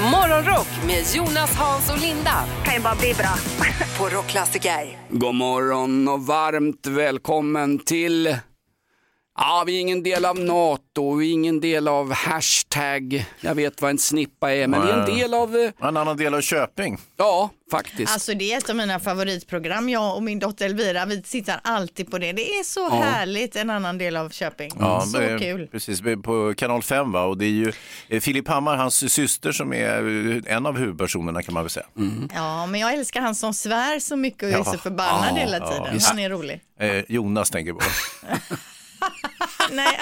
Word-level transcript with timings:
Morgonrock 0.00 0.68
med 0.86 1.04
Jonas, 1.14 1.56
Hans 1.56 1.90
och 1.90 1.98
Linda 1.98 2.44
kan 2.64 2.74
ju 2.74 2.80
bara 2.80 2.94
bli 2.94 3.14
bra. 3.14 3.34
på 3.98 4.16
Rockklassiker. 4.16 4.98
God 5.10 5.34
morgon 5.34 6.08
och 6.08 6.26
varmt 6.26 6.86
välkommen 6.86 7.78
till 7.78 8.36
Ja, 9.42 9.64
vi 9.66 9.76
är 9.76 9.80
ingen 9.80 10.02
del 10.02 10.24
av 10.24 10.38
NATO, 10.40 11.14
vi 11.14 11.28
är 11.28 11.32
ingen 11.32 11.60
del 11.60 11.88
av 11.88 12.12
hashtag, 12.12 13.24
jag 13.40 13.54
vet 13.54 13.82
vad 13.82 13.90
en 13.90 13.98
snippa 13.98 14.52
är, 14.52 14.66
men 14.66 14.82
vi 14.86 14.92
är 14.92 14.98
en 14.98 15.16
del 15.18 15.34
av, 15.34 15.56
eh, 15.56 15.88
En 15.88 15.96
annan 15.96 16.16
del 16.16 16.34
av 16.34 16.40
Köping. 16.40 16.98
ja 17.16 17.50
faktiskt. 17.70 18.12
Alltså 18.12 18.34
det 18.34 18.52
är 18.52 18.58
ett 18.58 18.70
av 18.70 18.76
mina 18.76 19.00
favoritprogram. 19.00 19.88
Jag 19.88 20.16
och 20.16 20.22
min 20.22 20.38
dotter 20.38 20.66
Elvira, 20.66 21.04
vi 21.06 21.22
tittar 21.22 21.60
alltid 21.64 22.10
på 22.10 22.18
det. 22.18 22.32
Det 22.32 22.50
är 22.50 22.64
så 22.64 22.88
härligt, 22.90 23.56
en 23.56 23.70
annan 23.70 23.98
del 23.98 24.16
av 24.16 24.30
Köping. 24.30 24.70
så 24.70 25.06
det 25.18 25.24
är- 25.30 25.38
kul. 25.38 25.66
Precis, 25.72 26.00
på 26.24 26.54
kanal 26.56 26.82
5 26.82 27.12
va? 27.12 27.22
och 27.22 27.38
det 27.38 27.44
är 27.44 27.48
ju 27.48 27.72
eh, 28.08 28.20
Filip 28.20 28.48
Hammar, 28.48 28.76
hans 28.76 29.12
syster 29.12 29.52
som 29.52 29.72
är 29.72 29.98
eh, 30.46 30.56
en 30.56 30.66
av 30.66 30.78
huvudpersonerna 30.78 31.42
kan 31.42 31.54
man 31.54 31.62
väl 31.62 31.70
säga. 31.70 31.86
Ja, 32.34 32.66
men 32.66 32.80
jag 32.80 32.94
älskar 32.94 33.20
han 33.20 33.34
som 33.34 33.54
svär 33.54 33.98
så 33.98 34.16
mycket 34.16 34.42
och 34.42 34.48
är 34.48 34.52
Ja. 34.52 34.64
så 34.64 34.78
förbannad 34.78 35.28
Ja, 35.30 35.36
hela 35.36 35.58
ja, 35.58 35.68
tiden. 35.72 36.00
han 36.02 36.18
är 36.18 36.30
rolig. 36.30 36.60
Eh, 36.80 37.04
Jonas 37.08 37.50
tänker 37.50 37.72
på. 37.72 37.80
Nej, 39.70 40.00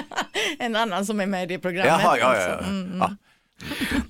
en 0.58 0.76
annan 0.76 1.06
som 1.06 1.20
är 1.20 1.26
med 1.26 1.42
i 1.42 1.46
det 1.46 1.58
programmet. 1.58 1.92
Jaha, 2.02 2.18
ja, 2.18 2.36
ja, 2.36 2.42
ja. 2.42 2.54
alltså. 2.54 2.70
Mm. 2.70 2.98
ja. 2.98 3.16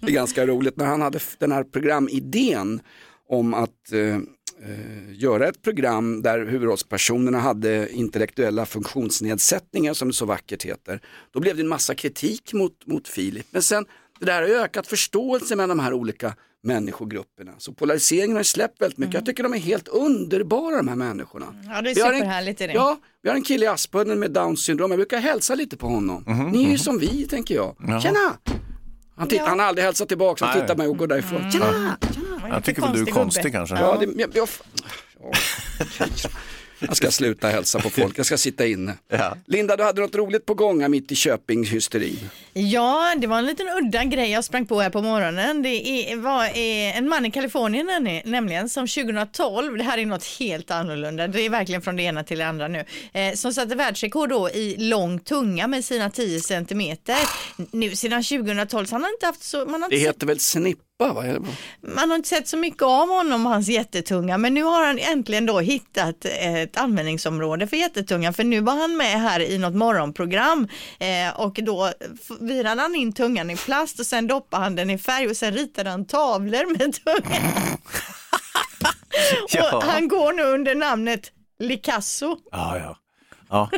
Det 0.01 0.07
är 0.07 0.15
ganska 0.15 0.47
roligt 0.47 0.77
när 0.77 0.87
han 0.87 1.01
hade 1.01 1.21
den 1.39 1.53
här 1.53 1.65
programidén 1.65 2.81
om 3.29 3.55
att 3.55 3.93
eh, 3.93 4.01
eh, 4.01 5.13
göra 5.13 5.49
ett 5.49 5.63
program 5.63 6.23
där 6.23 6.47
huvudrollspersonerna 6.47 7.39
hade 7.39 7.93
intellektuella 7.93 8.67
funktionsnedsättningar 8.67 9.95
som 9.95 10.09
det 10.09 10.15
så 10.15 10.25
vackert 10.25 10.65
heter. 10.65 11.01
Då 11.33 11.41
blev 11.41 11.57
det 11.57 11.63
en 11.63 11.69
massa 11.69 11.95
kritik 11.95 12.53
mot, 12.53 12.87
mot 12.87 13.09
Filip. 13.09 13.47
Men 13.51 13.63
sen, 13.63 13.87
det 14.21 14.27
där 14.27 14.43
har 14.43 14.49
ökat 14.49 14.87
förståelse 14.87 15.57
mellan 15.57 15.77
de 15.77 15.85
här 15.85 15.93
olika 15.93 16.35
människogrupperna. 16.63 17.53
Så 17.59 17.73
polariseringen 17.73 18.37
har 18.37 18.43
släppt 18.43 18.83
väldigt 18.83 18.99
mycket. 18.99 19.15
Jag 19.15 19.27
tycker 19.27 19.43
de 19.43 19.55
är 19.55 19.59
helt 19.59 19.89
underbara 19.89 20.77
de 20.77 20.89
här 20.89 20.97
människorna. 20.97 21.47
Ja, 21.69 21.83
det 21.83 21.91
är 21.91 21.95
Vi 21.95 22.01
har 22.01 22.13
en- 22.13 22.19
superhärligt. 22.19 22.61
Är 22.61 22.69
det. 22.69 22.75
Ja, 22.75 22.99
vi 23.23 23.29
har 23.29 23.37
en 23.37 23.43
kille 23.43 23.65
i 23.65 23.69
Aspudden 23.69 24.19
med 24.19 24.31
Downs 24.31 24.61
syndrom. 24.65 24.91
Jag 24.91 24.99
brukar 24.99 25.19
hälsa 25.19 25.55
lite 25.55 25.77
på 25.77 25.87
honom. 25.87 26.51
Ni 26.53 26.65
är 26.65 26.71
ju 26.71 26.79
som 26.79 26.99
vi, 26.99 27.27
tänker 27.27 27.55
jag. 27.55 27.77
Tjena! 28.03 28.35
Han, 29.17 29.29
titt- 29.29 29.41
han 29.41 29.59
har 29.59 29.67
aldrig 29.67 29.85
hälsat 29.85 30.09
tillbaka, 30.09 30.45
han 30.45 30.61
tittar 30.61 30.75
på 30.75 30.79
mig 30.79 30.89
och 30.89 30.97
går 30.99 31.07
därifrån. 31.07 31.51
Tjena! 31.53 31.67
Vad 31.67 32.45
är 32.45 32.49
det 32.49 32.55
Jag 32.55 32.65
tycker 32.65 32.83
väl 32.83 32.93
du 32.93 33.03
är 33.03 33.07
konstig 33.07 33.43
gubbe? 33.43 33.53
kanske. 33.53 33.75
Ja, 33.75 33.97
det, 34.01 34.07
jag, 34.17 34.31
jag, 34.35 34.49
ja. 35.21 35.33
jag 36.81 36.97
ska 36.97 37.11
sluta 37.11 37.49
hälsa 37.49 37.81
på 37.81 37.91
folk, 37.91 38.19
jag 38.19 38.27
ska 38.27 38.37
sitta 38.39 38.67
inne. 38.67 38.95
Ja. 39.09 39.37
Linda, 39.47 39.77
du 39.77 39.83
hade 39.85 40.01
något 40.01 40.15
roligt 40.15 40.47
på 40.47 40.55
gång 40.55 40.91
mitt 40.91 41.13
i 41.13 41.15
Köping-hysterin. 41.15 42.19
Ja, 42.53 43.15
det 43.19 43.27
var 43.27 43.39
en 43.39 43.47
liten 43.47 43.67
udda 43.69 44.05
grej 44.05 44.31
jag 44.31 44.45
sprang 44.45 44.67
på 44.67 44.81
här 44.81 44.91
på 44.91 45.03
morgonen. 45.03 45.63
Det 45.63 46.15
var 46.17 46.45
en 46.57 47.09
man 47.09 47.27
i 47.27 47.31
Kalifornien 47.31 47.91
nämli- 47.91 48.23
nämligen 48.25 48.69
som 48.69 48.87
2012, 48.87 49.77
det 49.79 49.85
här 49.85 49.99
är 49.99 50.07
något 50.07 50.25
helt 50.39 50.71
annorlunda, 50.71 51.29
det 51.29 51.41
är 51.41 51.51
verkligen 51.51 51.83
från 51.83 51.97
det 51.97 52.03
ena 52.03 52.25
till 52.25 52.39
det 52.39 52.47
andra 52.47 52.69
nu, 52.69 52.85
eh, 53.13 53.35
som 53.35 53.53
satte 53.53 53.75
världsrekord 53.75 54.29
då 54.29 54.51
i 54.51 54.77
lång 54.79 55.19
tunga 55.21 55.67
med 55.67 55.85
sina 55.85 56.11
10 56.11 56.41
centimeter. 56.41 57.17
Nu 57.73 57.97
sedan 57.97 58.23
2012 58.25 58.87
så 58.87 58.95
han 58.95 59.03
har 59.03 59.11
inte 59.11 59.27
haft 59.27 59.43
så, 59.43 59.59
man 59.67 59.83
har 59.83 59.89
Det 59.91 59.97
inte 59.97 60.07
sett 60.07 60.17
heter 60.17 60.27
väl 60.27 60.39
snippa? 60.99 61.13
Va? 61.13 61.47
Man 61.81 62.11
har 62.11 62.17
inte 62.17 62.29
sett 62.29 62.49
så 62.49 62.57
mycket 62.57 62.83
av 62.83 63.09
honom 63.09 63.47
och 63.47 63.53
hans 63.53 63.69
jättetunga 63.69 64.39
men 64.39 64.55
nu 64.55 64.63
har 64.63 64.87
han 64.87 64.99
äntligen 64.99 65.47
då 65.47 65.61
hittat 65.61 66.25
ett 66.25 66.77
användningsområde 66.77 67.67
för 67.67 67.77
jättetungan 67.77 68.35
för 68.35 68.45
nu 68.45 68.61
var 68.61 68.77
han 68.77 68.97
med 68.97 69.21
här 69.21 69.41
i 69.41 69.59
något 69.59 69.75
morgonprogram 69.75 70.69
eh, 70.99 71.41
och 71.41 71.59
då 71.63 71.93
virade 72.41 72.81
han 72.81 72.95
in 72.95 73.13
tungan 73.13 73.51
i 73.51 73.57
plast 73.57 74.01
och 74.01 74.07
sen 74.07 74.27
doppade 74.27 74.63
han 74.63 74.77
den 74.77 74.91
i 74.91 74.99
färg 74.99 75.29
och 75.29 75.37
sen 75.37 75.55
ritade 75.55 75.91
han 75.91 76.05
tavlor 76.05 76.79
med 76.79 76.95
tungan. 77.05 77.43
Ja. 79.49 79.77
och 79.77 79.83
han 79.83 80.09
går 80.09 80.33
nu 80.33 80.43
under 80.43 80.75
namnet 80.75 81.33
Licasso. 81.59 82.37
Ja, 82.53 82.97
ja. 83.51 83.71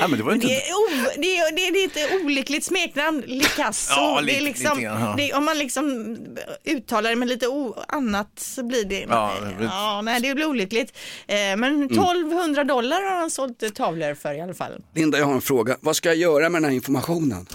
Ja. 0.00 0.08
Men 0.08 0.18
det 0.18 0.24
var 0.24 0.32
inte... 0.34 0.46
Det 0.46 0.54
är, 0.68 0.72
o, 0.74 0.88
det, 1.16 1.36
är, 1.38 1.72
det, 1.72 2.00
ett 2.00 2.24
olyckligt 2.24 2.64
smeknamn, 2.64 3.22
Licasso. 3.26 3.92
Ja, 3.96 4.20
det 4.20 4.32
är 4.32 4.40
lite- 4.40 4.40
liksom, 4.44 4.70
lite 4.78 4.82
grann, 4.82 5.00
ja. 5.00 5.14
det, 5.16 5.32
om 5.34 5.44
man 5.44 5.58
liksom 5.58 6.16
uttalar 6.64 7.10
det 7.10 7.16
med 7.16 7.28
lite 7.28 7.48
o, 7.48 7.74
annat 7.88 8.28
så 8.36 8.62
blir 8.62 8.84
det, 8.84 9.00
Ja, 9.00 9.06
ja, 9.40 9.48
det 9.48 9.54
blir- 9.54 10.02
nej 10.02 10.20
det 10.20 10.34
blir 10.34 10.46
olyckligt. 10.46 10.92
Eh, 11.26 11.36
men 11.36 11.64
Mm. 11.64 11.84
1200 11.84 12.64
dollar 12.64 13.02
har 13.10 13.16
han 13.16 13.30
sålt 13.30 13.74
tavlor 13.74 14.14
för 14.14 14.34
i 14.34 14.40
alla 14.40 14.54
fall. 14.54 14.72
Linda, 14.94 15.18
jag 15.18 15.26
har 15.26 15.34
en 15.34 15.40
fråga. 15.40 15.76
Vad 15.80 15.96
ska 15.96 16.08
jag 16.08 16.16
göra 16.16 16.48
med 16.48 16.62
den 16.62 16.70
här 16.70 16.76
informationen? 16.76 17.46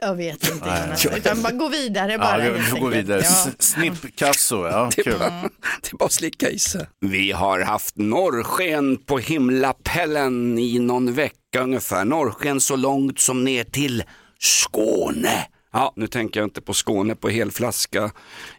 Jag 0.00 0.14
vet 0.14 0.50
inte, 0.52 0.82
Jonas, 0.84 1.06
utan 1.16 1.42
bara 1.42 1.52
gå 1.52 1.68
vidare 1.68 2.18
bara. 2.18 2.44
Ja, 2.44 2.52
vi 2.52 2.58
helt 2.58 2.70
får 2.70 2.78
gå 2.78 2.86
enkelt. 2.86 3.04
vidare. 3.04 3.22
Ja. 3.24 3.50
Snippkasso, 3.58 4.66
ja, 4.66 4.90
Det 4.96 5.06
är, 5.06 5.18
bara, 5.18 5.30
det 5.82 5.92
är 5.92 5.96
bara 5.96 6.04
att 6.04 6.12
slicka 6.12 6.50
i 6.50 6.58
sig. 6.58 6.86
Vi 7.00 7.32
har 7.32 7.60
haft 7.60 7.96
norrsken 7.96 8.96
på 8.96 9.18
himlapellen 9.18 10.58
i 10.58 10.78
någon 10.78 11.14
vecka 11.14 11.60
ungefär. 11.60 12.04
Norrsken 12.04 12.60
så 12.60 12.76
långt 12.76 13.18
som 13.18 13.44
ner 13.44 13.64
till 13.64 14.02
Skåne. 14.38 15.46
Ja, 15.72 15.92
nu 15.96 16.06
tänker 16.06 16.40
jag 16.40 16.46
inte 16.46 16.60
på 16.60 16.74
Skåne 16.74 17.14
på 17.14 17.28
helflaska 17.28 18.10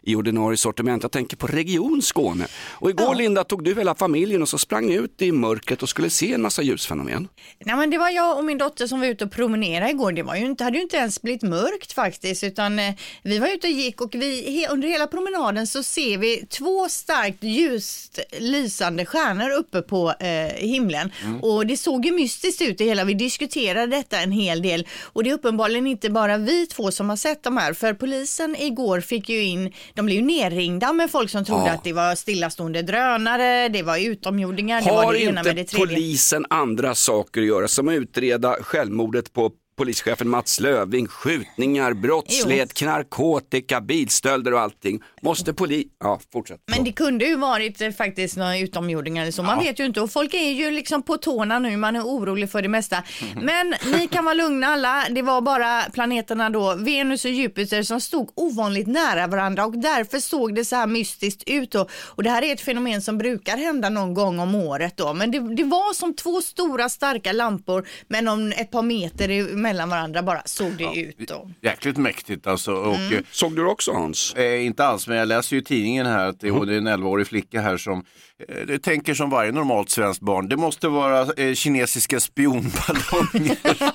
i 0.02 0.16
ordinarie 0.16 0.56
sortiment. 0.56 1.02
Jag 1.02 1.12
tänker 1.12 1.36
på 1.36 1.46
Region 1.46 2.02
Skåne. 2.02 2.46
Och 2.70 2.90
igår 2.90 3.14
Linda 3.14 3.44
tog 3.44 3.64
du 3.64 3.74
hela 3.74 3.94
familjen 3.94 4.42
och 4.42 4.48
så 4.48 4.58
sprang 4.58 4.86
ni 4.86 4.94
ut 4.94 5.22
i 5.22 5.32
mörkret 5.32 5.82
och 5.82 5.88
skulle 5.88 6.10
se 6.10 6.32
en 6.32 6.42
massa 6.42 6.62
ljusfenomen. 6.62 7.28
Nej, 7.64 7.76
men 7.76 7.90
det 7.90 7.98
var 7.98 8.10
jag 8.10 8.38
och 8.38 8.44
min 8.44 8.58
dotter 8.58 8.86
som 8.86 9.00
var 9.00 9.06
ute 9.06 9.24
och 9.24 9.32
promenerade 9.32 9.90
igår. 9.90 10.12
Det 10.12 10.22
var 10.22 10.36
ju 10.36 10.44
inte, 10.46 10.64
hade 10.64 10.76
ju 10.76 10.82
inte 10.82 10.96
ens 10.96 11.22
blivit 11.22 11.42
mörkt 11.42 11.92
faktiskt, 11.92 12.44
utan 12.44 12.78
eh, 12.78 12.94
vi 13.22 13.38
var 13.38 13.48
ute 13.48 13.66
och 13.66 13.72
gick 13.72 14.00
och 14.00 14.14
vi, 14.14 14.66
under 14.70 14.88
hela 14.88 15.06
promenaden 15.06 15.66
så 15.66 15.82
ser 15.82 16.18
vi 16.18 16.46
två 16.46 16.88
starkt 16.88 17.44
ljust 17.44 18.18
lysande 18.38 19.06
stjärnor 19.06 19.50
uppe 19.50 19.82
på 19.82 20.14
eh, 20.20 20.54
himlen. 20.56 21.12
Och 21.42 21.66
det 21.66 21.76
såg 21.76 22.06
ju 22.06 22.12
mystiskt 22.12 22.62
ut 22.62 22.78
det 22.78 22.84
hela. 22.84 23.04
Vi 23.04 23.14
diskuterade 23.14 23.96
detta 23.96 24.20
en 24.20 24.32
hel 24.32 24.62
del 24.62 24.86
och 25.02 25.24
det 25.24 25.30
är 25.30 25.34
uppenbarligen 25.34 25.86
inte 25.86 26.10
bara 26.10 26.38
vi 26.38 26.66
två 26.66 26.90
som 26.90 27.01
har 27.08 27.16
sett 27.16 27.42
de 27.42 27.56
här, 27.56 27.72
för 27.72 27.94
polisen 27.94 28.56
igår 28.58 29.00
fick 29.00 29.28
ju 29.28 29.42
in, 29.42 29.72
de 29.94 30.06
blev 30.06 30.18
ju 30.18 30.22
nerringda 30.24 30.92
med 30.92 31.10
folk 31.10 31.30
som 31.30 31.44
trodde 31.44 31.66
Ja. 31.66 31.72
att 31.72 31.84
det 31.84 31.92
var 31.92 32.14
stillastående 32.14 32.82
drönare, 32.82 33.68
det 33.68 33.82
var 33.82 33.98
utomjordingar, 33.98 34.82
det 34.82 34.90
var 34.90 35.04
Har 35.04 35.12
det 35.12 35.22
ena 35.22 35.42
med 35.42 35.56
det 35.56 35.60
inte 35.60 35.72
tredje. 35.76 35.86
polisen 35.86 36.46
andra 36.50 36.94
saker 36.94 37.40
att 37.40 37.46
göra 37.46 37.68
som 37.68 37.88
att 37.88 37.92
utreda 37.94 38.56
självmordet 38.62 39.32
på 39.32 39.50
polischefen 39.76 40.28
Mats 40.28 40.60
Löving, 40.60 41.06
skjutningar, 41.06 41.92
brottslighet, 41.94 42.74
knarkotika, 42.74 43.80
bilstölder 43.80 44.54
och 44.54 44.60
allting. 44.60 45.02
Måste 45.22 45.52
poli... 45.54 45.84
Ja, 46.00 46.20
fortsätt. 46.32 46.60
Men 46.66 46.84
det 46.84 46.92
kunde 46.92 47.24
ju 47.24 47.36
varit 47.36 47.80
eh, 47.80 47.90
faktiskt 47.90 48.36
några 48.36 48.58
utomjordingar 48.58 49.22
eller 49.22 49.32
så. 49.32 49.42
Man 49.42 49.58
vet 49.58 49.80
ju 49.80 49.84
inte 49.84 50.00
och 50.00 50.10
folk 50.10 50.34
är 50.34 50.50
ju 50.50 50.70
liksom 50.70 51.02
på 51.02 51.16
tårna 51.16 51.58
nu. 51.58 51.76
Man 51.76 51.96
är 51.96 52.02
orolig 52.02 52.50
för 52.50 52.62
det 52.62 52.68
mesta. 52.68 53.02
Men 53.42 53.74
ni 53.92 54.08
kan 54.08 54.24
vara 54.24 54.34
lugna 54.34 54.66
alla. 54.66 55.04
Det 55.10 55.22
var 55.22 55.40
bara 55.40 55.82
planeterna 55.92 56.50
då, 56.50 56.74
Venus 56.74 57.24
och 57.24 57.30
Jupiter 57.30 57.82
som 57.82 58.00
stod 58.00 58.30
ovanligt 58.36 58.86
nära 58.86 59.26
varandra 59.26 59.66
och 59.66 59.78
därför 59.78 60.18
såg 60.18 60.54
det 60.54 60.64
så 60.64 60.76
här 60.76 60.86
mystiskt 60.86 61.42
ut. 61.46 61.74
Och, 61.74 61.90
och 62.04 62.22
det 62.22 62.30
här 62.30 62.42
är 62.42 62.52
ett 62.52 62.60
fenomen 62.60 63.02
som 63.02 63.18
brukar 63.18 63.56
hända 63.56 63.88
någon 63.88 64.14
gång 64.14 64.38
om 64.40 64.54
året 64.54 64.96
då. 64.96 65.14
Men 65.14 65.30
det, 65.30 65.54
det 65.54 65.64
var 65.64 65.94
som 65.94 66.14
två 66.14 66.40
stora 66.42 66.88
starka 66.88 67.32
lampor 67.32 67.88
men 68.08 68.28
om 68.28 68.52
ett 68.56 68.70
par 68.70 68.82
meter 68.82 69.30
i- 69.30 69.56
mellan 69.62 69.88
varandra 69.88 70.22
bara 70.22 70.42
såg 70.44 70.72
det 70.72 71.00
ut 71.00 71.18
då. 71.28 71.50
Jäkligt 71.60 71.96
mäktigt 71.96 72.46
alltså. 72.46 72.72
Och, 72.72 72.96
Mm. 72.96 73.24
Såg 73.30 73.56
du 73.56 73.62
det 73.62 73.68
också 73.68 73.92
Hans? 73.92 74.34
Eh, 74.34 74.66
inte 74.66 74.84
alls, 74.84 75.08
men 75.08 75.16
jag 75.16 75.28
läser 75.28 75.56
ju 75.56 75.62
tidningen 75.62 76.06
här 76.06 76.26
att 76.28 76.40
det, 76.40 76.50
och 76.50 76.66
det 76.66 76.74
är 76.74 76.78
en 76.78 76.88
11-årig 76.88 77.26
flicka 77.26 77.60
här 77.60 77.76
som 77.76 78.04
eh, 78.48 78.66
det 78.66 78.78
tänker 78.78 79.14
som 79.14 79.30
varje 79.30 79.52
normalt 79.52 79.90
svenskt 79.90 80.20
barn. 80.22 80.48
Det 80.48 80.56
måste 80.56 80.88
vara 80.88 81.32
eh, 81.36 81.54
kinesiska 81.54 82.20
spionballonger. 82.20 83.56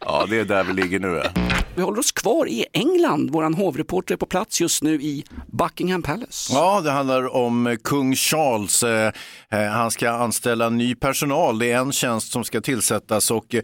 ja, 0.00 0.26
det 0.30 0.38
är 0.40 0.44
där 0.44 0.64
vi 0.64 0.72
ligger 0.72 0.98
nu. 0.98 1.22
Ja. 1.24 1.57
Vi 1.78 1.82
håller 1.84 1.98
oss 1.98 2.12
kvar 2.12 2.48
i 2.48 2.64
England. 2.72 3.30
Våran 3.30 3.54
hovreporter 3.54 4.14
är 4.14 4.18
på 4.18 4.26
plats 4.26 4.60
just 4.60 4.82
nu 4.82 4.94
i 4.94 5.24
Buckingham 5.46 6.02
Palace. 6.02 6.52
Ja, 6.52 6.80
det 6.80 6.90
handlar 6.90 7.34
om 7.36 7.66
eh, 7.66 7.76
kung 7.84 8.14
Charles. 8.16 8.82
Eh, 8.82 9.12
eh, 9.50 9.60
Han 9.70 9.90
ska 9.90 10.10
anställa 10.10 10.68
ny 10.70 10.94
personal. 10.94 11.58
Det 11.58 11.70
är 11.72 11.78
en 11.78 11.92
tjänst 11.92 12.32
som 12.32 12.44
ska 12.44 12.60
tillsättas 12.60 13.30
och 13.30 13.54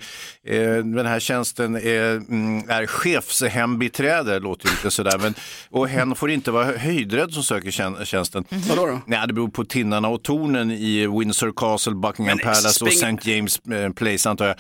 den 0.85 1.07
här 1.07 1.21
tjänsten 1.21 1.77
är, 1.77 2.11
mm, 2.17 2.71
är 2.71 2.87
chefshembiträde, 2.87 4.39
låter 4.39 4.69
lite 4.71 4.91
sådär. 4.91 5.19
Men, 5.19 5.35
och 5.71 5.89
hen 5.89 6.15
får 6.15 6.31
inte 6.31 6.51
vara 6.51 6.65
höjdrädd 6.79 7.33
som 7.33 7.43
söker 7.43 7.71
tjän- 7.71 8.05
tjänsten. 8.05 8.45
Vadå 8.69 8.87
då? 8.87 9.01
Nej, 9.07 9.27
det 9.27 9.33
beror 9.33 9.49
på 9.49 9.65
tinnarna 9.65 10.09
och 10.09 10.23
tornen 10.23 10.71
i 10.71 11.07
Windsor 11.19 11.53
Castle, 11.57 11.95
Buckingham 11.95 12.37
Men 12.37 12.45
Palace 12.55 12.85
och 12.85 12.89
St. 12.91 13.17
James 13.31 13.61
Place 13.97 14.31
antar 14.31 14.47
jag. 14.47 14.57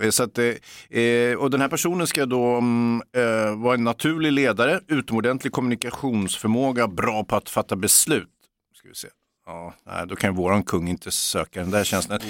Eh, 0.00 0.10
Så 0.10 0.22
att, 0.22 0.38
eh, 0.38 1.00
eh, 1.00 1.34
och 1.36 1.50
den 1.50 1.60
här 1.60 1.68
personen 1.68 2.06
ska 2.06 2.26
då 2.26 2.44
mm, 2.58 3.02
eh, 3.16 3.56
vara 3.62 3.74
en 3.74 3.84
naturlig 3.84 4.32
ledare, 4.32 4.80
utomordentlig 4.88 5.52
kommunikationsförmåga, 5.52 6.88
bra 6.88 7.24
på 7.24 7.36
att 7.36 7.48
fatta 7.48 7.76
beslut. 7.76 8.28
Ska 8.78 8.88
vi 8.88 8.94
se. 8.94 9.08
Ja, 9.46 9.74
då 10.08 10.16
kan 10.16 10.30
ju 10.30 10.36
våran 10.36 10.62
kung 10.62 10.88
inte 10.88 11.10
söka 11.10 11.60
den 11.60 11.70
där 11.70 11.84
tjänsten. 11.84 12.20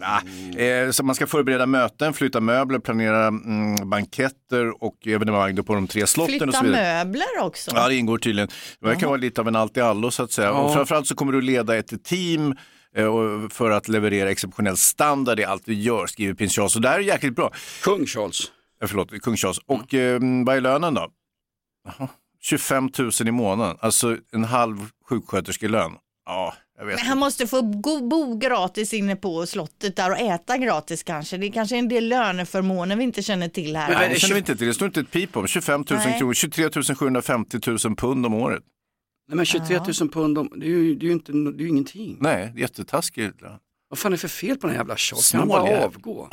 Ja, 0.00 0.20
eh, 0.62 0.90
så 0.90 1.04
man 1.04 1.14
ska 1.14 1.26
förbereda 1.26 1.66
möten, 1.66 2.12
flytta 2.12 2.40
möbler, 2.40 2.78
planera 2.78 3.26
mm, 3.26 3.90
banketter 3.90 4.82
och 4.84 5.06
evenemang 5.06 5.54
då 5.54 5.62
på 5.62 5.74
de 5.74 5.86
tre 5.88 6.06
slotten 6.06 6.34
och 6.34 6.40
Flytta 6.42 6.58
så 6.58 6.64
vidare. 6.64 7.04
möbler 7.04 7.26
också. 7.40 7.70
Ja, 7.74 7.88
det 7.88 7.94
ingår 7.96 8.18
tydligen. 8.18 8.48
Det 8.80 8.86
verkar 8.86 9.06
vara 9.06 9.16
lite 9.16 9.40
av 9.40 9.48
en 9.48 9.56
allt 9.56 9.76
i 9.76 9.80
allo 9.80 10.10
så 10.10 10.22
att 10.22 10.32
säga. 10.32 10.52
Och 10.52 10.72
framförallt 10.74 11.06
så 11.06 11.14
kommer 11.14 11.32
du 11.32 11.40
leda 11.40 11.76
ett 11.76 12.04
team 12.04 12.50
och- 12.50 12.56
för 13.50 13.70
att 13.70 13.88
leverera 13.88 14.30
exceptionell 14.30 14.76
standard. 14.76 15.40
Är 15.40 15.46
allt 15.46 15.62
vi 15.68 15.82
gör, 15.82 16.06
skriver 16.06 16.34
prins 16.34 16.54
Charles. 16.56 16.76
Och 16.76 16.82
det 16.82 16.88
här 16.88 16.98
är 16.98 17.02
jäkligt 17.02 17.36
bra. 17.36 17.52
Kung 17.82 18.06
Charles. 18.06 18.40
Eh, 18.82 18.88
Förlåt, 18.88 19.20
kung 19.22 19.36
Charles. 19.36 19.58
Och 19.66 19.94
eh, 19.94 20.20
vad 20.46 20.56
är 20.56 20.60
lönen 20.60 20.94
då? 20.94 21.08
Jaha, 21.98 22.08
25 22.40 22.90
000 22.98 23.10
i 23.26 23.30
månaden, 23.30 23.76
alltså 23.80 24.16
en 24.32 24.44
halv 24.44 24.76
sjuksköterskelön. 25.08 25.92
Ja, 26.26 26.54
jag 26.78 26.84
vet 26.86 26.92
Men 26.94 26.98
inte. 26.98 27.08
han 27.08 27.18
måste 27.18 27.46
få 27.46 27.62
go- 27.62 28.08
bo 28.08 28.38
gratis 28.38 28.94
inne 28.94 29.16
på 29.16 29.46
slottet 29.46 29.96
där 29.96 30.10
och 30.10 30.18
äta 30.18 30.56
gratis 30.58 31.02
kanske. 31.02 31.36
Det 31.36 31.46
är 31.46 31.52
kanske 31.52 31.76
är 31.76 31.78
en 31.78 31.88
del 31.88 32.08
löneförmåner 32.08 32.96
vi 32.96 33.04
inte 33.04 33.22
känner 33.22 33.48
till 33.48 33.76
här. 33.76 33.94
Nej, 33.94 34.08
det 34.08 34.20
känner 34.20 34.34
vi 34.34 34.38
inte 34.40 34.56
till. 34.56 34.66
Det 34.66 34.74
står 34.74 34.86
inte 34.86 35.00
ett 35.00 35.10
pip 35.10 35.36
om. 35.36 35.46
25 35.46 35.84
000 35.90 35.98
Nej. 35.98 36.18
kronor, 36.18 36.34
23 36.34 36.70
750 36.94 37.58
000 37.66 37.78
pund 37.96 38.26
om 38.26 38.34
året. 38.34 38.62
Nej 39.28 39.36
men 39.36 39.46
23 39.46 39.78
000 40.00 40.10
pund, 40.10 40.38
om- 40.38 40.52
det 40.56 40.66
är 40.66 40.70
ju, 40.70 40.94
det 40.94 41.04
är 41.04 41.08
ju 41.08 41.12
inte, 41.12 41.32
det 41.32 41.38
är 41.62 41.62
ju 41.62 41.68
ingenting. 41.68 42.16
Nej, 42.20 42.52
jättetaskigt. 42.56 43.36
Vad 43.90 43.98
fan 43.98 44.12
är 44.12 44.16
det 44.16 44.20
för 44.20 44.28
fel 44.28 44.56
på 44.56 44.66
den 44.66 44.76
här 44.76 44.82
jävla 44.82 44.96
Charles? 44.96 45.30
Kan 45.30 45.40
han 45.40 45.48
bara 45.48 45.84
avgå? 45.84 46.28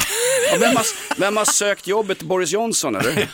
Ja, 0.52 0.58
vem, 0.60 0.76
har, 0.76 0.86
vem 1.20 1.38
har 1.38 1.46
sökt 1.46 1.88
jobbet 1.88 2.24
Boris 2.24 2.52
Johnson 2.54 2.96
eller? 2.96 3.12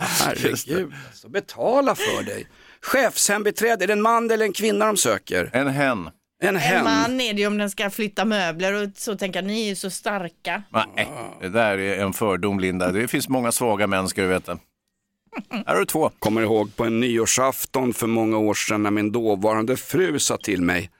Herregud, 0.00 0.92
alltså, 1.08 1.28
betala 1.28 1.94
för 1.94 2.22
dig. 2.22 2.46
Chefshembiträde, 2.82 3.84
är 3.84 3.86
det 3.86 3.92
en 3.92 4.02
man 4.02 4.30
eller 4.30 4.44
en 4.46 4.52
kvinna 4.52 4.86
de 4.86 4.96
söker? 4.96 5.50
En 5.52 5.68
hen. 5.68 6.10
En 6.42 6.56
En 6.56 6.84
man 6.84 7.20
är 7.20 7.34
det 7.34 7.40
ju 7.40 7.46
om 7.46 7.58
den 7.58 7.70
ska 7.70 7.90
flytta 7.90 8.24
möbler 8.24 8.72
och 8.82 8.88
så 8.96 9.16
tänker 9.16 9.42
ni 9.42 9.62
är 9.62 9.68
ju 9.68 9.76
så 9.76 9.90
starka. 9.90 10.62
Nej, 10.96 11.08
det 11.40 11.48
där 11.48 11.78
är 11.78 12.02
en 12.02 12.12
fördom 12.12 12.60
Linda. 12.60 12.92
Det 12.92 13.08
finns 13.08 13.28
många 13.28 13.52
svaga 13.52 13.86
män 13.86 14.08
ska 14.08 14.22
du 14.22 14.28
veta. 14.28 14.58
Här 15.50 15.74
har 15.74 15.80
du 15.80 15.86
två. 15.86 16.10
Kommer 16.18 16.42
ihåg 16.42 16.76
på 16.76 16.84
en 16.84 17.00
nyårsafton 17.00 17.92
för 17.92 18.06
många 18.06 18.38
år 18.38 18.54
sedan 18.54 18.82
när 18.82 18.90
min 18.90 19.12
dåvarande 19.12 19.76
fru 19.76 20.18
sa 20.18 20.36
till 20.36 20.62
mig, 20.62 20.90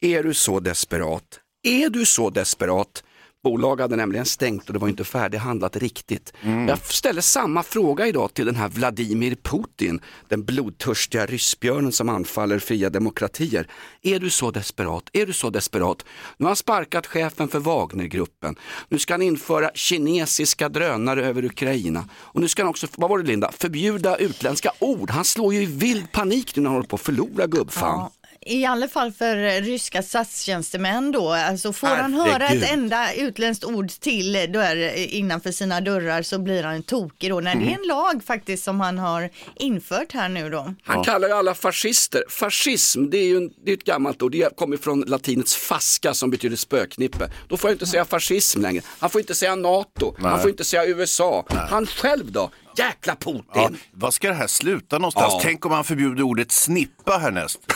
är 0.00 0.22
du 0.22 0.34
så 0.34 0.60
desperat? 0.60 1.40
Är 1.62 1.88
du 1.88 2.06
så 2.06 2.30
desperat? 2.30 3.04
Bolag 3.44 3.80
hade 3.80 3.96
nämligen 3.96 4.26
stängt 4.26 4.66
och 4.66 4.72
det 4.72 4.78
var 4.78 4.88
inte 4.88 5.04
färdighandlat 5.04 5.76
riktigt. 5.76 6.32
Jag 6.68 6.78
ställer 6.78 7.20
samma 7.20 7.62
fråga 7.62 8.06
idag 8.06 8.34
till 8.34 8.46
den 8.46 8.56
här 8.56 8.68
Vladimir 8.68 9.34
Putin, 9.42 10.00
den 10.28 10.44
blodtörstiga 10.44 11.26
ryssbjörnen 11.26 11.92
som 11.92 12.08
anfaller 12.08 12.58
fria 12.58 12.90
demokratier. 12.90 13.66
Är 14.02 14.18
du 14.20 14.30
så 14.30 14.50
desperat? 14.50 15.10
Är 15.12 15.26
du 15.26 15.32
så 15.32 15.50
desperat? 15.50 16.04
Nu 16.36 16.44
har 16.44 16.48
han 16.48 16.56
sparkat 16.56 17.06
chefen 17.06 17.48
för 17.48 17.58
Wagnergruppen. 17.58 18.56
Nu 18.88 18.98
ska 18.98 19.14
han 19.14 19.22
införa 19.22 19.70
kinesiska 19.74 20.68
drönare 20.68 21.26
över 21.26 21.44
Ukraina. 21.44 22.04
Och 22.14 22.40
nu 22.40 22.48
ska 22.48 22.62
han 22.62 22.70
också, 22.70 22.86
vad 22.96 23.10
var 23.10 23.18
det 23.18 23.24
Linda, 23.24 23.52
förbjuda 23.52 24.16
utländska 24.16 24.72
ord. 24.78 25.10
Han 25.10 25.24
slår 25.24 25.54
ju 25.54 25.62
i 25.62 25.66
vild 25.66 26.12
panik 26.12 26.56
nu 26.56 26.62
när 26.62 26.70
han 26.70 26.76
håller 26.76 26.88
på 26.88 26.96
att 26.96 27.02
förlora 27.02 27.46
gubbfan. 27.46 27.98
Ja, 27.98 28.12
I 28.40 28.64
alla 28.64 28.88
fall 28.88 29.12
för 29.12 29.62
ryska 29.62 30.02
statstjänstemän 30.02 31.12
då. 31.12 31.32
Alltså 31.32 31.72
får 31.72 31.86
han 31.86 32.14
höra 32.14 32.32
Herregud. 32.44 32.62
ett 32.62 32.72
enda 32.72 33.14
utländskt 33.14 33.64
ord 33.64 33.88
till 33.90 34.32
där 34.32 34.94
innanför 35.14 35.52
sina 35.52 35.80
dörrar 35.80 36.22
så 36.22 36.38
blir 36.38 36.62
han 36.62 36.82
tokig 36.82 37.30
då. 37.30 37.40
Nej, 37.40 37.54
det 37.56 37.62
är 37.62 37.66
Mm. 37.68 37.80
en 37.82 37.88
lag 37.88 38.22
faktiskt 38.26 38.64
som 38.64 38.80
han 38.80 38.98
har 38.98 39.30
infört 39.56 40.12
här 40.12 40.28
nu 40.28 40.50
då. 40.50 40.74
Han 40.84 41.04
kallar 41.04 41.28
ju 41.28 41.34
alla 41.34 41.54
fascister, 41.54 42.22
fascism 42.28 43.10
det 43.10 43.18
är 43.18 43.24
ju 43.26 43.36
en, 43.36 43.50
det 43.64 43.70
är 43.70 43.76
ett 43.76 43.84
gammalt 43.84 44.22
ord, 44.22 44.32
det 44.32 44.56
kommer 44.56 44.76
från 44.76 45.00
latinets 45.00 45.56
fasca 45.56 46.14
som 46.14 46.30
betyder 46.30 46.56
spöknippe. 46.56 47.30
Då 47.48 47.56
får 47.56 47.70
jag 47.70 47.74
inte 47.74 47.86
säga 47.86 48.04
fascism 48.04 48.60
längre, 48.62 48.82
han 48.98 49.10
får 49.10 49.20
inte 49.20 49.34
säga 49.34 49.54
NATO, 49.54 50.14
han 50.18 50.40
får 50.40 50.50
inte 50.50 50.64
säga 50.64 50.86
USA. 50.86 51.46
Han 51.48 51.86
själv 51.86 52.32
då, 52.32 52.50
jäkla 52.78 53.16
Putin. 53.16 53.42
Ja, 53.54 53.70
vad 53.92 54.14
ska 54.14 54.28
det 54.28 54.34
här 54.34 54.46
sluta 54.46 54.98
någonstans? 54.98 55.32
Ja. 55.34 55.40
Tänk 55.42 55.66
om 55.66 55.72
han 55.72 55.84
förbjuder 55.84 56.22
ordet 56.22 56.52
snippa 56.52 57.18
härnäst. 57.18 57.58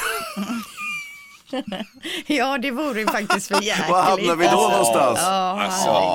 Ja, 2.26 2.58
det 2.58 2.70
vore 2.70 3.00
ju 3.00 3.06
faktiskt 3.06 3.48
för 3.48 3.62
jäkligt. 3.62 3.88
Var 3.90 4.02
hamnar 4.02 4.36
vi 4.36 4.46
då 4.46 4.68
någonstans? 4.70 5.18
Ja, 5.22 5.70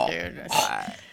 herregud. 0.09 0.51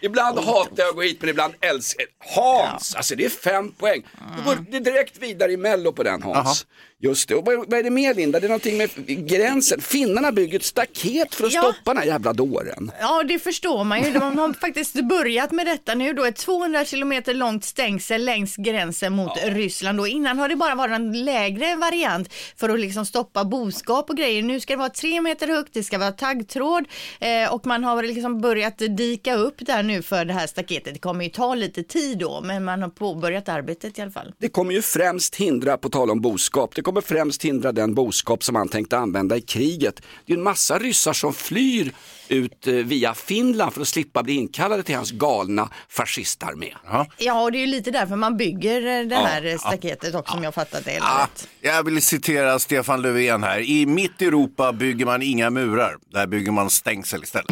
Ibland 0.05 0.39
hatar 0.39 0.73
jag 0.77 0.89
att 0.89 0.95
gå 0.95 1.01
hit 1.01 1.17
men 1.21 1.29
ibland 1.29 1.53
älskar 1.61 2.05
jag. 2.35 2.43
Hans, 2.43 2.95
alltså 2.95 3.15
det 3.15 3.25
är 3.25 3.29
fem 3.29 3.71
poäng. 3.71 4.03
Då 4.37 4.43
går 4.49 4.65
det 4.71 4.79
direkt 4.79 5.17
vidare 5.17 5.51
i 5.51 5.57
mello 5.57 5.91
på 5.91 6.03
den 6.03 6.21
Hans. 6.23 6.65
Just 6.99 7.29
det, 7.29 7.35
och 7.35 7.45
vad, 7.45 7.57
vad 7.57 7.73
är 7.73 7.83
det 7.83 7.89
mer 7.89 8.13
Linda? 8.13 8.39
Det 8.39 8.45
är 8.45 8.49
någonting 8.49 8.77
med 8.77 8.89
gränsen. 9.27 9.81
Finnarna 9.81 10.31
bygger 10.31 10.59
ett 10.59 10.65
staket 10.65 11.35
för 11.35 11.45
att 11.45 11.53
Ja. 11.53 11.61
stoppa 11.61 11.93
den 11.93 11.97
här 11.97 12.05
jävla 12.05 12.33
dåren. 12.33 12.91
Ja, 12.99 13.23
det 13.23 13.39
förstår 13.39 13.83
man 13.83 14.03
ju. 14.03 14.11
De 14.11 14.37
har 14.37 14.53
faktiskt 14.61 14.93
börjat 15.03 15.51
med 15.51 15.65
detta 15.65 15.95
nu 15.95 16.13
då. 16.13 16.25
Ett 16.25 16.35
200 16.35 16.85
kilometer 16.85 17.33
långt 17.33 17.65
stängsel 17.65 18.25
längs 18.25 18.55
gränsen 18.55 19.13
mot 19.13 19.31
Ryssland. 19.43 19.97
Då. 19.97 20.07
Innan 20.07 20.39
har 20.39 20.49
det 20.49 20.55
bara 20.55 20.75
varit 20.75 20.91
en 20.95 21.25
lägre 21.25 21.75
variant 21.75 22.33
för 22.57 22.69
att 22.69 22.79
liksom 22.79 23.05
stoppa 23.05 23.45
boskap 23.45 24.09
och 24.09 24.17
grejer. 24.17 24.41
Nu 24.43 24.59
ska 24.59 24.73
det 24.73 24.77
vara 24.77 24.89
tre 24.89 25.21
meter 25.21 25.47
högt, 25.47 25.73
det 25.73 25.83
ska 25.83 25.97
vara 25.97 26.11
taggtråd 26.11 26.85
eh, 27.19 27.53
och 27.53 27.65
man 27.65 27.83
har 27.83 28.03
liksom 28.03 28.41
börjat 28.41 28.77
dika 28.97 29.35
upp 29.35 29.55
där 29.59 29.83
nu 29.83 29.94
för 30.03 30.25
det 30.25 30.33
här 30.33 30.47
staketet. 30.47 30.93
Det 30.93 30.99
kommer 30.99 31.23
ju 31.23 31.29
ta 31.29 31.55
lite 31.55 31.83
tid 31.83 32.17
då, 32.17 32.41
men 32.41 32.63
man 32.63 32.81
har 32.81 32.89
påbörjat 32.89 33.49
arbetet 33.49 33.99
i 33.99 34.01
alla 34.01 34.11
fall. 34.11 34.33
Det 34.39 34.49
kommer 34.49 34.73
ju 34.73 34.81
främst 34.81 35.35
hindra, 35.35 35.77
på 35.77 35.89
tal 35.89 36.11
om 36.11 36.21
boskap, 36.21 36.75
det 36.75 36.81
kommer 36.81 37.01
främst 37.01 37.45
hindra 37.45 37.71
den 37.71 37.93
boskap 37.95 38.43
som 38.43 38.55
han 38.55 38.67
tänkte 38.67 38.97
använda 38.97 39.37
i 39.37 39.41
kriget. 39.41 40.01
Det 40.25 40.33
är 40.33 40.37
en 40.37 40.43
massa 40.43 40.77
ryssar 40.79 41.13
som 41.13 41.33
flyr 41.33 41.91
ut 42.27 42.67
eh, 42.67 42.73
via 42.73 43.13
Finland 43.13 43.73
för 43.73 43.81
att 43.81 43.87
slippa 43.87 44.23
bli 44.23 44.33
inkallade 44.33 44.83
till 44.83 44.95
hans 44.95 45.11
galna 45.11 45.69
fascistarmé. 45.89 46.73
Ja, 47.17 47.41
och 47.43 47.51
det 47.51 47.57
är 47.57 47.59
ju 47.59 47.65
lite 47.67 47.91
därför 47.91 48.15
man 48.15 48.37
bygger 48.37 49.01
eh, 49.01 49.07
det 49.07 49.15
här 49.15 49.45
eh, 49.45 49.57
staketet 49.57 50.15
också 50.15 50.37
om 50.37 50.43
jag 50.43 50.53
fattat 50.53 50.85
det 50.85 50.91
hela 50.91 51.05
Ah, 51.05 51.23
rätt. 51.23 51.47
jag 51.61 51.83
vill 51.83 52.01
citera 52.01 52.59
Stefan 52.59 53.01
Löfven 53.01 53.43
här. 53.43 53.59
I 53.59 53.85
mitt 53.85 54.21
Europa 54.21 54.73
bygger 54.73 55.05
man 55.05 55.21
inga 55.21 55.49
murar. 55.49 55.97
Där 56.11 56.27
bygger 56.27 56.51
man 56.51 56.69
stängsel 56.69 57.23
istället. 57.23 57.51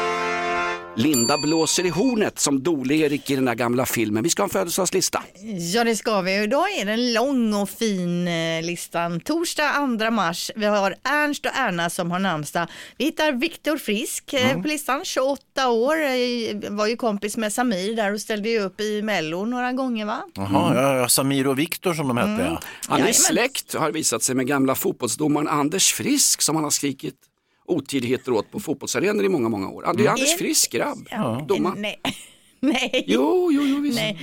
Linda 0.95 1.37
blåser 1.37 1.85
i 1.85 1.89
hornet 1.89 2.39
som 2.39 2.63
Dole-Erik 2.63 3.29
i 3.29 3.35
den 3.35 3.45
där 3.45 3.55
gamla 3.55 3.85
filmen. 3.85 4.23
Vi 4.23 4.29
ska 4.29 4.41
ha 4.41 4.45
en 4.45 4.49
födelsedagslista. 4.49 5.23
Ja 5.73 5.83
det 5.83 5.95
ska 5.95 6.21
vi. 6.21 6.43
Idag 6.43 6.71
är 6.71 6.85
den 6.85 7.13
lång 7.13 7.53
och 7.53 7.69
fin 7.69 8.27
eh, 8.27 8.61
listan. 8.63 9.19
Torsdag 9.19 9.97
2 9.99 10.11
mars. 10.11 10.51
Vi 10.55 10.65
har 10.65 10.95
Ernst 11.03 11.45
och 11.45 11.51
Erna 11.55 11.89
som 11.89 12.11
har 12.11 12.19
namnsdag. 12.19 12.67
Vi 12.97 13.05
hittar 13.05 13.31
Viktor 13.31 13.77
Frisk 13.77 14.33
eh, 14.33 14.61
på 14.61 14.67
listan, 14.67 15.01
28 15.05 15.69
år. 15.69 15.95
Eh, 16.01 16.69
var 16.69 16.87
ju 16.87 16.95
kompis 16.95 17.37
med 17.37 17.53
Samir 17.53 17.95
där 17.95 18.13
och 18.13 18.21
ställde 18.21 18.49
ju 18.49 18.59
upp 18.59 18.81
i 18.81 19.01
Mello 19.01 19.45
några 19.45 19.71
gånger 19.71 20.05
va? 20.05 20.21
Jaha, 20.33 20.75
ja, 20.75 20.97
ja, 20.97 21.09
Samir 21.09 21.47
och 21.47 21.59
Viktor 21.59 21.93
som 21.93 22.07
de 22.07 22.17
hette. 22.17 22.29
Ja. 22.43 22.61
Han 22.87 22.97
är 22.97 22.99
Jajamän. 22.99 23.13
släkt, 23.13 23.73
har 23.73 23.91
visat 23.91 24.23
sig, 24.23 24.35
med 24.35 24.47
gamla 24.47 24.75
fotbollsdomaren 24.75 25.47
Anders 25.47 25.93
Frisk 25.93 26.41
som 26.41 26.55
han 26.55 26.63
har 26.63 26.71
skrikit 26.71 27.15
otidigheter 27.65 28.31
åt 28.31 28.51
på 28.51 28.59
fotbollsarenor 28.59 29.25
i 29.25 29.29
många, 29.29 29.49
många 29.49 29.69
år. 29.69 29.93
Det 29.97 30.05
är 30.05 30.09
Anders 30.09 30.37
Frisk 30.37 30.71
grabb, 30.71 31.09
domaren. 31.47 31.81
Nej. 31.81 32.01
Nej. 32.63 33.03
Jo, 33.07 33.51
jo, 33.51 33.61
jo, 33.63 33.79
visst. 33.79 33.95
Nej. 33.95 34.19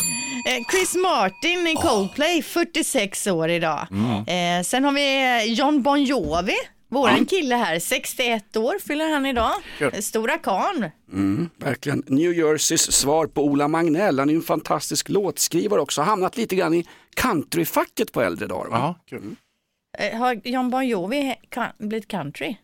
Eh, 0.48 0.64
Chris 0.72 0.94
Martin 0.94 1.66
i 1.66 1.74
Coldplay, 1.74 2.42
46 2.42 3.26
år 3.26 3.48
idag. 3.48 3.86
Mm. 3.90 4.58
Eh, 4.58 4.64
sen 4.64 4.84
har 4.84 4.92
vi 4.92 5.22
eh, 5.46 5.52
John 5.52 5.82
Bon 5.82 6.04
Jovi, 6.04 6.54
våran 6.88 7.26
kille 7.26 7.54
här, 7.54 7.78
61 7.78 8.56
år 8.56 8.78
fyller 8.86 9.08
han 9.08 9.26
idag. 9.26 9.52
Stora 10.00 10.38
karln. 10.38 10.90
Mm, 11.12 11.50
verkligen. 11.56 12.02
New 12.06 12.32
Jerseys 12.32 12.92
svar 12.92 13.26
på 13.26 13.44
Ola 13.44 13.68
Magnell. 13.68 14.18
Han 14.18 14.28
är 14.28 14.32
ju 14.32 14.36
en 14.36 14.42
fantastisk 14.42 15.08
låtskrivare 15.08 15.80
också. 15.80 16.02
Hamnat 16.02 16.36
lite 16.36 16.56
grann 16.56 16.74
i 16.74 16.86
countryfacket 17.14 18.12
på 18.12 18.22
äldre 18.22 18.46
dagar. 18.46 18.70
Va? 18.70 18.78
Ja, 18.78 18.94
kul. 19.08 19.36
Eh, 19.98 20.18
har 20.18 20.40
John 20.44 20.70
Bon 20.70 20.88
Jovi 20.88 21.34
blivit 21.78 22.08
country? 22.08 22.56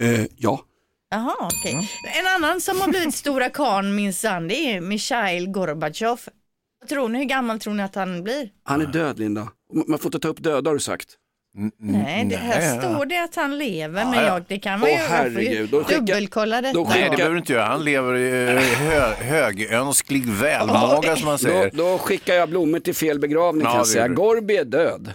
Eh, 0.00 0.24
ja. 0.36 0.60
Jaha, 1.10 1.34
okej. 1.40 1.72
Mm. 1.72 1.84
En 2.20 2.26
annan 2.34 2.60
som 2.60 2.80
har 2.80 2.88
blivit 2.88 3.14
stora 3.14 3.50
karln 3.50 3.94
minsann, 3.94 4.48
det 4.48 4.54
är 4.54 4.80
Mikhail 4.80 5.48
Gorbatjov. 5.50 6.20
Vad 6.80 6.88
Tror 6.88 7.08
ni, 7.08 7.18
hur 7.18 7.24
gammal 7.24 7.60
tror 7.60 7.74
ni 7.74 7.82
att 7.82 7.94
han 7.94 8.22
blir? 8.24 8.48
Han 8.64 8.80
är 8.80 8.86
död 8.86 9.18
Linda. 9.18 9.48
Man 9.86 9.98
får 9.98 10.06
inte 10.08 10.18
ta 10.18 10.28
upp 10.28 10.42
döda 10.42 10.70
har 10.70 10.74
du 10.74 10.80
sagt. 10.80 11.08
Nej, 11.78 12.24
det 12.24 12.36
här 12.36 12.58
nej. 12.60 12.78
står 12.78 13.06
det 13.06 13.18
att 13.24 13.34
han 13.36 13.58
lever, 13.58 14.04
men 14.04 14.12
ja. 14.14 14.22
jag, 14.22 14.44
det 14.48 14.58
kan 14.58 14.80
man 14.80 14.88
Åh, 14.88 14.96
ju, 14.96 15.02
herregud, 15.08 15.70
då 15.70 15.82
dubbelkolla 15.82 16.60
detta. 16.60 16.74
då 16.74 16.84
Nej, 16.88 17.08
det 17.10 17.16
behöver 17.16 17.34
du 17.34 17.38
inte 17.40 17.52
göra. 17.52 17.64
Han 17.64 17.84
lever 17.84 18.14
i 18.16 18.54
eh, 18.54 18.62
hö, 18.62 19.14
högönsklig 19.14 20.26
välmåga 20.28 21.16
som 21.16 21.24
man 21.24 21.32
Då, 21.34 21.38
säger. 21.38 21.70
då 21.74 21.98
skickar 21.98 22.34
jag 22.34 22.48
blommor 22.48 22.78
till 22.80 22.94
fel 22.94 23.18
begravning 23.18 23.62
Ja, 23.64 23.70
kan 23.70 23.78
jag 23.78 23.86
säga. 23.86 24.08
Gorby 24.08 24.56
är 24.56 24.64
död. 24.64 25.14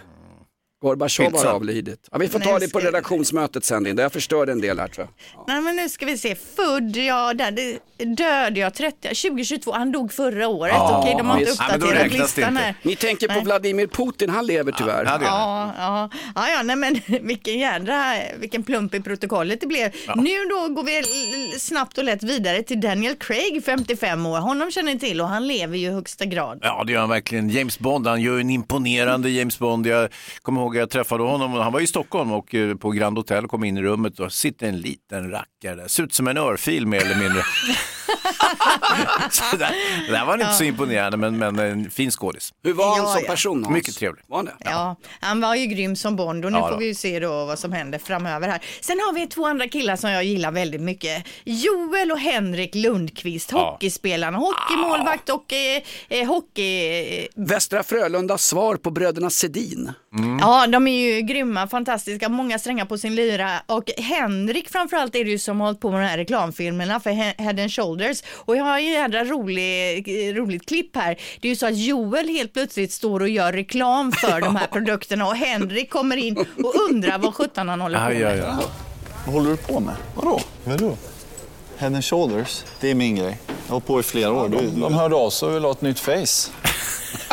Gorbatjov 0.86 1.36
har 1.36 1.44
avlidit. 1.46 2.08
Ja, 2.12 2.18
vi 2.18 2.28
får 2.28 2.38
ta 2.38 2.58
det 2.58 2.72
på 2.72 2.80
redaktionsmötet 2.80 3.64
sen 3.64 3.84
Linda. 3.84 4.02
Jag 4.02 4.12
förstörde 4.12 4.52
en 4.52 4.60
del 4.60 4.78
här 4.78 4.88
tror 4.88 5.06
jag. 5.06 5.44
Nej, 5.48 5.60
men 5.60 5.76
nu 5.76 5.88
ska 5.88 6.06
vi 6.06 6.18
se. 6.18 6.34
Född, 6.56 6.96
ja, 6.96 7.34
där, 7.34 7.50
det, 7.50 7.78
död, 8.04 8.58
ja, 8.58 8.70
30, 8.70 9.08
2022. 9.08 9.72
Han 9.72 9.92
dog 9.92 10.12
förra 10.12 10.48
året. 10.48 10.74
Ja, 10.74 10.98
Okej, 11.02 11.14
de 11.18 11.26
har 11.26 11.38
inte. 11.38 11.50
Ja, 11.58 11.74
uppdaterat 11.74 12.10
det 12.10 12.18
listan 12.18 12.56
här. 12.56 12.74
Ni 12.82 12.96
tänker 12.96 13.28
på 13.28 13.34
Nej. 13.34 13.44
Vladimir 13.44 13.86
Putin, 13.86 14.30
han 14.30 14.46
lever 14.46 14.72
tyvärr. 14.72 15.04
Ja. 15.04 15.18
Ja, 15.22 15.72
ja, 15.78 16.10
ja, 16.34 16.48
ja, 16.48 16.62
nej 16.62 16.76
men 16.76 17.00
vilken 17.26 17.58
jädra, 17.58 18.14
vilken 18.38 18.62
plump 18.62 18.94
i 18.94 19.00
protokollet 19.00 19.60
det 19.60 19.66
blev. 19.66 19.92
Nu 20.16 20.44
då 20.50 20.68
går 20.68 20.84
vi 20.84 21.02
snabbt 21.58 21.98
och 21.98 22.04
lätt 22.04 22.22
vidare 22.22 22.62
till 22.62 22.80
Daniel 22.80 23.14
Craig, 23.16 23.62
55 23.66 24.26
år. 24.26 24.38
Honom 24.38 24.70
känner 24.70 24.94
ni 24.94 25.00
till 25.00 25.20
och 25.20 25.28
han 25.28 25.46
lever 25.46 25.76
ju 25.76 25.86
i 25.86 25.92
högsta 25.92 26.24
grad. 26.24 26.58
Ja, 26.62 26.84
det 26.86 26.92
gör 26.92 27.00
han 27.00 27.08
verkligen. 27.08 27.50
James 27.50 27.78
Bond, 27.78 28.06
han 28.06 28.20
gör 28.20 28.38
en 28.40 28.50
imponerande 28.50 29.30
James 29.30 29.58
Bond. 29.58 29.86
Jag 29.86 30.08
kommer 30.42 30.60
ihåg 30.60 30.75
jag 30.76 30.90
träffade 30.90 31.22
honom, 31.22 31.52
han 31.52 31.72
var 31.72 31.80
i 31.80 31.86
Stockholm 31.86 32.32
och 32.32 32.54
eh, 32.54 32.74
på 32.74 32.90
Grand 32.90 33.18
Hotel 33.18 33.48
kom 33.48 33.64
in 33.64 33.76
i 33.78 33.82
rummet 33.82 34.20
och 34.20 34.32
sitter 34.32 34.68
en 34.68 34.80
liten 34.80 35.30
rackare 35.30 35.74
där. 35.74 35.88
Ser 35.88 36.02
ut 36.02 36.14
som 36.14 36.28
en 36.28 36.36
örfil 36.36 36.86
mer 36.86 37.04
eller 37.04 37.18
mindre. 37.18 37.42
så 39.30 39.56
där, 39.56 39.74
det 40.06 40.12
där 40.12 40.24
var 40.24 40.34
inte 40.34 40.52
så 40.52 40.64
imponerande, 40.64 41.16
men, 41.16 41.38
men 41.38 41.58
en 41.58 41.90
fin 41.90 42.10
skådis. 42.10 42.52
Hur 42.62 42.72
var 42.72 42.88
han 42.88 42.98
Ja, 43.06 43.12
som 43.12 43.22
ja. 43.24 43.30
person? 43.30 43.64
Hans? 43.64 43.74
Mycket 43.74 43.94
trevlig. 43.96 44.24
Var 44.26 44.36
han 44.38 44.44
det? 44.44 44.52
Ja, 44.58 44.96
han 45.20 45.40
var 45.40 45.54
ju 45.54 45.66
grym 45.66 45.96
som 45.96 46.16
Bond 46.16 46.44
och 46.44 46.52
nu 46.52 46.58
Ja, 46.58 46.68
får 46.70 46.78
vi 46.78 46.86
ju 46.86 46.94
se 46.94 47.20
då 47.20 47.44
vad 47.44 47.58
som 47.58 47.72
händer 47.72 47.98
framöver 47.98 48.48
här. 48.48 48.60
Sen 48.80 48.98
har 49.00 49.12
vi 49.12 49.26
två 49.26 49.46
andra 49.46 49.68
killar 49.68 49.96
som 49.96 50.10
jag 50.10 50.24
gillar 50.24 50.50
väldigt 50.52 50.80
mycket. 50.80 51.26
Joel 51.44 52.12
och 52.12 52.18
Henrik 52.18 52.74
Lundqvist, 52.74 53.50
hockeyspelarna, 53.50 54.38
hockeymålvakt 54.38 55.28
och 55.30 55.52
eh, 55.52 55.82
eh, 56.20 56.26
hockey... 56.28 57.28
Västra 57.36 57.82
Frölundas 57.82 58.44
svar 58.44 58.76
på 58.76 58.90
bröderna 58.90 59.30
Sedin. 59.30 59.92
Ja, 60.40 60.66
de 60.66 60.88
är 60.88 61.06
ju 61.14 61.20
grymma, 61.20 61.68
fantastiska, 61.68 62.28
många 62.28 62.58
strängar 62.58 62.84
på 62.84 62.98
sin 62.98 63.14
lyra 63.14 63.50
och 63.66 63.90
Henrik 63.98 64.68
framförallt 64.70 65.14
är 65.14 65.24
det 65.24 65.30
ju 65.30 65.38
som 65.38 65.60
har 65.60 65.66
hållit 65.66 65.80
på 65.80 65.90
med 65.90 66.00
de 66.00 66.06
här 66.06 66.18
reklamfilmerna 66.18 67.00
för 67.00 67.10
He- 67.10 67.34
Head 67.42 67.62
and 67.62 67.70
Shoulders 67.96 68.22
och 68.34 68.56
jag 68.56 68.64
har 68.64 68.78
ju 68.78 68.86
en 68.86 68.92
jädra 68.92 69.24
rolig, 69.24 70.08
roligt 70.38 70.66
klipp 70.66 70.96
här. 70.96 71.18
Det 71.40 71.48
är 71.48 71.50
ju 71.50 71.56
så 71.56 71.66
att 71.66 71.76
Joel 71.76 72.28
helt 72.28 72.52
plötsligt 72.52 72.92
står 72.92 73.20
och 73.20 73.28
gör 73.28 73.52
reklam 73.52 74.12
för 74.12 74.40
de 74.40 74.56
här 74.56 74.66
produkterna 74.72 75.26
och 75.26 75.36
Henrik 75.36 75.90
kommer 75.90 76.16
in 76.16 76.36
och 76.36 76.74
undrar 76.90 77.18
vad 77.18 77.34
sjutton 77.34 77.68
han 77.68 77.80
håller 77.80 77.98
på 77.98 78.04
Aj, 78.04 78.18
med. 78.18 78.26
aj, 78.32 78.40
aj. 78.40 78.64
Vad 79.26 79.34
håller 79.34 79.50
du 79.50 79.56
på 79.56 79.80
med? 79.80 79.94
Vadå? 80.14 80.40
Vadå? 80.64 80.96
Head 81.78 81.86
and 81.86 82.04
shoulders, 82.04 82.64
det 82.80 82.90
är 82.90 82.94
min 82.94 83.16
grej. 83.16 83.38
Jag 83.66 83.74
har 83.74 83.80
på 83.80 84.00
i 84.00 84.02
flera 84.02 84.32
år. 84.32 84.48
Du, 84.48 84.80
de 84.80 84.94
hörde 84.94 85.14
av 85.16 85.30
sig 85.30 85.48
och 85.48 85.54
ville 85.54 85.66
ha 85.66 85.72
ett 85.72 85.80
nytt 85.82 86.00
face. 86.00 86.50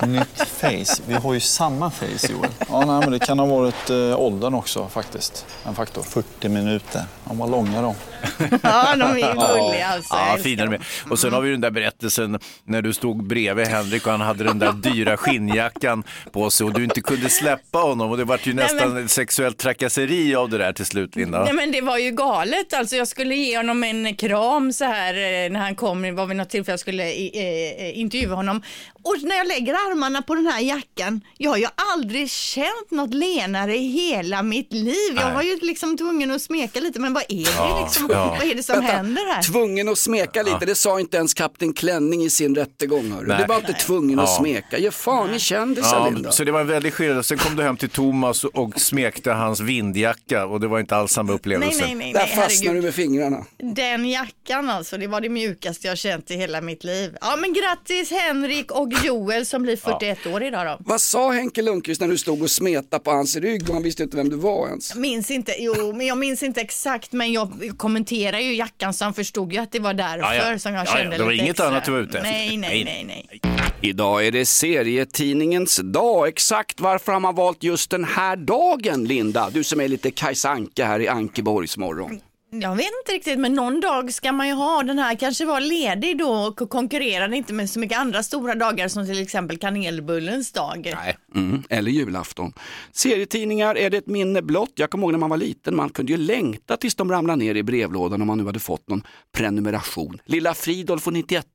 Nytt 0.08 0.48
face? 0.48 1.02
Vi 1.08 1.13
har 1.13 1.34
ju 1.34 1.40
samma 1.40 1.92
face, 1.92 2.28
Joel. 2.32 2.50
Ja, 2.70 2.80
nej, 2.86 3.00
men 3.00 3.12
det 3.12 3.20
kan 3.20 3.40
ha 3.40 3.46
varit 3.46 3.90
eh, 3.90 4.20
åldern 4.20 4.54
också 4.54 4.88
faktiskt. 4.88 5.46
En 5.66 5.75
faktor. 5.75 6.04
40 6.04 6.50
minuter. 6.50 7.02
De 7.25 7.38
var 7.38 7.48
långa 7.48 7.82
de. 7.82 7.96
Ja, 8.63 8.96
de 8.96 9.02
är 9.04 9.34
gulliga 9.34 9.88
alltså. 9.88 10.13
Ja, 10.16 10.56
dem. 10.58 10.70
med. 10.70 10.82
Och 11.10 11.20
sen 11.20 11.34
har 11.34 11.42
vi 11.42 11.52
den 11.52 11.62
där 11.62 11.72
berättelsen 11.72 12.40
när 12.63 12.82
du 12.82 12.94
stod 12.94 13.24
bredvid 13.24 13.68
Henrik 13.68 14.06
och 14.06 14.12
han 14.12 14.22
hade 14.22 14.44
den 14.44 14.60
där 14.60 14.72
dyra 14.72 15.18
skinnjackan 15.18 16.04
på 16.32 16.50
sig 16.50 16.66
och 16.66 16.74
du 16.74 16.84
inte 16.84 17.02
kunde 17.02 17.30
släppa 17.30 17.78
honom 17.80 18.12
och 18.12 18.18
det 18.18 18.24
var 18.24 18.40
ju 18.44 18.54
Nej, 18.54 18.63
nästan 18.66 18.94
men- 18.94 19.06
ett 19.06 19.12
sexuellt 19.12 19.58
trakasseri 19.58 20.36
av 20.36 20.50
det 20.50 20.58
där 20.58 20.74
till 20.74 20.86
slut, 20.86 21.16
Linda. 21.16 21.44
Nej 21.44 21.54
men 21.54 21.72
det 21.72 21.82
var 21.82 21.98
ju 21.98 22.12
galet 22.12 22.74
alltså. 22.74 22.96
Jag 22.96 23.08
skulle 23.08 23.36
ge 23.36 23.58
honom 23.58 23.84
en 23.84 24.16
kram 24.16 24.74
så 24.74 24.86
här 24.86 25.13
eh, 25.13 25.52
när 25.52 25.60
han 25.60 25.75
kom. 25.75 26.02
Det 26.02 26.12
var 26.12 26.25
vid 26.25 26.38
något 26.38 26.50
tillfälle 26.50 26.74
jag 26.74 26.80
skulle 26.80 27.04
eh, 27.04 27.86
eh, 27.88 28.00
intervjua 28.00 28.36
honom. 28.36 28.62
Och 29.06 29.16
när 29.24 29.36
jag 29.36 29.48
lägger 29.48 29.73
armarna 29.74 30.22
på 30.22 30.36
den 30.36 30.48
här 30.48 30.60
jackan. 30.62 31.22
Jag 31.38 31.50
har 31.51 31.58
ju 31.58 31.68
aldrig 31.94 32.30
känt 32.30 32.92
något 32.92 33.13
lenare 33.13 33.75
i 33.77 33.88
hela 33.88 34.44
mitt 34.44 34.74
liv. 34.74 34.96
Jag 35.15 35.25
Nej. 35.25 35.34
var 35.34 35.42
ju 35.42 35.58
liksom 35.62 35.98
tvungen 35.98 36.32
att 36.32 36.42
smeka 36.42 36.80
lite. 36.80 37.00
Men 37.00 37.13
vad 37.13 37.24
är 37.30 37.36
det 37.75 37.84
liksom? 37.84 38.08
ja. 38.12 38.36
Vad 38.39 38.48
är 38.51 38.56
det 38.56 38.63
som 38.63 38.75
Vänta, 38.75 38.92
händer 38.94 39.34
här? 39.34 39.44
Tvungen 39.44 39.89
att 39.89 39.98
smeka 39.98 40.44
lite, 40.44 40.65
det 40.65 40.75
sa 40.75 41.00
inte 41.00 41.18
ens 41.18 41.34
kapten 41.34 41.74
Klänning 41.74 42.24
i 42.24 42.30
sin 42.30 42.56
rättegång. 42.56 43.12
hörru. 43.12 43.25
Det 43.27 43.46
var 43.50 43.56
inte 43.56 43.74
tvungen 43.74 44.20
att 44.20 44.30
Ja. 44.30 44.38
smeka. 44.39 44.77
Ge 44.77 44.92
fan 44.92 45.34
i 45.36 45.39
kändisar 45.39 45.98
Ja, 45.98 46.10
Linda. 46.10 46.32
så 46.32 46.44
det 46.44 46.51
var 46.51 46.62
en 46.62 46.68
väldig 46.68 46.94
skillnad. 46.94 47.25
Sen 47.25 47.38
kom 47.38 47.56
du 47.56 47.63
hem 47.63 47.77
till 47.77 47.89
Thomas 47.89 48.44
och 48.44 48.80
smekte 48.82 49.32
hans 49.32 49.60
vindjacka 49.60 50.46
och 50.46 50.60
det 50.60 50.68
var 50.68 50.80
inte 50.80 50.96
alls 50.96 51.12
samma 51.12 51.34
upplevelse. 51.34 51.86
nej, 51.86 51.96
nej, 51.96 52.13
Där 52.13 52.20
nej, 52.20 52.27
fastnar 52.36 52.44
herregud. 52.68 52.75
du 52.75 52.82
med 52.86 52.94
fingrarna. 52.96 53.46
Den 53.58 54.10
jackan 54.10 54.70
alltså, 54.70 54.98
det 54.98 55.08
var 55.08 55.22
det 55.22 55.30
mjukaste 55.30 55.88
jag 55.88 55.98
känt 55.98 56.32
i 56.32 56.36
hela 56.36 56.62
mitt 56.62 56.84
liv. 56.84 57.18
Ja 57.22 57.36
men 57.36 57.53
grattis 57.53 58.12
Henrik 58.12 58.72
och 58.72 58.89
Joel 59.03 59.46
som 59.46 59.62
blir 59.63 59.77
41 59.77 60.25
år 60.27 60.43
idag 60.43 60.65
då. 60.65 60.77
Vad 60.86 61.01
sa 61.01 61.32
Henke 61.32 61.62
Lundqvist 61.62 62.01
när 62.01 62.08
du 62.08 62.17
stod 62.17 62.41
och 62.41 62.51
smetade 62.51 63.03
på 63.03 63.12
hans 63.12 63.36
rygg 63.36 63.67
och 63.70 63.74
han 63.74 63.84
visste 63.84 64.03
inte 64.03 64.17
vem 64.17 64.29
du 64.29 64.36
var 64.36 64.67
ens? 64.67 64.96
Minns 64.96 65.32
inte, 65.32 65.55
jo, 65.60 65.93
men 65.96 66.08
jag 66.08 66.17
minns 66.17 66.43
inte 66.43 66.62
exakt, 66.62 67.12
men 67.12 67.32
jag 67.34 67.72
kommenterar 67.77 68.39
ju 68.39 68.55
jackan 68.55 68.93
så 68.93 69.03
han 69.05 69.13
förstod 69.13 69.53
ju 69.53 69.60
att 69.60 69.72
det 69.72 69.79
var 69.79 69.93
därför 69.93 70.34
Ja, 70.36 70.51
ja. 70.51 70.60
som 70.60 70.74
jag 70.74 70.88
Ja, 70.88 70.91
ja, 70.91 70.98
kände 71.01 71.17
det 71.17 71.24
var 71.24 71.32
lite 71.32 71.43
inget 71.43 71.53
extra. 71.53 71.67
annat 71.67 71.86
du 71.86 71.91
var 71.91 72.00
ute 72.00 72.17
efter. 72.17 72.32
Nej, 72.32 72.58
nej, 72.58 72.84
Nej, 72.86 73.03
nej, 73.08 73.25
nej. 73.41 73.41
Idag 73.82 74.27
är 74.27 74.32
det 74.32 74.46
serietidningens 74.46 75.79
dag. 75.84 76.27
Exakt 76.27 76.82
varför 76.82 77.12
har 77.12 77.20
man 77.20 77.36
valt 77.36 77.63
just 77.63 77.89
den 77.89 78.03
här 78.03 78.36
dagen, 78.36 79.05
Linda? 79.05 79.50
Du 79.53 79.63
som 79.63 79.82
är 79.82 79.88
lite 79.88 80.12
Kajsa 80.12 80.50
Anka 80.50 80.86
här 80.86 81.00
i 81.00 81.08
Ankeborgs 81.08 81.77
morgon. 81.77 82.20
Jag 82.62 82.76
vet 82.76 82.86
inte 83.02 83.12
riktigt, 83.12 83.40
men 83.40 83.54
någon 83.54 83.80
dag 83.80 84.14
ska 84.14 84.32
man 84.32 84.48
ju 84.48 84.54
ha 84.54 84.84
den 84.84 85.00
här, 85.00 85.16
kanske 85.16 85.46
vara 85.46 85.60
ledig 85.60 86.18
då 86.18 86.32
och 86.32 86.70
konkurrerade 86.70 87.38
inte 87.38 87.54
med 87.54 87.70
så 87.70 87.80
mycket 87.80 87.98
andra 87.98 88.24
stora 88.24 88.56
dagar 88.56 88.88
som 88.88 89.06
till 89.06 89.22
exempel 89.22 89.58
kanelbullens 89.58 90.52
dag. 90.52 90.92
Nej. 90.96 91.18
Mm, 91.36 91.64
eller 91.70 91.92
julafton. 91.92 92.54
Serietidningar 92.92 93.78
är 93.78 93.90
det 93.90 93.98
ett 93.98 94.08
minne 94.08 94.42
blott. 94.42 94.72
Jag 94.76 94.90
kommer 94.90 95.04
ihåg 95.04 95.12
när 95.12 95.20
man 95.20 95.30
var 95.30 95.38
liten, 95.38 95.76
man 95.76 95.90
kunde 95.90 96.12
ju 96.12 96.18
längta 96.18 96.78
tills 96.78 96.96
de 96.96 97.12
ramlade 97.12 97.40
ner 97.40 97.56
i 97.56 97.64
brevlådan 97.64 98.22
om 98.22 98.28
man 98.28 98.38
nu 98.38 98.46
hade 98.46 98.60
fått 98.60 98.90
någon 98.90 99.04
prenumeration. 99.32 100.20
Lilla 100.26 100.54
Fridolf 100.54 101.08
och 101.08 101.14
91 101.14 101.48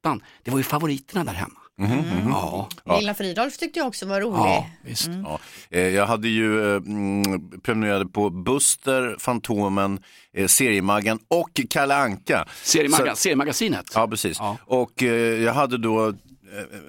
det 0.43 0.50
var 0.50 0.59
ju 0.59 0.64
favoriterna 0.64 1.25
där 1.25 1.33
hemma. 1.33 1.61
Ja, 1.78 2.68
Lilla 3.00 3.14
Fridolf 3.14 3.56
tyckte 3.58 3.78
jag 3.78 3.88
också 3.88 4.06
var 4.06 4.20
rolig. 4.20 4.38
ja 4.38 4.66
visst. 4.82 5.08
Ja. 5.25 5.38
Eh, 5.70 5.80
Jag 5.80 6.06
hade 6.06 6.28
ju 6.28 6.70
eh, 6.70 6.76
mm, 6.76 7.50
prenumererade 7.62 8.06
på 8.06 8.30
Buster, 8.30 9.16
Fantomen, 9.18 10.00
eh, 10.35 10.47
Seriemaggan 10.47 11.18
och 11.28 11.61
Kalle 11.70 11.94
Anka. 11.97 12.49
Så- 12.62 12.78
seriemagasinet. 13.16 13.87
Ja, 13.94 14.08
precis. 14.08 14.37
Ja. 14.40 14.56
Och 14.66 15.02
eh, 15.02 15.12
jag 15.42 15.52
hade 15.54 15.78
då, 15.78 16.14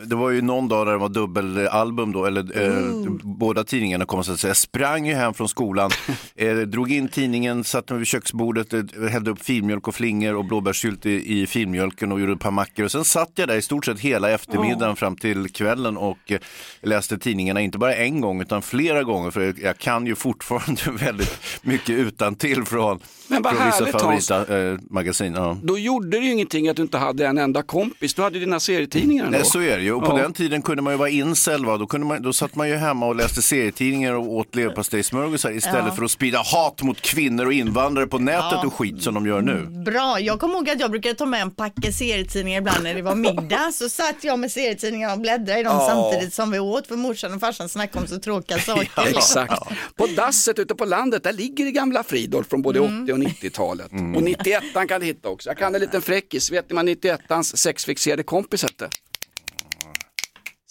det 0.05 0.15
var 0.15 0.29
ju 0.29 0.41
någon 0.41 0.67
dag 0.67 0.87
där 0.87 0.91
det 0.91 0.97
var 0.97 1.09
dubbelalbum 1.09 2.11
då, 2.11 2.25
eller 2.25 2.61
eh, 2.61 3.11
båda 3.23 3.63
tidningarna 3.63 4.05
kom 4.05 4.23
så 4.23 4.31
att 4.31 4.39
säga. 4.39 4.49
Jag 4.49 4.57
sprang 4.57 5.07
ju 5.07 5.13
hem 5.13 5.33
från 5.33 5.49
skolan, 5.49 5.91
eh, 6.35 6.57
drog 6.57 6.91
in 6.91 7.07
tidningen, 7.07 7.63
satte 7.63 7.93
mig 7.93 7.97
vid 7.99 8.07
köksbordet, 8.07 8.73
eh, 8.73 8.83
hällde 9.11 9.31
upp 9.31 9.41
filmjölk 9.41 9.87
och 9.87 9.95
flingor 9.95 10.35
och 10.35 10.45
blåbärssylt 10.45 11.05
i, 11.05 11.41
i 11.41 11.47
filmjölken 11.47 12.11
och 12.11 12.19
gjorde 12.19 12.33
ett 12.33 12.39
par 12.39 12.51
mackor. 12.51 12.85
Och 12.85 12.91
sen 12.91 13.05
satt 13.05 13.31
jag 13.35 13.47
där 13.47 13.55
i 13.55 13.61
stort 13.61 13.85
sett 13.85 13.99
hela 13.99 14.29
eftermiddagen 14.31 14.95
fram 14.95 15.15
till 15.15 15.49
kvällen 15.49 15.97
och 15.97 16.31
eh, 16.31 16.39
läste 16.81 17.17
tidningarna, 17.17 17.61
inte 17.61 17.77
bara 17.77 17.95
en 17.95 18.21
gång 18.21 18.41
utan 18.41 18.61
flera 18.61 19.03
gånger, 19.03 19.31
för 19.31 19.53
jag 19.63 19.77
kan 19.77 20.05
ju 20.05 20.15
fortfarande 20.15 20.81
väldigt 21.05 21.39
mycket 21.61 21.89
utan 21.89 22.35
till 22.35 22.65
från, 22.65 22.99
Men 23.27 23.43
från 23.43 23.53
vissa 23.53 23.85
härligt, 23.85 24.01
Hans. 24.01 24.27
favorita 24.27 24.59
eh, 24.59 24.77
magasin. 24.89 25.33
Ja. 25.33 25.57
Då 25.63 25.77
gjorde 25.77 26.09
det 26.09 26.17
ju 26.17 26.31
ingenting 26.31 26.67
att 26.67 26.75
du 26.75 26.81
inte 26.81 26.97
hade 26.97 27.27
en 27.27 27.37
enda 27.37 27.61
kompis. 27.63 28.13
Du 28.13 28.21
hade 28.21 28.39
dina 28.39 28.59
serietidningar 28.59 29.25
ändå. 29.25 29.37
Så 29.51 29.61
är 29.61 29.77
det 29.77 29.83
ju. 29.83 29.93
Och 29.93 30.03
på 30.05 30.17
Ja. 30.17 30.21
den 30.21 30.33
tiden 30.33 30.61
kunde 30.61 30.81
man 30.81 30.93
ju 30.93 30.97
vara 30.97 31.09
incel. 31.09 31.65
Va? 31.65 31.77
Då, 31.77 31.87
kunde 31.87 32.07
man, 32.07 32.21
då 32.21 32.33
satt 32.33 32.55
man 32.55 32.69
ju 32.69 32.75
hemma 32.75 33.05
och 33.07 33.15
läste 33.15 33.41
serietidningar 33.41 34.13
och 34.13 34.33
åt 34.33 34.55
leverpastejsmörgåsar 34.55 35.51
istället 35.51 35.83
Ja. 35.87 35.95
för 35.95 36.03
att 36.03 36.11
sprida 36.11 36.39
hat 36.45 36.81
mot 36.81 37.01
kvinnor 37.01 37.45
och 37.45 37.53
invandrare 37.53 38.07
på 38.07 38.19
nätet 38.19 38.63
och 38.65 38.73
skit 38.73 39.03
som 39.03 39.13
de 39.13 39.25
gör 39.25 39.41
nu. 39.41 39.65
Bra, 39.85 40.19
jag 40.19 40.39
kommer 40.39 40.55
ihåg 40.55 40.69
att 40.69 40.79
jag 40.79 40.91
brukade 40.91 41.15
ta 41.15 41.25
med 41.25 41.41
en 41.41 41.51
packe 41.51 41.91
serietidningar 41.93 42.59
ibland 42.61 42.83
när 42.83 42.93
det 42.95 43.01
var 43.01 43.15
middag. 43.15 43.71
Så 43.73 43.89
satt 43.89 44.15
jag 44.23 44.39
med 44.39 44.51
serietidningar 44.51 45.13
och 45.13 45.19
bläddrade 45.19 45.59
i 45.59 45.63
dem 45.63 45.73
Ja. 45.79 45.87
samtidigt 45.89 46.33
som 46.33 46.51
vi 46.51 46.59
åt 46.59 46.87
för 46.87 46.95
morsan 46.95 47.33
och 47.33 47.39
farsan 47.39 47.69
snackade 47.69 48.01
om 48.01 48.07
så 48.07 48.19
tråkiga 48.19 48.59
saker. 48.59 49.07
Exakt. 49.17 49.53
På 49.97 50.07
dasset 50.17 50.59
ute 50.59 50.75
på 50.75 50.85
landet, 50.85 51.23
där 51.23 51.33
ligger 51.33 51.65
det 51.65 51.71
gamla 51.71 52.03
Fridolf 52.03 52.49
från 52.49 52.61
både 52.61 52.79
80 52.79 52.89
och 53.13 53.17
90-talet. 53.19 53.91
Och 54.15 54.23
91 54.23 54.63
kan 54.89 54.99
du 54.99 55.05
hitta 55.05 55.29
också. 55.29 55.49
Jag 55.49 55.57
kan 55.57 55.75
en 55.75 55.81
liten 55.81 56.01
fräckis. 56.01 56.51
Vet 56.51 56.69
ni 56.69 56.75
vad 56.75 56.85
91ans 56.89 57.55
sexfixerade 57.55 58.23
kompis 58.23 58.63
hette? 58.63 58.89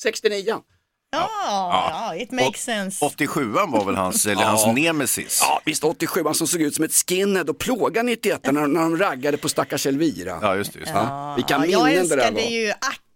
69 0.02 0.56
Ja, 1.10 1.28
ja, 2.10 2.14
it 2.16 2.30
makes 2.32 2.62
sense. 2.64 3.04
87 3.04 3.44
var 3.52 3.84
väl 3.84 3.94
hans, 3.94 4.26
eller 4.26 4.42
Ja. 4.42 4.48
hans 4.48 4.66
nemesis. 4.66 5.38
Ja, 5.42 5.60
visst 5.64 5.84
87 5.84 6.22
han 6.24 6.34
som 6.34 6.46
såg 6.46 6.60
ut 6.60 6.74
som 6.74 6.84
ett 6.84 6.92
skinhead 7.08 7.44
och 7.50 7.58
plågade 7.58 8.02
91 8.06 8.40
när, 8.52 8.66
när 8.66 8.80
de 8.80 8.96
raggade 8.98 9.36
på 9.36 9.48
stackars 9.48 9.86
Elvira. 9.86 10.38
Ja, 10.42 10.56
just 10.56 10.72
det. 10.72 10.78
Just 10.78 10.92
det. 10.92 10.98
Ja, 10.98 11.34
vilka 11.36 11.54
Ja, 11.54 11.58
minnen 11.58 11.72
jag 11.80 11.86
det 11.86 11.94
där 11.94 12.16
älskade 12.16 12.30
var. 12.42 12.50
ju 12.50 12.72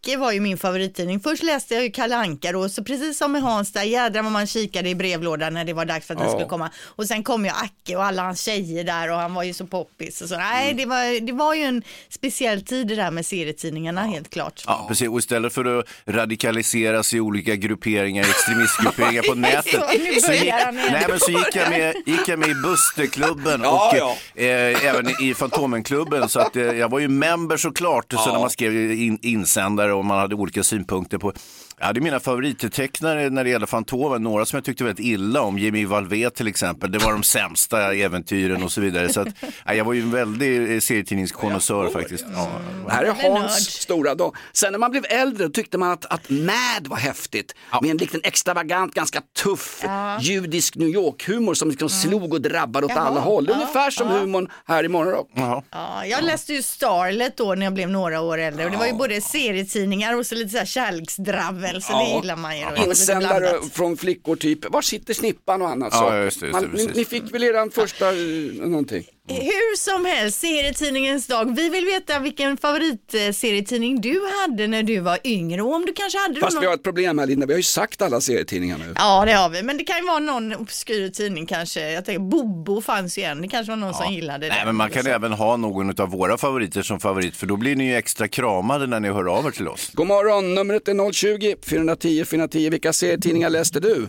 Acke 0.06 0.16
var 0.16 0.32
ju 0.32 0.40
min 0.40 0.58
favorittidning. 0.58 1.20
Först 1.20 1.42
läste 1.42 1.74
jag 1.74 1.82
ju 1.84 1.90
Kalle 1.90 2.16
Anka 2.16 2.52
då, 2.52 2.68
så 2.68 2.84
precis 2.84 3.18
som 3.18 3.32
med 3.32 3.42
Hans 3.42 3.72
där, 3.72 3.82
jädrar 3.82 4.22
vad 4.22 4.32
man 4.32 4.46
kikade 4.46 4.88
i 4.88 4.94
brevlådan 4.94 5.54
när 5.54 5.64
det 5.64 5.72
var 5.72 5.84
dags 5.84 6.06
för 6.06 6.14
att 6.14 6.18
den 6.20 6.26
Ja. 6.28 6.32
skulle 6.34 6.48
komma. 6.48 6.70
Och 6.84 7.06
sen 7.06 7.22
kom 7.24 7.44
ju 7.44 7.50
Acke 7.50 7.96
och 7.96 8.04
alla 8.04 8.22
hans 8.22 8.40
tjejer 8.44 8.84
där 8.84 9.10
och 9.10 9.16
han 9.18 9.34
var 9.34 9.42
ju 9.42 9.52
så 9.52 9.66
poppis. 9.66 10.20
Och 10.22 10.28
så. 10.28 10.34
Mm. 10.34 10.46
Nej, 10.46 10.74
det 10.74 10.86
var, 10.86 11.20
det 11.26 11.32
var 11.32 11.54
ju 11.54 11.62
en 11.62 11.82
speciell 12.08 12.62
tid 12.64 12.86
det 12.86 12.94
där 12.94 13.10
med 13.10 13.26
serietidningarna, 13.26 14.02
helt 14.02 14.30
klart. 14.30 14.62
Ja, 14.66 14.84
precis. 14.88 15.08
Och 15.08 15.18
istället 15.18 15.52
för 15.52 15.78
att 15.78 15.86
radikaliseras 16.06 17.14
i 17.14 17.20
olika 17.20 17.56
grupperingar, 17.56 18.22
extremistgrupperingar 18.22 19.22
på 19.22 19.34
nätet, 19.40 19.72
Så, 19.72 19.80
så, 20.26 20.32
gick, 20.32 20.44
nej, 20.72 21.04
men 21.08 21.20
så 21.20 21.30
gick, 21.30 21.56
jag 21.56 21.70
med, 21.70 21.94
gick 22.06 22.28
jag 22.28 22.38
med 22.38 22.48
i 22.48 22.54
Busterklubben 22.54 23.60
Ja, 23.64 23.88
och 23.90 23.96
ja. 23.98 24.42
Eh, 24.42 24.84
även 24.86 25.22
i 25.22 25.34
Fantomenklubben. 25.34 26.28
Så 26.28 26.40
att, 26.40 26.56
eh, 26.56 26.62
jag 26.62 26.88
var 26.90 26.98
ju 26.98 27.08
member 27.08 27.56
såklart, 27.56 28.12
så 28.12 28.32
när 28.32 28.40
man 28.40 28.50
skrev 28.50 28.92
in, 28.92 29.18
insändare 29.22 29.91
och 29.94 30.04
man 30.04 30.18
hade 30.18 30.34
olika 30.34 30.62
synpunkter 30.62 31.18
på 31.18 31.32
jag 31.78 31.86
hade 31.86 32.00
mina 32.00 32.20
favorittecknare 32.20 33.30
när 33.30 33.44
det 33.44 33.50
gäller 33.50 33.66
Fantomen, 33.66 34.22
några 34.22 34.44
som 34.44 34.56
jag 34.56 34.64
tyckte 34.64 34.84
väldigt 34.84 35.06
illa 35.06 35.42
om, 35.42 35.58
Jimmy 35.58 35.84
Valvé 35.84 36.30
till 36.30 36.46
exempel. 36.48 36.92
Det 36.92 36.98
var 36.98 37.12
de 37.12 37.22
sämsta 37.22 37.94
äventyren 37.94 38.62
och 38.62 38.72
så 38.72 38.80
vidare. 38.80 39.08
Så 39.08 39.20
att, 39.20 39.28
ja, 39.66 39.74
jag 39.74 39.84
var 39.84 39.92
ju 39.92 40.02
en 40.02 40.10
väldig 40.10 40.74
eh, 40.74 40.80
serietidningskonnässör 40.80 41.90
faktiskt. 41.90 42.24
Ja. 42.34 42.48
Det 42.86 42.92
här 42.92 43.04
är 43.04 43.08
är 43.08 43.38
Hans 43.38 43.70
stora 43.70 44.14
dag. 44.14 44.36
Sen 44.52 44.72
när 44.72 44.78
man 44.78 44.90
blev 44.90 45.04
äldre 45.08 45.48
tyckte 45.48 45.78
man 45.78 45.90
att, 45.90 46.04
att 46.04 46.30
Mad 46.30 46.86
var 46.86 46.96
häftigt. 46.96 47.54
Med 47.82 47.90
en 47.90 47.96
liten 47.96 48.20
extravagant, 48.24 48.94
ganska 48.94 49.20
tuff 49.42 49.84
judisk 50.20 50.76
New 50.76 50.88
York-humor 50.88 51.54
som 51.54 51.68
liksom 51.68 51.88
slog 51.88 52.32
och 52.32 52.40
drabbade 52.40 52.86
åt 52.86 52.92
alla 52.92 53.20
håll. 53.20 53.50
Ungefär 53.50 53.90
som 53.90 54.08
humorn 54.08 54.48
här 54.66 54.84
i 54.84 54.88
Morgonrock. 54.88 55.30
Ja, 55.34 56.06
jag 56.06 56.24
läste 56.24 56.52
ju 56.52 56.62
Starlet 56.62 57.36
då 57.36 57.54
när 57.54 57.66
jag 57.66 57.74
blev 57.74 57.88
några 57.90 58.20
år 58.20 58.38
äldre 58.38 58.64
och 58.64 58.70
det 58.70 58.76
var 58.76 58.86
ju 58.86 58.92
både 58.92 59.20
serietidningar 59.20 60.18
och 60.18 60.26
så 60.26 60.34
lite 60.34 60.50
så 60.50 60.58
här 60.58 60.64
kärleksdravel 60.64 61.71
så 61.80 61.92
det 61.98 62.04
gillar 62.04 62.36
man 62.36 62.58
ju. 62.58 62.64
Insändare 62.86 63.62
från 63.72 63.96
flickor 63.96 64.36
typ, 64.36 64.72
var 64.72 64.82
sitter 64.82 65.14
snippan 65.14 65.62
och 65.62 65.68
annat. 65.68 65.88
Ja, 65.92 66.10
så. 66.10 66.16
just 66.16 66.40
det, 66.40 66.46
just 66.46 66.60
det, 66.60 66.66
Man, 66.68 66.76
ni, 66.76 66.86
ni 66.94 67.04
fick 67.04 67.34
väl 67.34 67.42
eran 67.42 67.70
första 67.70 68.08
eh, 68.08 68.16
någonting? 68.54 69.04
Hur 69.28 69.76
som 69.76 70.04
helst, 70.04 70.40
serietidningens 70.40 71.26
dag. 71.26 71.56
Vi 71.56 71.68
vill 71.68 71.84
veta 71.84 72.18
vilken 72.18 72.56
favoritserietidning 72.56 74.00
du 74.00 74.20
hade 74.40 74.66
när 74.66 74.82
du 74.82 75.00
var 75.00 75.18
yngre 75.24 75.62
och 75.62 75.74
om 75.74 75.86
du 75.86 75.92
kanske 75.92 76.18
hade 76.18 76.40
Fast 76.40 76.54
någon... 76.54 76.60
vi 76.60 76.66
har 76.66 76.74
ett 76.74 76.82
problem 76.82 77.18
här 77.18 77.26
Linda, 77.26 77.46
vi 77.46 77.52
har 77.52 77.58
ju 77.58 77.62
sagt 77.62 78.02
alla 78.02 78.20
serietidningar 78.20 78.78
nu. 78.78 78.94
Ja 78.96 79.24
det 79.24 79.32
har 79.32 79.48
vi, 79.48 79.62
men 79.62 79.76
det 79.78 79.84
kan 79.84 79.96
ju 79.96 80.06
vara 80.06 80.18
någon 80.18 80.54
obskyr 80.54 81.08
tidning 81.08 81.46
kanske. 81.46 81.90
Jag 81.90 82.04
tänker 82.04 82.20
Bobo 82.20 82.80
fanns 82.80 83.18
ju 83.18 83.22
en, 83.22 83.42
det 83.42 83.48
kanske 83.48 83.72
var 83.72 83.76
någon 83.76 83.94
som 83.94 84.12
gillade 84.12 84.48
Nej, 84.48 84.56
den. 84.56 84.66
men 84.66 84.76
man 84.76 84.90
kan 84.90 85.06
även 85.06 85.32
ha 85.32 85.56
någon 85.56 86.00
av 86.00 86.10
våra 86.10 86.38
favoriter 86.38 86.82
som 86.82 87.00
favorit, 87.00 87.36
för 87.36 87.46
då 87.46 87.56
blir 87.56 87.76
ni 87.76 87.84
ju 87.84 87.96
extra 87.96 88.28
kramade 88.28 88.86
när 88.86 89.00
ni 89.00 89.08
hör 89.08 89.38
av 89.38 89.46
er 89.46 89.50
till 89.50 89.68
oss. 89.68 89.90
God 89.92 90.06
morgon, 90.06 90.54
numret 90.54 90.88
är 90.88 91.12
020 91.12 91.54
410 91.66 92.24
410. 92.24 92.70
Vilka 92.70 92.92
serietidningar 92.92 93.50
läste 93.50 93.80
du? 93.80 94.06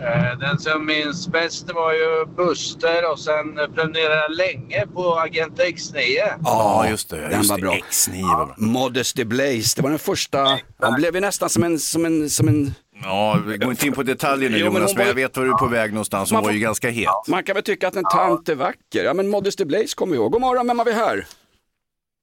Eh, 0.00 0.38
Den 0.38 0.58
som 0.58 0.86
minns 0.86 1.28
bäst 1.28 1.70
var 1.74 1.92
ju 1.92 2.26
Buster 2.36 3.10
och 3.12 3.18
sen 3.18 3.54
prenumererade 3.74 4.20
jag 4.20 4.36
länge 4.36 4.86
på 4.94 5.14
Agent 5.18 5.58
X9. 5.60 6.00
Ja, 6.44 6.88
just 6.90 7.10
det. 7.10 7.16
den 7.20 7.30
Just 7.32 7.50
var 7.50 7.56
det. 7.56 7.62
bra. 7.62 7.72
X9 7.74 8.22
var 8.38 8.46
bra. 8.46 8.54
Modesty 8.58 9.24
Blaze, 9.24 9.76
det 9.76 9.82
var 9.82 9.90
den 9.90 9.98
första. 9.98 10.58
Han 10.80 10.94
blev 10.94 11.14
ju 11.14 11.20
nästan 11.20 11.48
som 11.48 11.64
en, 11.64 11.78
som 11.78 12.04
en, 12.04 12.30
som 12.30 12.48
en 12.48 12.74
Ja, 13.02 13.38
vi 13.46 13.58
går 13.58 13.70
inte 13.70 13.86
in 13.86 13.92
på 13.92 14.02
detaljer 14.02 14.50
nu 14.50 14.58
Jo, 14.58 14.64
men 14.64 14.74
Jonas, 14.74 14.94
men 14.94 14.98
var 15.02 15.06
jag 15.08 15.14
vet 15.14 15.36
var 15.36 15.44
du 15.44 15.50
är 15.50 15.54
på 15.54 15.66
väg 15.66 15.92
någonstans. 15.92 16.30
Hon 16.30 16.36
Man 16.36 16.44
var 16.44 16.52
ju 16.52 16.58
ganska 16.58 16.90
het. 16.90 17.08
Man 17.28 17.42
kan 17.44 17.54
väl 17.54 17.62
tycka 17.64 17.88
att 17.88 17.96
en 17.96 18.04
tant 18.04 18.48
är 18.48 18.54
vacker. 18.54 19.04
Ja 19.04 19.14
men 19.14 19.28
Modesty 19.28 19.64
Blaze 19.64 19.94
kommer 19.96 20.12
vi 20.12 20.18
ihåg. 20.18 20.32
God 20.32 20.40
morgon, 20.40 20.66
vem 20.66 20.78
har 20.78 20.86
vi 20.86 20.92
här? 20.92 21.26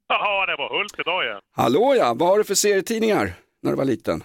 Jaha, 0.09 0.45
det 0.45 0.55
var 0.57 0.79
Hult 0.79 0.99
idag 0.99 1.23
igen. 1.25 1.39
Hallå 1.55 1.95
ja, 1.97 2.13
vad 2.13 2.29
har 2.29 2.37
du 2.37 2.43
för 2.43 2.55
serietidningar 2.55 3.33
när 3.63 3.71
du 3.71 3.77
var 3.77 3.85
liten? 3.85 4.23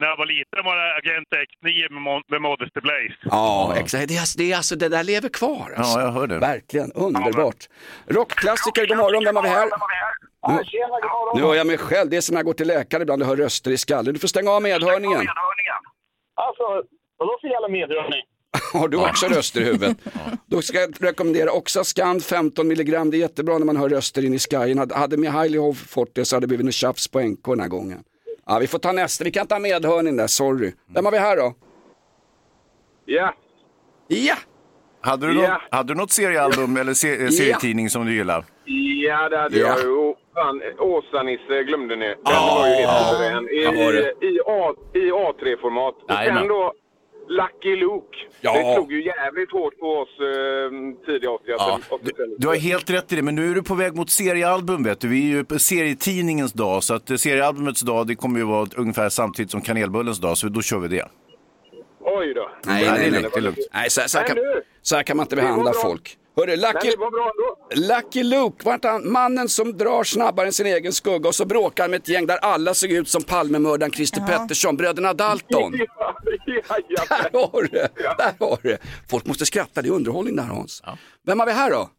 När 0.00 0.08
jag 0.08 0.16
var 0.16 0.26
liten 0.26 0.64
var 0.64 0.76
det 0.76 0.96
Agent 0.96 1.28
X9 1.28 1.92
med, 1.92 2.22
med 2.28 2.42
Modesty 2.42 2.80
Blaze. 2.80 3.14
Ja, 3.22 3.74
exakt. 3.76 4.08
Det, 4.08 4.16
är, 4.16 4.20
alltså- 4.20 4.38
det, 4.38 4.52
är 4.52 4.56
alltså, 4.56 4.76
det 4.76 4.88
där 4.88 5.04
lever 5.04 5.28
kvar. 5.28 5.74
Alltså. 5.76 5.98
Ja, 5.98 6.04
jag 6.04 6.12
hör 6.12 6.26
det. 6.26 6.38
Verkligen, 6.38 6.92
underbart. 6.92 7.68
Rockklassiker, 8.06 8.86
god 8.86 8.96
morgon, 8.96 9.24
vem 9.24 9.36
har 9.36 9.42
vi 9.42 9.48
här? 9.48 9.68
Nu, 10.48 11.40
nu 11.40 11.46
hör 11.46 11.54
jag 11.54 11.66
mig 11.66 11.78
själv, 11.78 12.10
det 12.10 12.16
är 12.16 12.20
som 12.20 12.34
när 12.34 12.38
jag 12.38 12.46
går 12.46 12.52
till 12.52 12.66
läkare 12.68 13.02
ibland 13.02 13.22
och 13.22 13.28
hör 13.28 13.36
röster 13.36 13.70
i 13.70 13.76
skallen. 13.78 14.14
Du 14.14 14.20
får 14.20 14.28
stänga 14.28 14.50
av 14.50 14.62
medhörningen. 14.62 15.26
Alltså, 16.34 16.62
vadå 17.18 17.38
för 17.40 17.48
jävla 17.48 17.68
medhörning? 17.68 18.22
Har 18.72 18.88
du 18.88 18.96
också 18.96 19.26
röster 19.26 19.60
i 19.60 19.64
huvudet? 19.64 19.96
Då 20.46 20.62
ska 20.62 20.80
jag 20.80 20.94
rekommendera 21.00 21.52
Oxascand 21.52 22.24
15 22.24 22.68
milligram. 22.68 23.10
Det 23.10 23.16
är 23.16 23.18
jättebra 23.18 23.58
när 23.58 23.66
man 23.66 23.76
hör 23.76 23.88
röster 23.88 24.24
in 24.24 24.34
i 24.34 24.38
skyen. 24.38 24.78
Hade- 24.78 24.94
Hade 24.94 25.16
Mihailov 25.16 25.72
fått 25.74 26.14
det 26.14 26.24
så 26.24 26.36
hade 26.36 26.44
det 26.44 26.48
blivit 26.48 26.66
en 26.66 26.72
tjafs 26.72 27.08
på 27.08 27.20
NK 27.20 27.44
den 27.46 27.60
här 27.60 27.68
gången. 27.68 28.02
Ja, 28.48 28.58
vi 28.58 28.66
får 28.66 28.78
ta 28.78 28.92
nästa. 28.92 29.24
Vi 29.24 29.30
kan 29.30 29.46
ta 29.46 29.58
medhörning 29.58 30.16
där, 30.16 30.26
sorry. 30.26 30.72
Vem 30.94 31.04
har 31.04 31.12
vi 31.12 31.18
här 31.18 31.36
då? 31.36 31.54
Ja. 33.04 33.34
Ja! 34.08 34.34
Hade 35.00 35.26
du, 35.26 35.42
Ja. 35.42 35.48
något, 35.52 35.60
hade 35.70 35.94
du 35.94 35.98
något 36.00 36.10
seriealbum 36.10 36.76
eller 36.76 36.94
se, 36.94 37.22
eh, 37.24 37.28
serietidning 37.28 37.90
som 37.90 38.06
du 38.06 38.14
gillar? 38.14 38.44
Ja, 39.04 39.28
det 39.28 39.38
hade 39.38 39.58
Ja. 39.58 39.66
jag 39.68 39.78
ju. 39.78 40.14
Fan, 40.34 40.62
Åsa-Nisse 40.78 41.62
glömde 41.62 41.96
ni. 41.96 42.06
Den 42.06 42.16
var 42.24 42.66
ju 42.68 42.74
helt 42.74 43.06
suverän. 43.16 43.44
I, 43.48 43.56
i, 43.56 44.28
i, 44.28 44.40
A, 44.46 44.74
i 44.94 45.10
A3-format. 45.10 45.94
Och 45.94 46.10
sen 46.24 46.48
då 46.48 46.72
Lucky 47.28 47.76
Luke. 47.76 48.16
Ja. 48.40 48.52
Det 48.58 48.74
slog 48.74 48.92
ju 48.92 49.04
jävligt 49.04 49.52
hårt 49.52 49.78
på 49.78 49.86
oss 49.86 50.08
eh, 50.20 51.06
tidiga 51.06 51.30
80 51.30 51.42
Ja, 51.46 51.80
du, 52.02 52.36
du 52.38 52.48
har 52.48 52.54
helt 52.56 52.90
rätt 52.90 53.12
i 53.12 53.16
det, 53.16 53.22
men 53.22 53.34
nu 53.34 53.50
är 53.50 53.54
du 53.54 53.62
på 53.62 53.74
väg 53.74 53.94
mot 53.96 54.10
seriealbum 54.10 54.82
vet 54.82 55.00
du. 55.00 55.08
Vi 55.08 55.32
är 55.32 55.36
ju 55.36 55.44
på 55.44 55.58
serietidningens 55.58 56.52
dag, 56.52 56.82
så 56.82 56.94
att 56.94 57.10
eh, 57.10 57.16
seriealbumets 57.16 57.80
dag 57.80 58.06
det 58.06 58.14
kommer 58.14 58.38
ju 58.38 58.44
vara 58.46 58.68
ungefär 58.76 59.08
samtidigt 59.08 59.50
som 59.50 59.60
kanelbullens 59.60 60.18
dag, 60.18 60.38
så 60.38 60.48
då 60.48 60.62
kör 60.62 60.78
vi 60.78 60.88
det. 60.88 61.08
Oj 62.00 62.34
då. 62.34 62.50
Nej, 62.66 62.84
nej, 62.90 63.10
nej. 63.10 63.22
det 63.22 63.36
är 63.36 63.40
lugnt. 63.40 63.58
Nej, 63.72 63.90
så, 63.90 64.00
här- 64.00 64.08
så, 64.08 64.18
här 64.18 64.26
kan, 64.26 64.36
så 64.82 64.96
här 64.96 65.02
kan 65.02 65.16
man 65.16 65.24
inte 65.24 65.36
behandla 65.36 65.70
bra. 65.70 65.80
folk. 65.82 66.16
Hörru, 66.40 66.56
Lucky, 66.56 66.90
det 66.90 66.96
var 66.96 67.10
bra 67.10 67.30
ändå. 67.30 67.94
Lucky 67.94 68.22
Luke, 68.22 68.64
vart 68.64 68.84
han, 68.84 69.12
mannen 69.12 69.48
som 69.48 69.76
drar 69.76 70.04
snabbare 70.04 70.46
än 70.46 70.52
sin 70.52 70.66
egen 70.66 70.92
skugga 70.92 71.28
och 71.28 71.34
så 71.34 71.44
bråkar 71.44 71.84
han 71.84 71.90
med 71.90 72.00
ett 72.00 72.08
gäng 72.08 72.26
där 72.26 72.36
alla 72.38 72.74
såg 72.74 72.90
ut 72.90 73.08
som 73.08 73.22
Palmemördaren 73.22 73.92
Christer 73.92 74.20
Pettersson, 74.26 74.76
bröderna 74.76 75.12
Dalton. 75.14 75.72
Ja, 76.46 76.54
ja, 76.66 76.76
ja. 76.88 77.04
Där 77.32 77.40
har 77.52 77.62
du 77.62 77.68
det, 77.68 77.88
där 78.18 78.46
har 78.46 78.58
du 78.62 78.68
det. 78.68 78.78
Folk 79.10 79.26
måste 79.26 79.46
skratta, 79.46 79.82
det 79.82 79.88
är 79.88 79.92
underhållning 79.92 80.36
där 80.36 80.42
Hans. 80.42 80.82
Vem 81.26 81.38
har 81.40 81.46
vi 81.46 81.52
här 81.52 81.70
då? 81.70 81.90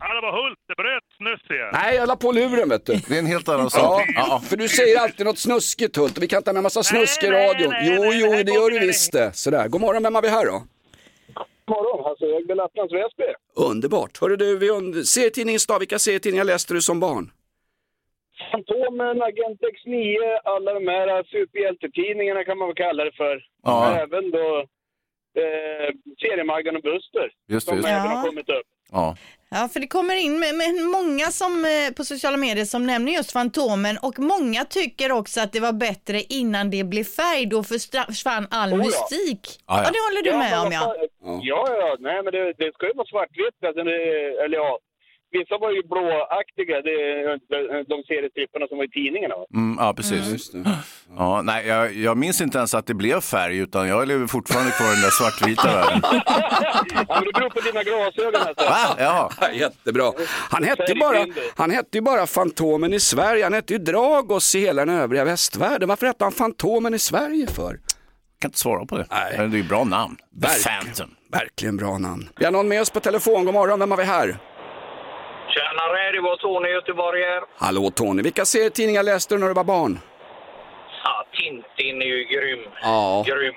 Ja, 0.00 0.14
det 0.14 0.20
var 0.20 0.32
Hult. 0.44 0.58
Det 0.68 0.74
bröt 0.74 1.02
snuss 1.16 1.50
igen. 1.50 1.70
Nej, 1.72 1.96
jag 1.96 2.08
la 2.08 2.16
på 2.16 2.32
luren 2.32 2.68
vet 2.68 2.86
du. 2.86 2.94
Det 3.08 3.14
är 3.14 3.18
en 3.18 3.26
helt 3.26 3.48
annan 3.48 3.60
Ja, 3.62 3.70
sak. 3.70 4.02
Ja. 4.14 4.42
för 4.48 4.56
du 4.56 4.68
säger 4.68 5.00
alltid 5.00 5.26
något 5.26 5.38
snuskigt 5.38 5.96
Hult 5.96 6.16
och 6.16 6.22
vi 6.22 6.28
kan 6.28 6.36
inte 6.36 6.50
ha 6.50 6.54
med 6.54 6.62
massa 6.62 6.82
snusk 6.82 7.22
i 7.22 7.26
radion. 7.30 7.74
Jo, 7.82 8.12
jo, 8.12 8.30
det 8.30 8.52
gör 8.52 8.70
du 8.70 8.78
visst 8.78 9.12
det. 9.12 9.32
Sådär, 9.34 9.68
god 9.68 9.80
morgon, 9.80 10.02
vem 10.02 10.14
har 10.14 10.22
vi 10.22 10.28
här 10.28 10.46
då? 10.46 10.62
Morgon. 11.68 12.06
Alltså, 12.06 12.26
jag 12.26 12.50
är 12.50 12.54
Lapplands 12.54 12.94
Väsby. 12.94 13.24
Underbart. 13.56 14.20
Hörru 14.20 14.36
du, 14.36 14.58
vi 14.58 14.70
und- 14.70 15.02
serietidningens 15.04 15.66
dag, 15.66 15.78
vilka 15.78 15.98
serietidningar 15.98 16.44
läste 16.44 16.74
du 16.74 16.80
som 16.82 17.00
barn? 17.00 17.30
Fantomen, 18.52 19.22
Agent 19.22 19.60
X9, 19.60 20.16
alla 20.44 20.72
de 20.74 20.86
här 20.86 21.24
superhjältetidningarna 21.24 22.44
kan 22.44 22.58
man 22.58 22.68
väl 22.68 22.76
kalla 22.76 23.04
det 23.04 23.12
för. 23.12 23.44
Ja. 23.62 23.96
Även 23.98 24.30
då 24.30 24.58
eh, 25.42 25.90
Seriemaggan 26.20 26.76
och 26.76 26.82
Buster. 26.82 27.30
Just 27.48 27.66
det, 27.66 27.70
som 27.70 27.76
just 27.76 27.88
även 27.88 28.02
det. 28.02 28.08
har 28.08 28.26
kommit 28.26 28.48
upp. 28.48 28.66
Ja. 28.92 29.16
Ja, 29.50 29.68
för 29.72 29.80
det 29.80 29.86
kommer 29.86 30.14
in 30.14 30.38
med, 30.38 30.54
med 30.54 30.74
många 30.74 31.26
som, 31.30 31.64
eh, 31.64 31.94
på 31.96 32.04
sociala 32.04 32.36
medier 32.36 32.64
som 32.64 32.86
nämner 32.86 33.12
just 33.12 33.32
Fantomen 33.32 33.98
och 34.02 34.18
många 34.18 34.64
tycker 34.64 35.12
också 35.12 35.40
att 35.40 35.52
det 35.52 35.60
var 35.60 35.72
bättre 35.72 36.22
innan 36.22 36.70
det 36.70 36.84
blev 36.84 37.04
färg. 37.04 37.46
Då 37.46 37.62
förstra- 37.62 38.06
försvann 38.06 38.46
all 38.50 38.72
Oh 38.72 38.78
ja. 38.78 38.84
mystik. 38.84 39.40
Ja, 39.66 39.74
Ja, 39.78 39.82
ja. 39.84 39.90
det 39.90 39.98
håller 40.06 40.22
du 40.22 40.30
med 40.38 40.50
men 40.50 40.58
om 40.58 40.64
vad 40.64 40.72
ja. 40.72 40.80
fan- 41.24 41.40
Ja, 41.42 41.66
ja, 41.80 41.96
nej 42.00 42.22
men 42.24 42.32
det, 42.32 42.52
det 42.52 42.72
ska 42.74 42.86
ju 42.86 42.92
vara 42.92 43.06
svartvitt. 43.06 43.58
Alltså, 43.66 43.82
det, 43.84 43.96
eller 44.44 44.56
ja, 44.56 44.78
vissa 45.30 45.58
var 45.58 45.70
ju 45.70 45.82
blåaktiga, 45.82 46.76
det, 46.82 46.96
de 47.92 48.02
seriestripparna 48.02 48.66
som 48.68 48.78
var 48.78 48.84
i 48.84 48.88
tidningarna. 48.88 49.34
Mm, 49.54 49.76
ja, 49.80 49.94
precis. 49.94 50.50
Ja, 51.16 51.42
nej, 51.42 51.66
jag, 51.66 51.94
jag 51.94 52.16
minns 52.16 52.40
inte 52.40 52.58
ens 52.58 52.74
att 52.74 52.86
det 52.86 52.94
blev 52.94 53.20
färg, 53.20 53.58
utan 53.58 53.88
jag 53.88 54.08
lever 54.08 54.26
fortfarande 54.26 54.70
kvar 54.72 54.86
i 54.86 54.90
den 54.90 55.00
där 55.02 55.10
svartvita 55.10 55.66
världen. 55.76 56.00
ja, 56.02 57.04
men 57.08 57.24
det 57.24 57.32
beror 57.34 57.50
på 57.50 57.60
dina 57.60 57.82
glasögon. 57.82 58.40
Alltså. 58.48 58.64
Va? 58.64 58.96
Ja. 58.98 59.30
Jättebra. 59.52 60.12
Han 60.50 60.64
hette, 60.64 60.84
ju 60.92 61.00
bara, 61.00 61.26
han 61.56 61.70
hette 61.70 61.98
ju 61.98 62.02
bara 62.02 62.26
Fantomen 62.26 62.92
i 62.94 63.00
Sverige, 63.00 63.44
han 63.44 63.52
hette 63.52 63.72
ju 63.72 63.78
Dragos 63.78 64.54
i 64.54 64.60
hela 64.60 64.84
den 64.84 64.94
övriga 64.94 65.24
västvärlden. 65.24 65.88
Varför 65.88 66.06
hette 66.06 66.24
han 66.24 66.32
Fantomen 66.32 66.94
i 66.94 66.98
Sverige 66.98 67.46
för? 67.46 67.70
Jag 67.72 68.40
kan 68.40 68.48
inte 68.48 68.58
svara 68.58 68.86
på 68.86 68.98
det. 68.98 69.06
Men 69.36 69.50
det 69.50 69.56
är 69.56 69.62
ju 69.62 69.68
bra 69.68 69.84
namn. 69.84 70.16
The 70.16 70.22
Verk- 70.48 70.64
Phantom. 70.84 71.10
Verkligen 71.32 71.76
bra 71.76 71.98
namn. 71.98 72.28
Vi 72.38 72.44
har 72.44 72.52
någon 72.52 72.68
med 72.68 72.80
oss 72.80 72.90
på 72.90 73.00
telefon, 73.00 73.44
god 73.44 73.54
morgon, 73.54 73.78
vem 73.80 73.90
har 73.90 73.98
vi 73.98 74.04
här? 74.04 74.38
Tjenare, 75.86 76.12
det 76.12 76.20
var 76.20 76.36
Tony 76.36 76.68
i 76.68 76.72
Göteborg 76.72 77.22
här. 77.22 77.42
Hallå 77.58 77.90
Tony, 77.90 78.22
vilka 78.22 78.44
serietidningar 78.44 79.02
läste 79.02 79.34
du 79.34 79.38
när 79.40 79.48
du 79.48 79.54
var 79.54 79.64
barn? 79.64 79.98
Ja, 81.04 81.26
Tintin 81.36 82.02
är 82.02 82.06
ju 82.06 82.24
grym. 82.24 82.70
Ja. 82.82 83.24
Grym. 83.26 83.54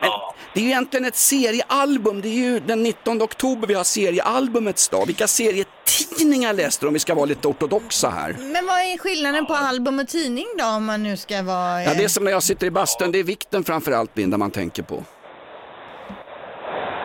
Men 0.00 0.10
det 0.54 0.60
är 0.60 0.64
ju 0.64 0.68
egentligen 0.70 1.04
ett 1.06 1.16
seriealbum, 1.16 2.20
det 2.20 2.28
är 2.28 2.32
ju 2.52 2.60
den 2.60 2.82
19 2.82 3.22
oktober 3.22 3.66
vi 3.68 3.74
har 3.74 3.84
seriealbumets 3.84 4.88
dag. 4.88 5.06
Vilka 5.06 5.26
serietidningar 5.26 6.52
läste 6.52 6.84
du 6.84 6.88
om 6.88 6.92
vi 6.94 7.00
ska 7.00 7.14
vara 7.14 7.24
lite 7.24 7.48
ortodoxa 7.48 8.08
här? 8.10 8.36
Men 8.38 8.66
vad 8.66 8.76
är 8.78 8.98
skillnaden 8.98 9.46
på 9.46 9.54
album 9.54 9.98
och 9.98 10.08
tidning 10.08 10.46
då 10.58 10.64
om 10.64 10.84
man 10.84 11.02
nu 11.02 11.16
ska 11.16 11.42
vara... 11.42 11.80
eh, 11.82 11.88
Ja, 11.88 11.94
det 11.94 12.04
är 12.04 12.08
som 12.08 12.24
när 12.24 12.30
jag 12.32 12.42
sitter 12.42 12.66
i 12.66 12.70
bastun, 12.70 13.12
det 13.12 13.18
är 13.18 13.24
vikten 13.24 13.64
framför 13.64 13.92
allt 13.92 14.18
Linda 14.18 14.36
man 14.38 14.50
tänker 14.50 14.82
på. 14.82 15.02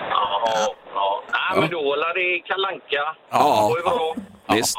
Ja, 0.09 0.75
ja. 1.55 1.61
Men 1.61 1.69
då 1.69 1.83
var 1.83 2.13
det 2.13 2.39
Kalanka. 2.47 3.15
Ja. 3.29 3.73
Det 3.77 3.83
var 3.83 3.91
ju 3.91 3.97
bra. 3.97 4.15
Visst. 4.55 4.77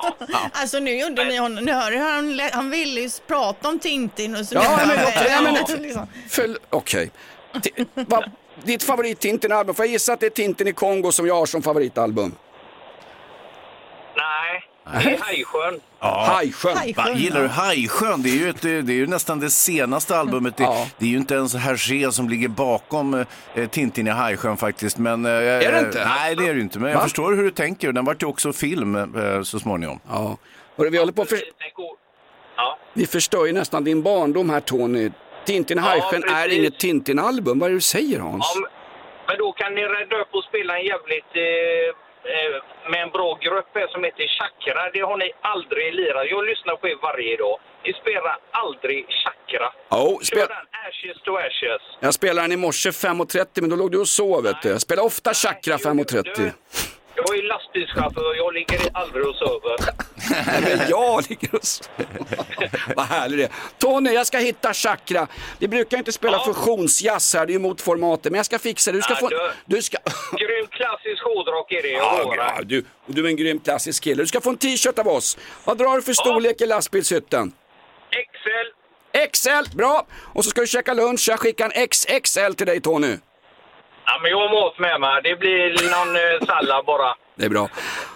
Alltså 0.53 0.79
nu 0.79 0.99
gjorde 1.01 1.25
ni 1.25 1.37
honom, 1.37 1.65
nu 1.65 1.73
hör 1.73 1.93
jag 1.93 2.01
han, 2.05 2.41
han 2.53 2.71
ville 2.71 3.01
ju 3.01 3.11
prata 3.27 3.69
om 3.69 3.79
Tintin 3.79 4.37
och 4.37 4.47
så 4.47 4.55
Ja, 4.55 4.81
men 4.87 4.99
okej, 5.07 5.27
ja, 5.31 5.41
men- 5.43 5.83
liksom. 5.83 6.07
Okej. 6.71 7.11
Vad- 7.95 8.31
Ditt 8.65 8.83
favorit-Tintin-album, 8.83 9.75
får 9.75 9.85
jag 9.85 9.93
gissa 9.93 10.13
att 10.13 10.21
det 10.21 10.27
är 10.27 10.31
Tintin 10.31 10.69
i 10.69 10.73
Kongo 10.73 11.13
som 11.13 11.27
jag 11.27 11.35
har 11.35 11.47
som 11.47 11.63
favoritalbum? 11.63 12.35
Det 14.93 15.11
är 15.11 15.19
Hajsjön. 15.19 15.81
Ja. 16.01 16.25
Hajsjön. 16.35 16.77
Va, 16.97 17.11
gillar 17.15 17.43
du 17.43 17.49
Hajsjön? 17.49 18.23
Det 18.23 18.29
är 18.29 18.35
ju, 18.35 18.49
ett, 18.49 18.63
det 18.63 18.71
är 18.71 18.91
ju 18.93 19.07
nästan 19.07 19.41
det 19.41 19.51
senaste 19.51 20.17
albumet. 20.17 20.57
Det, 20.57 20.65
det 20.99 21.05
är 21.07 21.09
ju 21.11 21.17
inte 21.17 21.35
ens 21.35 21.55
Hergé 21.55 22.13
som 22.13 22.29
ligger 22.29 22.49
bakom 22.49 23.25
eh, 23.55 23.69
Tintin 23.71 24.07
i 24.07 24.11
Hajsjön 24.11 24.57
faktiskt. 24.57 24.99
Men, 24.99 25.25
eh, 25.27 25.33
Är 25.33 25.73
det 25.73 25.79
inte? 25.81 26.05
Nej, 26.05 26.37
det 26.37 26.43
är 26.45 26.49
det 26.49 26.55
ju 26.55 26.61
inte. 26.61 26.79
Men 26.79 26.91
jag 26.91 26.99
Va? 26.99 27.03
förstår 27.05 27.33
hur 27.33 27.43
du 27.43 27.51
tänker. 27.51 27.93
Den 27.93 28.05
vart 28.05 28.23
ju 28.23 28.27
också 28.27 28.53
film 28.53 28.95
eh, 28.97 29.43
så 29.43 29.59
småningom. 29.59 30.01
Ja. 30.09 30.37
Hörru, 30.77 30.91
vi 30.91 30.99
håller 30.99 31.13
på 31.13 31.25
för... 31.25 31.39
Vi 32.95 33.07
förstör 33.07 33.47
ju 33.47 33.53
nästan 33.53 33.85
din 33.85 34.03
barndom 34.03 34.51
här 34.51 34.61
Tony. 34.61 35.11
Tintin 35.47 35.79
i 35.79 35.81
Hajsjön 35.81 36.23
är 36.25 36.43
precis. 36.45 36.59
inget 36.59 36.79
Tintin-album, 36.79 37.59
vad 37.59 37.67
är 37.67 37.71
det 37.71 37.77
du 37.77 37.81
säger 37.81 38.21
Hans? 38.21 38.53
Ja, 38.55 38.61
men- 38.61 38.71
men 39.27 39.39
då 39.39 39.53
kan 39.53 39.75
ni 39.75 39.83
rädda 39.83 40.17
upp 40.21 40.29
och 40.33 40.45
spela 40.45 40.79
en 40.79 40.85
jävligt... 40.85 41.33
Eh, 41.35 41.97
med 42.91 43.03
en 43.03 43.11
bra 43.11 43.39
grupp 43.45 43.71
här 43.75 43.89
som 43.95 44.05
heter 44.05 44.27
Chakra. 44.39 44.91
Det 44.95 45.01
har 45.01 45.17
ni 45.17 45.33
aldrig 45.41 45.95
lirat. 45.95 46.27
Jag 46.31 46.45
lyssnar 46.51 46.77
på 46.77 46.89
er 46.89 46.99
varje 47.03 47.37
dag. 47.37 47.57
Ni 47.85 47.93
spelar 47.93 48.39
aldrig 48.51 49.07
Chakra. 49.23 49.69
Oh, 49.91 50.21
spel... 50.21 50.39
den 50.39 50.67
Ashes 50.87 51.23
to 51.23 51.37
Ashes. 51.37 51.83
Jag 52.01 52.15
spelade 52.15 52.43
den 52.43 52.53
i 52.53 52.57
morse 52.57 52.91
5.30 52.91 53.47
men 53.61 53.71
då 53.71 53.77
låg 53.77 53.91
du 53.93 53.99
och 53.99 54.09
sov 54.09 54.43
vet 54.43 54.63
du. 54.63 54.69
Jag 54.69 54.81
spelar 54.81 55.03
ofta 55.03 55.35
Chakra 55.35 55.77
5.30. 55.77 56.53
Jag 57.27 57.39
är 57.39 57.43
lastbilschaufför. 57.43 58.35
Jag 58.37 58.55
ligger 58.55 58.81
aldrig 58.95 59.27
och 59.27 59.35
sover. 59.37 59.77
Men 60.63 60.81
jag 60.89 61.31
ligger 61.31 61.55
och 61.55 61.65
sover. 61.65 62.07
Vad 62.97 63.05
härligt 63.07 63.39
det 63.39 63.45
är. 63.45 63.51
Tony, 63.79 64.11
jag 64.11 64.27
ska 64.27 64.39
hitta 64.39 64.75
Chakra. 64.75 65.27
Vi 65.59 65.69
brukar 65.69 65.99
inte 65.99 66.13
spela 66.13 66.39
fusionsjazz 66.45 67.35
här, 67.35 67.47
det 67.47 67.51
är 67.51 67.55
ju 67.55 67.59
mot 67.59 67.81
formatet. 67.81 68.33
Men 68.33 68.37
jag 68.37 68.47
ska 68.47 68.59
fixa 68.59 68.93
det. 68.93 68.99
Du 68.99 69.03
ska 69.03 69.13
Ja, 69.13 69.19
få... 69.21 69.29
du- 69.29 69.51
Du 69.65 69.83
ska... 69.83 69.99
Grym 70.33 70.67
klassisk 70.71 71.23
hårdrock 71.25 71.73
är 71.73 71.83
det. 71.83 71.89
Jag 71.89 72.03
Ja, 72.03 72.35
ja, 72.37 72.63
du, 72.65 72.85
du 73.07 73.25
är 73.25 73.29
en 73.29 73.37
grym 73.37 73.61
klassisk 73.61 74.03
kille. 74.05 74.23
Du 74.23 74.27
ska 74.27 74.41
få 74.41 74.51
en 74.51 74.57
t-shirt 74.57 74.99
av 74.99 75.09
oss. 75.09 75.39
Vad 75.65 75.79
drar 75.79 75.97
du 75.97 76.03
för 76.03 76.13
storlek 76.13 76.61
i 76.61 76.67
lastbilshytten? 76.67 77.53
XL. 78.11 78.69
XL, 79.33 79.77
bra! 79.77 80.07
Och 80.35 80.45
så 80.45 80.51
ska 80.51 80.61
du 80.61 80.67
käka 80.67 80.95
lunch. 80.95 81.27
Jag 81.29 81.41
skickar 81.41 81.71
en 81.75 81.89
XXL 81.89 82.55
till 82.57 82.67
dig 82.67 82.81
Tony. 82.81 83.17
Ja, 84.13 84.19
men 84.23 84.31
jag 84.31 84.39
har 84.39 84.51
mat 84.65 84.79
med 84.79 85.01
mig. 85.01 85.21
Det 85.23 85.37
blir 85.37 85.91
någon 85.97 86.17
eh, 86.17 86.47
sallad 86.47 86.87
bara. 86.87 87.15
Det 87.37 87.45
är 87.45 87.49
bra. 87.51 87.69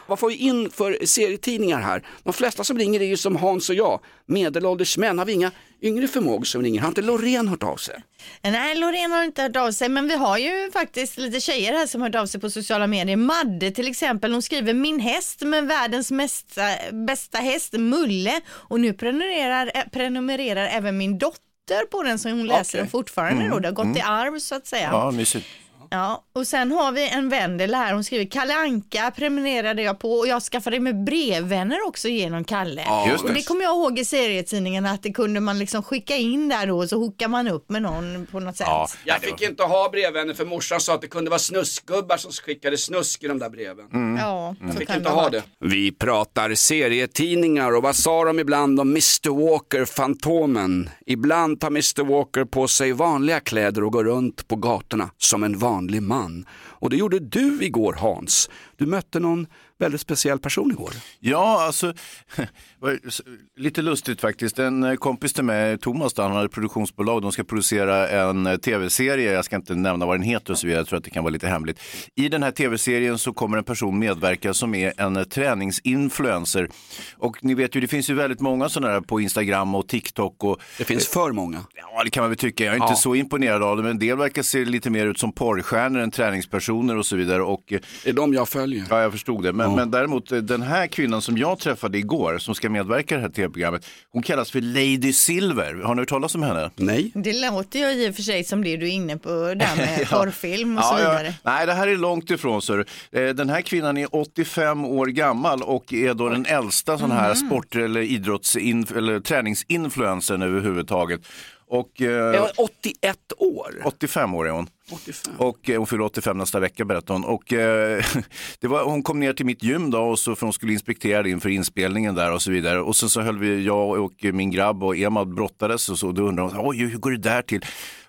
Vad 0.07 0.19
får 0.19 0.29
vi 0.29 0.37
in 0.37 0.71
för 0.71 1.07
serietidningar 1.07 1.81
här? 1.81 2.03
De 2.23 2.33
flesta 2.33 2.65
som 2.65 2.79
ringer 2.79 3.01
är 3.01 3.05
ju 3.05 3.17
som 3.17 3.37
Hans 3.37 3.69
och 3.71 3.75
jag, 3.75 4.01
medelålders 4.27 4.99
män. 4.99 5.19
Har 5.19 5.27
vi 5.27 5.33
inga 5.33 5.51
yngre 5.83 6.09
förmågor 6.09 6.45
som 6.45 6.63
ringer? 6.63 6.81
Har 6.81 6.89
inte 6.89 7.03
Loreen 7.03 7.49
hört 7.49 7.63
av 7.63 7.77
sig? 7.77 8.03
Nej, 8.43 8.75
Loreen 8.75 9.11
har 9.13 9.25
inte 9.25 9.43
hört 9.43 9.57
av 9.57 9.71
sig, 9.71 9.89
men 9.89 10.09
vi 10.09 10.17
har 10.17 10.39
ju 10.39 10.71
faktiskt 10.73 11.19
lite 11.19 11.41
tjejer 11.41 11.73
här 11.73 11.87
som 11.87 12.01
har 12.01 12.09
hört 12.09 12.15
av 12.23 12.27
sig 12.27 12.41
på 12.41 12.51
sociala 12.51 12.87
medier. 12.87 13.17
Madde 13.17 13.71
till 13.71 13.89
exempel, 13.89 14.33
hon 14.33 14.43
skriver 14.43 14.75
min 14.75 15.01
häst 15.01 15.41
med 15.43 15.65
världens 15.67 16.11
mesta, 16.11 16.63
bästa 17.07 17.39
häst, 17.39 17.73
Mulle, 17.73 18.41
och 18.51 18.81
nu 18.81 18.93
prenumererar, 18.93 19.71
prenumererar 19.93 20.67
även 20.67 20.99
min 20.99 21.19
dotter 21.19 21.85
på 21.91 22.03
den 22.03 22.19
så 22.19 22.29
hon 22.29 22.47
läser 22.47 22.61
Okej. 22.79 22.81
den 22.81 22.91
fortfarande 22.91 23.41
Mm, 23.45 23.51
då. 23.51 23.59
Det 23.59 23.69
har 23.69 23.73
gått 23.75 23.85
mm. 23.85 23.97
i 23.97 24.01
arv 24.01 24.39
så 24.39 24.55
att 24.55 24.67
säga. 24.67 24.89
Ja, 24.93 25.11
mysigt. 25.11 25.47
Ja, 25.95 26.25
och 26.35 26.47
sen 26.47 26.73
har 26.73 26.93
vi 26.93 27.09
en 27.09 27.29
Wendel 27.29 27.75
här, 27.75 27.95
hon 27.95 28.05
skriver 28.05 28.25
Kalle 28.25 28.55
Anka 28.55 29.13
prenumererade 29.17 29.83
jag 29.83 29.99
på 29.99 30.13
och 30.13 30.27
jag 30.29 30.43
skaffade 30.43 30.81
mig 30.81 30.93
brevvänner 30.93 31.87
också 31.87 32.09
genom 32.09 32.45
Kalle. 32.45 32.83
Ja, 32.87 33.09
just 33.09 33.25
och 33.25 33.35
det. 33.35 33.43
kommer 33.43 33.63
jag 33.63 33.77
ihåg 33.77 33.99
i 33.99 34.05
serietidningen 34.05 34.87
att 34.87 35.03
det 35.03 35.13
kunde 35.13 35.41
man 35.41 35.59
liksom 35.59 35.83
skicka 35.83 36.17
in 36.17 36.49
där 36.49 36.67
då 36.67 36.79
och 36.79 36.89
så 36.89 36.97
hookar 36.97 37.29
man 37.29 37.49
upp 37.49 37.71
med 37.71 37.83
någon 37.83 38.27
på 38.31 38.41
något 38.41 38.57
sätt. 38.57 38.67
Jag 39.05 39.21
fick 39.21 39.43
inte 39.43 39.63
ha 39.63 39.89
brevvänner 39.93 40.35
för 40.35 40.45
morsan 40.45 40.81
sa 40.81 40.95
att 40.95 41.01
det 41.01 41.09
kunde 41.09 41.31
vara 41.31 41.39
snuskgubbar 41.39 42.17
som 42.17 42.33
skickade 42.33 42.79
snusk 42.79 43.23
i 43.23 43.29
de 43.29 43.39
där 43.39 43.51
breven. 43.51 44.17
Ja, 44.19 44.55
Jag 44.61 44.73
så 44.73 44.79
fick 44.79 44.89
kan 44.89 44.97
inte 44.97 45.09
det 45.09 45.15
ha 45.15 45.31
det. 45.31 45.43
Vi 45.61 45.93
pratar 45.93 46.55
serietidningar 46.55 47.77
och 47.77 47.83
vad 47.83 47.97
sa 47.97 48.25
de 48.25 48.39
ibland 48.41 48.81
om 48.81 48.89
Mr 48.91 49.51
Walker, 49.51 49.85
Fantomen? 49.85 50.91
Ibland 51.07 51.61
tar 51.61 51.69
Mr 51.69 52.05
Walker 52.05 52.45
på 52.45 52.69
sig 52.69 52.93
vanliga 52.93 53.41
kläder 53.41 53.85
och 53.85 53.93
går 53.93 54.05
runt 54.05 54.49
på 54.49 54.57
gatorna 54.57 55.11
som 55.19 55.43
en 55.45 55.59
vanlig 55.59 55.84
man. 56.01 56.47
Och 56.53 56.91
det 56.91 56.97
gjorde 56.97 57.19
du 57.19 57.63
igår 57.63 57.93
Hans. 57.93 58.51
Du 58.77 58.87
mötte 58.87 59.21
någon 59.21 59.47
väldigt 59.79 60.01
speciell 60.01 60.39
person 60.39 60.71
igår. 60.71 60.91
Ja, 61.21 61.63
alltså, 61.67 61.95
lite 63.57 63.83
lustigt 63.83 64.21
faktiskt. 64.21 64.59
En 64.59 64.85
eh, 64.85 64.95
kompis 64.95 65.33
till 65.33 65.45
mig, 65.45 65.79
Thomas, 65.79 66.15
då, 66.15 66.23
han 66.23 66.33
har 66.33 66.45
ett 66.45 66.53
produktionsbolag. 66.53 67.23
De 67.23 67.33
ska 67.33 67.45
producera 67.45 68.09
en 68.09 68.47
eh, 68.47 68.57
tv-serie. 68.57 69.33
Jag 69.33 69.45
ska 69.45 69.57
inte 69.57 69.75
nämna 69.75 70.07
vad 70.07 70.15
den 70.17 70.23
heter 70.23 70.53
och 70.53 70.59
så 70.59 70.67
vidare. 70.67 70.81
Jag 70.81 70.87
tror 70.89 70.99
att 70.99 71.05
det 71.05 71.11
kan 71.11 71.25
vara 71.25 71.33
lite 71.33 71.49
hemligt. 71.49 71.81
I 72.15 72.29
den 72.29 72.43
här 72.43 72.51
tv-serien 72.51 73.19
så 73.19 73.33
kommer 73.33 73.59
en 73.59 73.65
person 73.65 73.99
medverka 73.99 74.55
som 74.55 74.75
är 74.75 74.93
en 75.01 75.17
eh, 75.17 75.25
träningsinfluencer. 75.25 76.69
Och 77.17 77.45
ni 77.45 77.55
vet 77.55 77.77
ju, 77.77 77.81
det 77.81 77.89
finns 77.89 78.11
ju 78.11 78.15
väldigt 78.15 78.41
många 78.41 78.69
sådana 78.69 78.93
här 78.93 79.01
på 79.01 79.21
Instagram 79.21 79.75
och 79.75 79.89
TikTok. 79.89 80.45
Och, 80.45 80.61
Det 80.79 80.85
finns 80.85 81.09
för 81.09 81.33
många. 81.33 81.61
Ja, 81.75 82.05
det 82.05 82.11
kan 82.11 82.23
man 82.23 82.31
väl 82.31 82.39
tycka. 82.39 82.65
Jag 82.65 82.73
är 82.73 82.77
inte 82.77 82.93
Ja. 82.93 82.97
så 82.97 83.15
imponerad 83.15 83.63
av 83.63 83.77
det, 83.77 83.83
men 83.83 83.91
en 83.91 83.99
del 83.99 84.17
verkar 84.17 84.43
se 84.43 84.65
lite 84.65 84.91
mer 84.91 85.07
ut 85.07 85.19
som 85.19 85.33
porrstjärnor 85.33 86.01
än 86.01 86.11
träningspersoner 86.11 86.97
och 86.97 87.07
så 87.07 87.17
vidare. 87.17 87.43
Och, 87.43 87.63
det 87.69 88.09
är 88.11 88.13
de 88.13 88.35
jag 88.35 88.49
följer. 88.49 88.85
Ja, 88.91 89.03
jag 89.03 89.13
förstod 89.13 89.43
det. 89.43 89.53
Men, 89.53 89.64
men 89.69 89.91
däremot 89.91 90.33
eh, 90.33 90.39
den 90.39 90.63
här 90.63 90.87
kvinnan 90.87 91.23
som 91.23 91.39
jag 91.39 91.59
träffade 91.59 91.99
igår, 91.99 92.39
som 92.39 92.55
ska 92.55 92.71
medverka 92.71 93.15
i 93.15 93.17
det 93.19 93.23
här 93.23 93.29
tv-programmet, 93.31 93.87
hon 94.13 94.23
kallas 94.23 94.51
för 94.51 94.61
Lady 94.61 95.13
Silver. 95.13 95.75
Har 95.85 95.95
ni 95.95 96.01
hört 96.03 96.09
talas 96.09 96.35
om 96.35 96.43
henne? 96.43 96.71
Nej. 96.77 97.11
Det 97.15 97.33
låter 97.51 97.79
ju 97.79 97.87
i 98.07 98.11
och 98.11 98.15
för 98.15 98.23
sig 98.23 98.45
som 98.45 98.65
det 98.65 98.77
du 98.77 98.87
är 98.89 98.93
inne 98.93 99.17
på 99.19 99.29
där 99.29 99.77
med 99.77 99.99
Ja. 100.11 100.19
porrfilm 100.19 100.79
och 100.79 100.85
så 100.85 100.95
Ja, 100.95 101.01
ja. 101.03 101.11
vidare. 101.11 101.35
Nej, 101.43 101.67
det 101.67 101.73
här 101.73 101.87
är 101.89 101.97
långt 101.97 102.31
ifrån. 102.31 102.63
Så. 102.63 102.85
Den 103.11 103.49
här 103.51 103.61
kvinnan 103.61 103.97
är 103.97 104.15
85 104.17 104.85
år 104.85 105.07
gammal 105.07 105.63
och 105.63 105.93
är 105.93 106.15
då 106.15 106.29
den 106.29 106.47
äldsta 106.47 106.99
sån 106.99 107.11
här 107.11 107.29
Mhm. 107.35 107.47
sport 107.47 107.77
eller 107.77 108.01
idrotts 108.01 108.57
eller 108.57 109.21
träningsinfluensen 109.21 110.43
överhuvudtaget. 110.43 111.21
Och, 111.69 112.03
eh, 112.03 112.35
Är 112.35 112.39
hon 112.39 112.49
81 112.59 113.19
år? 113.37 113.83
85 113.85 114.35
år 114.35 114.49
är 114.49 114.51
hon. 114.51 114.67
85. 114.93 115.35
Och 115.39 115.71
eh, 115.71 115.79
hon 115.79 115.87
fyller 115.87 116.05
85 116.05 116.39
nästa 116.39 116.61
vecka 116.61 116.85
berättade 116.85 117.13
hon. 117.13 117.25
Och, 117.25 117.53
eh, 117.53 118.05
det 118.61 118.69
var, 118.69 118.85
hon 118.85 119.03
kom 119.03 119.21
ner 119.21 119.33
till 119.33 119.47
mitt 119.47 119.63
gym 119.63 119.91
då 119.91 120.01
och 120.03 120.19
så 120.19 120.35
för 120.35 120.47
hon 120.47 120.53
skulle 120.53 120.73
inspektera 120.73 121.23
det 121.23 121.31
inför 121.31 121.49
inspelningen 121.49 122.15
där 122.15 122.33
och 122.33 122.43
så 122.43 122.51
vidare. 122.51 122.81
Och 122.81 122.97
sen 122.97 123.09
så 123.09 123.21
höll 123.21 123.39
vi, 123.39 123.65
jag 123.65 124.01
och 124.05 124.13
min 124.23 124.51
grabb 124.51 124.83
och 124.85 124.97
Emad 124.97 125.35
brottades 125.35 125.89
och 125.89 125.99
så. 125.99 126.13
Då 126.13 126.23
undrade 126.23 126.51
hon, 126.51 126.69
oj 126.69 126.77
hur 126.77 126.99
går 126.99 127.11
det 127.11 127.17
där 127.17 127.43
till? 127.43 127.65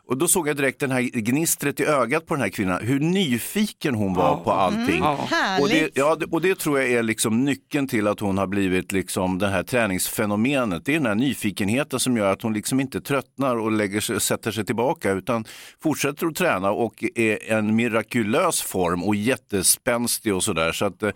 Och 0.08 0.18
då 0.18 0.28
såg 0.28 0.48
jag 0.48 0.58
direkt 0.58 0.80
den 0.80 0.92
här 0.92 1.02
gnistret 1.02 1.80
i 1.80 1.86
ögat 1.86 2.26
på 2.26 2.34
den 2.34 2.42
här 2.42 2.50
kvinnan, 2.50 2.80
hur 2.82 3.00
nyfiken 3.00 3.96
hon 3.96 4.14
var 4.14 4.38
på 4.44 4.52
allting. 4.52 4.96
Mm, 4.96 5.62
Och 5.62 5.70
det, 5.70 5.90
ja, 5.94 6.18
och 6.32 6.42
det 6.42 6.60
tror 6.60 6.80
jag 6.80 6.92
är 6.92 7.04
liksom 7.04 7.44
nyckeln 7.46 7.88
till 7.88 8.08
att 8.08 8.20
hon 8.20 8.38
har 8.38 8.48
blivit 8.48 8.92
liksom 8.92 9.40
det 9.40 9.48
här 9.48 9.64
träningsfenomenet. 9.64 10.86
Det 10.86 10.92
är 10.92 10.98
den 10.98 11.06
här 11.06 11.16
nyfikenheten 11.16 12.00
som 12.00 12.18
gör 12.18 12.32
att 12.34 12.42
hon 12.42 12.54
liksom 12.54 12.80
inte 12.80 13.02
tröttnar 13.02 13.56
och 13.56 13.72
lägger 13.72 14.02
sig, 14.02 14.22
sätter 14.22 14.52
sig 14.52 14.66
tillbaka 14.66 15.12
utan 15.12 15.46
fortsätter 15.84 16.28
att 16.28 16.36
träna 16.36 16.72
och 16.72 17.04
är 17.16 17.52
en 17.52 17.76
mirakulös 17.76 18.62
form 18.62 19.04
och 19.04 19.16
jättespänstig 19.16 20.36
och 20.36 20.44
sådär. 20.44 20.72
Så 20.72 20.86
att, 20.86 21.04
eh, 21.04 21.12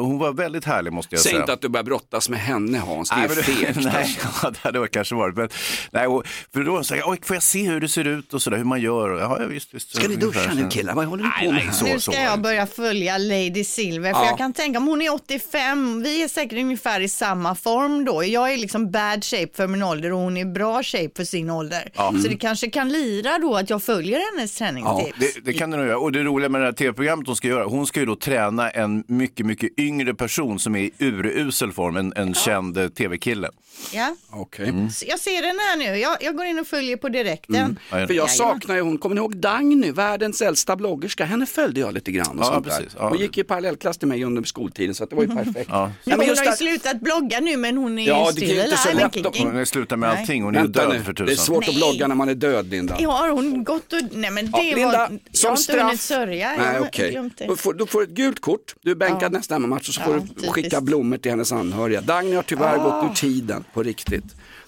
hon 0.00 0.18
var 0.18 0.32
väldigt 0.32 0.64
härlig 0.64 0.92
måste 0.92 1.14
jag 1.14 1.22
Säg 1.22 1.30
säga. 1.30 1.42
inte 1.42 1.52
att 1.52 1.60
du 1.62 1.68
börjar 1.68 1.84
brottas 1.84 2.28
med 2.28 2.38
henne 2.38 2.78
Hans, 2.78 3.10
det 3.10 3.14
är 3.14 3.28
Nej, 3.28 3.36
fegt. 3.42 3.76
Nej, 3.84 4.16
ja, 4.42 4.50
det 4.50 4.58
hade 4.62 4.88
kanske 4.88 5.14
varit. 5.14 5.36
Men, 5.36 5.48
nej, 5.92 6.06
och, 6.06 6.26
för 6.52 6.64
då 6.64 6.84
sa 6.84 6.96
jag, 6.96 7.08
"Oj, 7.08 7.18
får 7.22 7.36
jag 7.36 7.42
se 7.42 7.68
hur 7.70 7.81
det 7.82 7.88
ser 7.88 8.04
ut 8.06 8.34
och 8.34 8.42
sådär, 8.42 8.56
hur 8.56 8.64
man 8.64 8.80
gör? 8.80 9.08
Och, 9.10 9.20
Ja, 9.20 9.36
ja, 9.40 9.46
visst, 9.46 9.74
visst. 9.74 9.96
Ska 9.96 10.08
ni 10.08 10.16
duscha 10.16 10.54
nu 10.54 10.68
killar? 10.70 10.94
Vad 10.94 11.04
håller 11.06 11.24
ni 11.24 11.30
på 11.30 11.44
med 11.44 11.54
nej, 11.54 11.64
här? 11.64 11.72
så, 11.72 11.84
nu 11.84 12.00
så. 12.00 12.12
ska 12.12 12.20
jag 12.22 12.40
börja 12.40 12.66
följa 12.66 13.18
Lady 13.18 13.64
Silver 13.64 14.12
för 14.12 14.20
Ja. 14.20 14.26
jag 14.26 14.38
kan 14.38 14.52
tänka 14.52 14.78
om 14.78 14.86
hon 14.86 15.02
är 15.02 15.14
85, 15.14 16.02
vi 16.02 16.22
är 16.22 16.28
säkert 16.28 16.58
ungefär 16.58 17.00
i 17.00 17.08
samma 17.08 17.54
form 17.54 18.04
då. 18.04 18.24
Jag 18.24 18.52
är 18.52 18.56
liksom 18.56 18.90
bad 18.90 19.24
shape 19.24 19.48
för 19.54 19.66
min 19.66 19.82
ålder 19.82 20.12
och 20.12 20.18
hon 20.18 20.36
är 20.36 20.44
bra 20.44 20.82
shape 20.82 21.10
för 21.16 21.24
sin 21.24 21.50
ålder. 21.50 21.90
Ja. 21.94 22.14
Så 22.22 22.28
det 22.28 22.36
kanske 22.36 22.70
kan 22.70 22.88
lira 22.88 23.38
då 23.38 23.56
att 23.56 23.70
jag 23.70 23.82
följer 23.82 24.20
hennes 24.34 24.60
Ja, 24.60 24.66
träningstips. 24.66 25.34
det, 25.34 25.40
det 25.44 25.52
kan 25.58 25.70
du 25.70 25.76
nog 25.76 25.86
göra. 25.86 25.98
Och 25.98 26.12
det 26.12 26.22
roliga 26.22 26.48
med 26.48 26.60
det 26.60 26.64
här 26.64 26.72
tv-programmet 26.72 27.26
hon 27.26 27.36
ska 27.36 27.48
göra, 27.48 27.64
hon 27.64 27.86
ska 27.86 28.00
ju 28.00 28.06
då 28.06 28.16
träna 28.16 28.70
en 28.70 29.04
mycket, 29.06 29.46
mycket 29.46 29.78
yngre 29.78 30.14
person 30.14 30.58
som 30.58 30.76
är 30.76 30.80
i 30.80 30.90
urusel 30.98 31.72
form, 31.72 31.96
en, 31.96 32.12
en 32.16 32.34
känd 32.34 32.78
eh, 32.78 32.88
tv-kille. 32.88 33.50
Ja. 33.92 34.16
Okej. 34.30 34.72
Så 34.92 35.04
jag 35.08 35.20
ser 35.20 35.42
den 35.42 35.58
här 35.58 35.76
nu, 35.76 35.98
jag, 35.98 36.16
jag 36.20 36.36
går 36.36 36.46
in 36.46 36.58
och 36.58 36.66
följer 36.66 36.96
på 36.96 37.08
direkten. 37.08 37.71
För 37.90 38.12
jag 38.12 38.30
saknar 38.30 38.74
ju 38.74 38.80
hon, 38.80 38.98
kommer 38.98 39.14
ni 39.14 39.20
ihåg 39.20 39.36
Dagny, 39.36 39.90
världens 39.92 40.42
äldsta 40.42 40.76
bloggerska, 40.76 41.24
henne 41.24 41.46
följde 41.46 41.80
jag 41.80 41.94
lite 41.94 42.12
grann. 42.12 42.38
Och 42.38 42.44
Ja, 42.44 42.52
sånt 42.52 42.66
precis. 42.66 42.96
Ja. 42.98 43.08
Hon 43.08 43.18
gick 43.18 43.38
i 43.38 43.44
parallellklass 43.44 43.98
till 43.98 44.08
mig 44.08 44.24
under 44.24 44.42
skoltiden 44.42 44.94
så 44.94 45.04
att 45.04 45.10
det 45.10 45.16
var 45.16 45.22
ju 45.22 45.28
perfekt. 45.44 45.70
Ja. 45.70 45.92
Men 46.04 46.18
hon 46.18 46.26
just 46.28 46.44
har 46.44 46.50
ju 46.52 46.56
slutat 46.56 47.00
blogga 47.00 47.40
nu 47.40 47.56
men 47.56 47.76
hon 47.76 47.98
är 47.98 48.08
Ja, 48.08 48.30
ju 48.34 48.40
det 48.40 48.46
är 48.46 48.54
ju 48.54 48.60
still 48.60 48.64
inte 48.72 48.76
så 48.76 49.28
lätt. 49.32 49.36
Hon 49.38 49.56
är 49.56 49.64
slutat 49.64 49.98
med 49.98 50.10
allting, 50.10 50.42
hon 50.42 50.56
är 50.56 50.62
ju 50.62 50.68
död 50.68 50.88
nu, 50.88 51.02
för 51.02 51.12
tusan. 51.12 51.26
det 51.26 51.32
är 51.32 51.36
svårt 51.36 51.68
att 51.68 51.74
blogga 51.74 52.08
när 52.08 52.14
man 52.14 52.28
är 52.28 52.34
död 52.34 52.70
Linda. 52.70 52.96
Ja, 53.00 53.10
har 53.10 53.28
hon 53.30 53.64
gått 53.64 53.92
och... 53.92 53.98
Nej 54.12 54.30
men 54.30 54.50
det 54.50 54.50
Ja, 54.50 54.58
var... 54.58 54.74
Linda, 54.76 55.08
jag 55.30 55.36
som 55.36 55.50
har 55.50 55.56
inte 55.58 55.82
hunnit 55.82 56.00
sörja. 56.00 56.50
Jag 56.52 56.58
Nej, 56.58 56.78
har 56.78 57.28
det. 57.38 57.46
Då, 57.48 57.56
får, 57.56 57.74
då 57.74 57.86
får 57.86 57.98
du 58.00 58.04
ett 58.04 58.10
gult 58.10 58.40
kort, 58.40 58.74
du 58.82 58.90
är 58.90 58.94
bänkad 58.94 59.22
Ja. 59.34 59.38
nästa 59.38 59.58
match 59.58 59.88
och 59.88 59.94
så 59.94 60.00
Ja, 60.00 60.04
får 60.06 60.20
du 60.42 60.48
skicka 60.48 60.80
blommor 60.80 61.16
till 61.16 61.30
hennes 61.30 61.52
anhöriga. 61.52 62.00
Dagny 62.00 62.34
har 62.34 62.42
tyvärr 62.42 62.78
gått 62.78 63.10
ur 63.10 63.14
tiden 63.14 63.64
på 63.74 63.82
riktigt. 63.82 64.24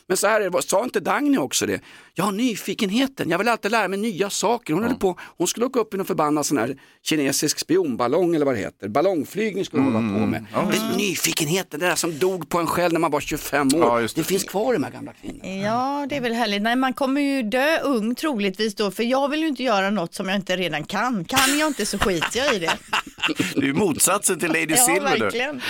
Men 0.07 0.17
så 0.17 0.27
här 0.27 0.40
är 0.40 0.51
det, 0.51 0.62
sa 0.62 0.85
inte 0.85 1.01
Dagny 1.01 1.38
också 1.38 1.67
det? 1.67 1.81
Jag 2.16 2.24
har 2.24 2.33
nyfikenheten, 2.33 3.31
jag 3.31 3.38
vill 3.38 3.48
alltid 3.48 3.70
lära 3.70 3.88
mig 3.88 3.98
nya 3.98 4.31
saker. 4.31 4.74
Hon, 4.74 4.83
höll 4.83 4.94
på, 4.94 5.18
hon 5.20 5.46
skulle 5.46 5.66
åka 5.66 5.81
upp 5.81 5.94
i 5.94 5.96
någon 5.96 6.07
förbannad 6.07 6.46
sån 6.46 6.59
här 6.59 6.77
kinesisk 7.03 7.59
spionballong 7.59 8.35
eller 8.35 8.46
vad 8.46 8.55
det 8.55 8.59
heter. 8.61 8.88
Ballongflygning 8.88 9.64
skulle 9.64 9.83
hon 9.83 9.94
hålla 9.94 10.18
på 10.20 10.27
med. 10.27 10.44
Det 10.53 10.77
är 10.77 10.96
nyfikenheten, 10.96 11.81
det 11.81 11.87
där 11.87 11.94
som 11.94 12.18
dog 12.18 12.48
på 12.48 12.59
en 12.59 12.66
själv 12.66 12.92
när 12.92 13.00
man 13.00 13.11
var 13.11 13.20
25 13.20 13.66
år. 13.74 13.81
Ja, 13.81 14.00
det. 14.00 14.14
det. 14.14 14.24
finns 14.24 14.44
kvar 14.44 14.72
de 14.72 14.85
här 14.85 14.90
gamla 14.90 15.12
kvinnorna. 15.12 15.62
Ja, 15.64 16.07
det 16.09 16.16
är 16.16 16.20
väl 16.20 16.33
härligt. 16.33 16.62
Nej, 16.62 16.77
man 16.77 16.92
kommer 16.92 17.20
ju 17.20 17.42
dö 17.42 17.79
ung 17.81 18.14
troligtvis 18.14 18.74
då, 18.74 18.90
för 18.90 19.03
jag 19.03 19.29
vill 19.29 19.40
ju 19.40 19.48
inte 19.48 19.62
göra 19.62 19.90
något 19.90 20.14
som 20.14 20.29
jag 20.29 20.37
inte 20.37 20.57
redan 20.57 20.85
kan. 20.85 21.24
Kan 21.24 21.59
jag 21.59 21.66
inte 21.68 21.87
så 21.87 21.98
skiter 21.98 22.38
jag 22.38 22.55
i 22.55 22.59
det. 22.59 22.72
Det 23.55 23.61
är 23.61 23.66
ju 23.66 23.74
motsatsen 23.74 24.38
till 24.38 24.48
Lady 24.48 24.66
Ja, 24.68 24.77
Silver. 24.77 25.14
du. 25.16 25.24
verkligen. 25.24 25.61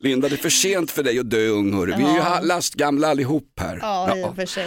Linda, 0.00 0.28
det 0.28 0.34
är 0.34 0.36
för 0.36 0.50
sent 0.50 0.90
för 0.90 1.02
dig 1.02 1.18
att 1.18 1.30
dö 1.30 1.48
ung 1.48 1.74
hörru. 1.74 1.94
Vi 1.96 2.04
är 2.04 2.40
ju 2.40 2.46
lastgamla 2.46 3.08
allihop 3.08 3.52
här. 3.60 3.78
Ja, 3.82 4.16
i 4.16 4.24
och 4.24 4.36
för 4.36 4.46
sig. 4.46 4.66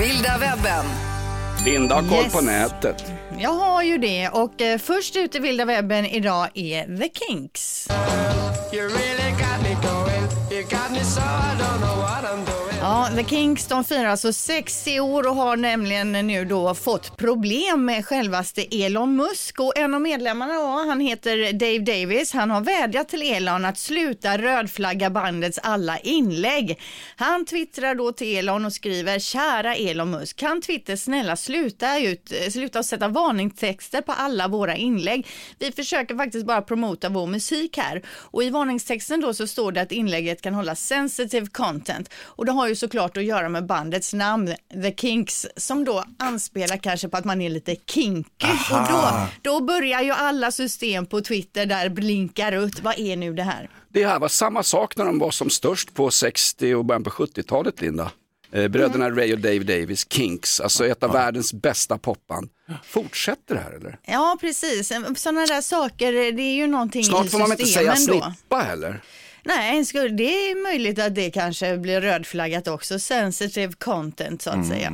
Vilda 0.00 0.38
webben. 0.38 0.84
Linda 1.64 1.94
har 1.94 2.02
koll 2.08 2.24
Yes. 2.24 2.32
på 2.32 2.40
nätet. 2.40 3.04
Jag 3.38 3.50
har 3.50 3.82
ju 3.82 3.98
det 3.98 4.28
och 4.28 4.60
eh, 4.62 4.78
först 4.78 5.16
ut 5.16 5.34
i 5.34 5.38
vilda 5.38 5.64
webben 5.64 6.06
idag 6.06 6.48
är 6.54 6.96
The 6.98 7.08
Kinks. 7.14 7.88
Ja, 12.80 13.08
The 13.16 13.24
Kinks 13.24 13.66
de 13.66 13.84
firar 13.84 14.04
alltså 14.04 14.32
60 14.32 15.00
år 15.00 15.26
och 15.28 15.34
har 15.36 15.56
nämligen 15.56 16.12
nu 16.12 16.44
då 16.44 16.74
fått 16.74 17.16
problem 17.16 17.84
med 17.84 18.06
självaste 18.06 18.84
Elon 18.84 19.16
Musk 19.16 19.60
och 19.60 19.78
en 19.78 19.94
av 19.94 20.00
medlemmarna 20.00 20.54
då, 20.54 20.84
han 20.88 21.00
heter 21.00 21.52
Dave 21.52 21.78
Davis, 21.78 22.32
han 22.32 22.50
har 22.50 22.60
vädjat 22.60 23.08
till 23.08 23.22
Elon 23.22 23.64
att 23.64 23.78
sluta 23.78 24.38
rödflagga 24.38 25.10
bandets 25.10 25.58
alla 25.62 25.98
inlägg. 25.98 26.80
Han 27.16 27.44
twittrar 27.44 27.94
då 27.94 28.12
till 28.12 28.38
Elon 28.38 28.64
och 28.64 28.72
skriver 28.72 29.18
kära 29.18 29.74
Elon 29.74 30.10
Musk, 30.10 30.36
kan 30.36 30.60
Twitter 30.60 30.96
snälla 30.96 31.36
sluta 31.36 31.98
ut, 31.98 32.32
sluta 32.50 32.82
sätta 32.82 33.08
varningstexter 33.08 34.00
på 34.00 34.12
alla 34.12 34.48
våra 34.48 34.76
inlägg. 34.76 35.26
Vi 35.58 35.72
försöker 35.72 36.16
faktiskt 36.16 36.46
bara 36.46 36.62
promota 36.62 37.08
vår 37.08 37.26
musik 37.26 37.78
här 37.78 38.02
och 38.08 38.42
i 38.42 38.50
varningstexten 38.50 39.20
då 39.20 39.34
så 39.34 39.46
står 39.46 39.72
det 39.72 39.80
att 39.80 39.92
inlägget 39.92 40.42
kan 40.42 40.54
hålla 40.54 40.74
sensitive 40.74 41.46
content 41.46 42.10
och 42.24 42.46
det 42.46 42.52
har 42.52 42.67
ju 42.68 42.76
såklart 42.76 43.16
att 43.16 43.24
göra 43.24 43.48
med 43.48 43.66
bandets 43.66 44.12
namn 44.12 44.54
The 44.82 44.94
Kinks 44.96 45.46
som 45.56 45.84
då 45.84 46.04
anspelar 46.18 46.76
kanske 46.76 47.08
på 47.08 47.16
att 47.16 47.24
man 47.24 47.40
är 47.40 47.50
lite 47.50 47.76
kinky 47.86 48.46
och 48.72 48.88
då, 48.90 49.26
då 49.42 49.60
börjar 49.60 50.02
ju 50.02 50.10
alla 50.10 50.50
system 50.52 51.06
på 51.06 51.20
Twitter 51.20 51.66
där 51.66 51.88
blinkar 51.88 52.52
ut. 52.52 52.80
Vad 52.82 52.98
är 52.98 53.16
nu 53.16 53.32
det 53.34 53.42
här? 53.42 53.70
Det 53.88 54.06
här 54.06 54.18
var 54.18 54.28
samma 54.28 54.62
sak 54.62 54.96
när 54.96 55.04
de 55.04 55.18
var 55.18 55.30
som 55.30 55.50
störst 55.50 55.94
på 55.94 56.10
60 56.10 56.74
och 56.74 56.84
början 56.84 57.04
på 57.04 57.10
70-talet 57.10 57.80
Linda. 57.80 58.10
Eh, 58.52 58.68
bröderna 58.68 59.06
Mm. 59.06 59.18
Ray 59.18 59.32
och 59.32 59.38
Dave 59.38 59.58
Davis, 59.58 60.06
Kinks, 60.10 60.60
alltså 60.60 60.86
ett 60.86 61.02
av 61.02 61.12
världens 61.12 61.52
bästa 61.52 61.98
popband. 61.98 62.48
Fortsätter 62.84 63.54
det 63.54 63.60
här 63.60 63.70
eller? 63.72 63.98
Ja, 64.06 64.36
precis. 64.40 64.92
Sådana 65.16 65.46
där 65.46 65.60
saker, 65.60 66.12
det 66.12 66.42
är 66.42 66.54
ju 66.54 66.66
någonting 66.66 67.04
Snart 67.04 67.26
i 67.26 67.28
får 67.28 67.38
man 67.38 67.50
inte 67.52 67.66
säga 67.66 67.90
då. 67.90 67.96
snippa 67.96 68.58
heller? 68.58 69.02
Nej, 69.48 69.84
det 70.08 70.50
är 70.50 70.62
möjligt 70.62 70.98
att 70.98 71.14
det 71.14 71.30
kanske 71.30 71.76
blir 71.78 72.00
rödflaggat 72.00 72.68
också. 72.68 72.98
Sensitive 72.98 73.72
content 73.78 74.42
så 74.42 74.50
att 74.50 74.56
Mm. 74.56 74.68
säga. 74.68 74.92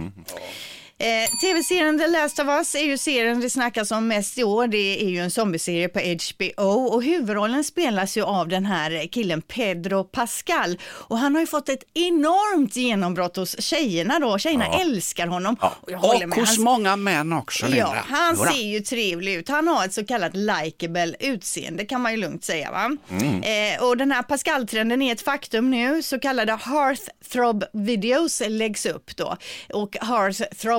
Eh, 0.98 1.30
Tv-serien 1.40 1.98
The 1.98 2.06
Last 2.06 2.38
of 2.38 2.46
Us 2.48 2.74
är 2.74 2.82
ju 2.84 2.98
serien 2.98 3.40
det 3.40 3.50
snackas 3.50 3.90
om 3.90 4.08
mest 4.08 4.38
i 4.38 4.44
år. 4.44 4.66
Det 4.66 5.02
är 5.04 5.08
ju 5.08 5.18
en 5.18 5.30
zombieserie 5.30 5.88
på 5.88 6.00
HBO 6.00 6.70
och 6.72 7.02
huvudrollen 7.02 7.64
spelas 7.64 8.16
ju 8.16 8.22
av 8.22 8.48
den 8.48 8.66
här 8.66 9.06
killen 9.12 9.42
Pedro 9.42 10.04
Pascal 10.04 10.78
och 10.84 11.18
han 11.18 11.34
har 11.34 11.40
ju 11.40 11.46
fått 11.46 11.68
ett 11.68 11.82
enormt 11.94 12.76
genombrott 12.76 13.36
hos 13.36 13.60
tjejerna 13.60 14.18
då. 14.18 14.38
Tjejerna 14.38 14.64
Ja. 14.72 14.80
älskar 14.80 15.26
honom. 15.26 15.56
Och, 15.60 15.92
håller 15.92 16.22
Och 16.22 16.28
med. 16.28 16.38
hos 16.38 16.56
Han- 16.56 16.64
många 16.64 16.96
män 16.96 17.32
också 17.32 17.66
Linda. 17.66 17.78
Ja, 17.78 18.16
han 18.16 18.36
Jodå. 18.36 18.50
ser 18.50 18.62
ju 18.64 18.80
trevlig 18.80 19.34
ut. 19.34 19.48
Han 19.48 19.68
har 19.68 19.84
ett 19.84 19.92
så 19.94 20.04
kallat 20.06 20.32
likeable 20.36 21.14
utseende 21.20 21.84
kan 21.84 22.00
man 22.00 22.12
ju 22.12 22.18
lugnt 22.18 22.44
säga 22.44 22.70
va. 22.70 22.96
Mm. 23.10 23.42
Eh, 23.42 23.82
och 23.84 23.96
den 23.96 24.12
här 24.12 24.22
Pascal-trenden 24.22 25.02
är 25.02 25.12
ett 25.12 25.22
faktum 25.22 25.70
nu. 25.70 26.02
Så 26.02 26.18
kallade 26.20 26.52
heartthrob 26.52 27.64
videos 27.72 28.42
läggs 28.48 28.86
upp 28.86 29.16
då. 29.16 29.36
Och 29.72 29.96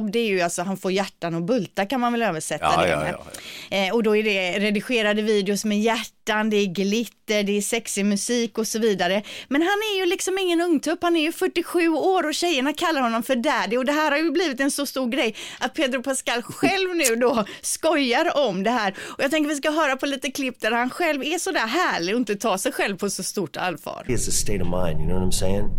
heartthrob 0.05 0.11
det 0.11 0.19
är 0.19 0.27
ju 0.27 0.41
alltså 0.41 0.61
han 0.63 0.77
får 0.77 0.91
hjärtan 0.91 1.35
och 1.35 1.41
bulta 1.43 1.85
kan 1.85 1.99
man 1.99 2.11
väl 2.11 2.21
översätta 2.21 2.65
Ja, 2.65 2.81
det 2.81 2.89
ja, 2.89 2.99
med. 2.99 3.13
ja, 3.13 3.25
Eh, 3.69 3.93
och 3.93 4.03
då 4.03 4.15
är 4.15 4.23
det 4.23 4.59
redigerade 4.59 5.21
videos 5.21 5.65
med 5.65 5.81
hjärtan, 5.81 6.49
det 6.49 6.57
är 6.57 6.65
glitter, 6.65 7.43
det 7.43 7.57
är 7.57 7.61
sexig 7.61 8.05
musik 8.05 8.57
och 8.57 8.67
så 8.67 8.79
vidare. 8.79 9.23
Men 9.47 9.61
han 9.61 9.69
är 9.93 9.99
ju 9.99 10.05
liksom 10.05 10.37
ingen 10.37 10.61
ungtupp, 10.61 10.99
han 11.01 11.15
är 11.15 11.21
ju 11.21 11.31
47 11.31 11.87
år 11.89 12.27
och 12.27 12.33
tjejerna 12.33 12.73
kallar 12.73 13.01
honom 13.01 13.23
för 13.23 13.35
daddy 13.35 13.77
och 13.77 13.85
det 13.85 13.91
här 13.91 14.11
har 14.11 14.17
ju 14.17 14.31
blivit 14.31 14.59
en 14.59 14.71
så 14.71 14.85
stor 14.85 15.07
grej 15.09 15.35
att 15.59 15.73
Pedro 15.73 16.03
Pascal 16.03 16.41
själv 16.41 16.95
nu 16.95 17.15
då 17.15 17.45
skojar 17.61 18.37
om 18.47 18.63
det 18.63 18.71
här. 18.71 18.93
Och 19.17 19.23
jag 19.23 19.31
tänker 19.31 19.49
vi 19.49 19.55
ska 19.55 19.71
höra 19.71 19.95
på 19.95 20.05
lite 20.05 20.31
klipp 20.31 20.59
där 20.61 20.71
han 20.71 20.89
själv 20.89 21.23
är 21.23 21.37
så 21.39 21.51
där 21.51 21.67
härlig 21.67 22.15
och 22.15 22.19
inte 22.19 22.35
tar 22.35 22.57
sig 22.57 22.71
själv 22.71 22.97
på 22.97 23.09
så 23.09 23.23
stort 23.23 23.57
allvar. 23.57 24.03
It's 24.07 24.29
a 24.29 24.31
state 24.31 24.61
of 24.61 24.67
mind, 24.67 24.99
you 24.99 25.07
know 25.09 25.19
what 25.19 25.27
I'm 25.27 25.39
saying? 25.39 25.69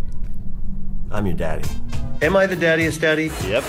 I'm 1.12 1.26
your 1.26 1.38
daddy. 1.38 1.62
Am 2.26 2.36
I 2.42 2.48
the 2.48 2.66
daddiest 2.66 3.00
daddy? 3.00 3.30
Yep. 3.50 3.64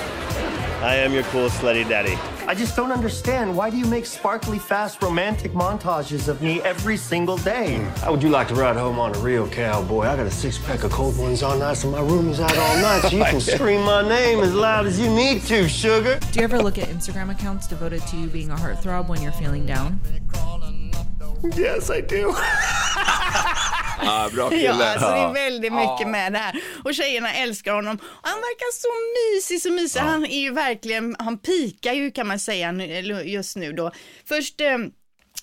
I 0.82 0.96
am 0.96 1.12
your 1.12 1.24
cool 1.24 1.50
slutty 1.50 1.90
daddy. 1.90 2.14
I 2.46 2.54
just 2.54 2.76
don't 2.76 2.92
understand. 2.92 3.58
Why 3.58 3.72
do 3.72 3.78
you 3.78 3.86
make 3.88 4.06
sparkly, 4.06 4.60
fast, 4.60 5.02
romantic 5.02 5.54
montages 5.54 6.28
of 6.28 6.40
me 6.40 6.62
every 6.62 6.98
single 6.98 7.38
day? 7.38 7.78
How 7.98 8.12
would 8.12 8.22
you 8.22 8.30
like 8.30 8.48
to 8.50 8.54
ride 8.54 8.76
home 8.76 9.00
on 9.00 9.16
a 9.16 9.20
real 9.20 9.48
cowboy? 9.50 10.02
I 10.02 10.16
got 10.16 10.28
a 10.28 10.32
six 10.32 10.60
pack 10.60 10.84
of 10.84 10.92
cold 10.92 11.18
ones 11.18 11.42
on 11.42 11.64
ice, 11.64 11.84
and 11.84 11.94
my 11.94 12.02
room 12.02 12.30
is 12.30 12.40
out 12.40 12.56
all 12.56 12.78
night, 12.78 13.02
so 13.02 13.18
you 13.18 13.24
can 13.24 13.42
scream 13.56 13.82
my 13.86 14.08
name 14.08 14.40
as 14.40 14.54
loud 14.54 14.86
as 14.86 15.00
you 15.00 15.10
need 15.10 15.42
to, 15.44 15.68
sugar. 15.68 16.20
Do 16.32 16.40
you 16.40 16.44
ever 16.44 16.60
look 16.60 16.78
at 16.78 16.88
Instagram 16.90 17.32
accounts 17.32 17.66
devoted 17.66 18.06
to 18.08 18.16
you 18.16 18.28
being 18.28 18.52
a 18.52 18.56
heartthrob 18.56 19.08
when 19.08 19.20
you're 19.20 19.32
feeling 19.32 19.66
down? 19.66 20.00
Yes, 21.56 21.90
I 21.90 22.02
do. 22.02 22.36
Ja, 24.06 24.30
bra 24.34 24.50
kille. 24.60 24.64
Ja, 24.64 24.86
alltså 24.92 25.08
det 25.08 25.14
är 25.18 25.22
Ja. 25.22 25.32
väldigt 25.32 25.74
mycket 25.74 26.00
Ja. 26.00 26.08
med 26.08 26.34
det 26.34 26.38
här. 26.40 26.62
Och 26.86 26.94
tjejerna 26.96 27.34
älskar 27.34 27.74
honom. 27.74 27.98
Han 28.22 28.36
verkar 28.40 28.72
så 28.74 28.88
mysig, 29.36 29.62
så 29.62 29.72
mysig. 29.72 30.00
Han 30.00 30.26
är 30.26 30.40
ju 30.40 30.52
verkligen, 30.52 31.16
han 31.20 31.38
pikar 31.40 31.94
ju 31.94 32.12
kan 32.12 32.28
man 32.28 32.40
säga 32.40 32.72
just 33.26 33.56
nu 33.56 33.74
då. 33.74 33.92
Först 34.28 34.62
eh, 34.62 34.78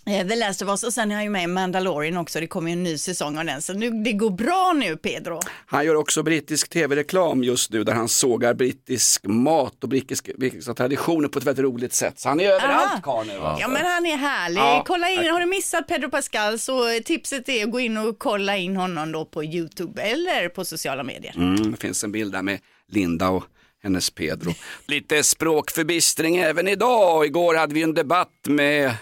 The 0.05 0.37
Last 0.37 0.63
of 0.63 0.69
Us 0.69 0.83
och 0.83 0.93
sen 0.93 1.11
är 1.11 1.15
han 1.15 1.25
ju 1.25 1.31
med 1.31 1.43
i 1.43 1.47
Mandalorian 1.47 2.17
också. 2.17 2.41
Det 2.41 2.47
kommer 2.47 2.71
ju 2.71 2.73
en 2.73 2.83
ny 2.83 2.99
säsong 2.99 3.39
av 3.39 3.45
den. 3.45 3.63
Så 3.63 3.73
nu, 3.73 3.91
det 3.91 4.13
går 4.13 4.31
bra 4.31 4.73
nu 4.77 4.97
Pedro. 4.97 5.41
Han 5.67 5.85
gör 5.85 5.95
också 5.95 6.23
brittisk 6.23 6.69
tv-reklam 6.69 7.45
just 7.45 7.71
nu 7.71 7.85
där 7.85 7.93
han 7.93 8.09
sågar 8.09 8.55
brittisk 8.55 9.27
mat 9.27 9.83
och 9.83 9.89
brittiska, 9.89 10.33
traditioner 10.77 11.29
på 11.29 11.39
ett 11.39 11.45
väldigt 11.45 11.65
roligt 11.65 11.93
sätt. 11.93 12.21
Så 12.21 12.29
han 12.29 12.41
är 12.41 12.51
överallt 12.51 13.03
karl 13.03 13.27
nu. 13.27 13.33
Ja 13.33 13.69
men 13.69 13.87
han 13.87 14.07
är 14.07 14.17
härlig. 14.17 14.61
Ja. 14.61 14.85
Kolla 14.87 15.11
in, 15.11 15.31
har 15.31 15.41
du 15.41 15.47
missat 15.47 15.89
Pedro 15.89 16.11
Pascal 16.11 16.59
så 16.59 17.01
tipset 17.05 17.49
är 17.49 17.65
att 17.65 17.71
gå 17.71 17.81
in 17.81 17.97
och 17.97 18.19
kolla 18.19 18.57
in 18.57 18.77
honom 18.77 19.13
då 19.13 19.25
på 19.25 19.45
YouTube 19.45 20.03
eller 20.03 20.49
på 20.49 20.65
sociala 20.65 21.03
medier. 21.03 21.35
Mm, 21.37 21.73
det 21.73 21.81
finns 21.81 22.05
en 22.05 22.13
bild 22.13 22.33
där 22.33 22.43
med 22.43 22.59
Linda 22.89 23.29
och 23.29 23.45
hennes 23.83 24.11
Pedro. 24.11 24.55
Lite 24.87 25.23
språkförbistring 25.23 26.37
även 26.37 26.69
idag. 26.69 27.27
Igår 27.27 27.55
hade 27.55 27.75
vi 27.75 27.83
en 27.83 27.95
debatt 27.95 28.29
med 28.49 28.95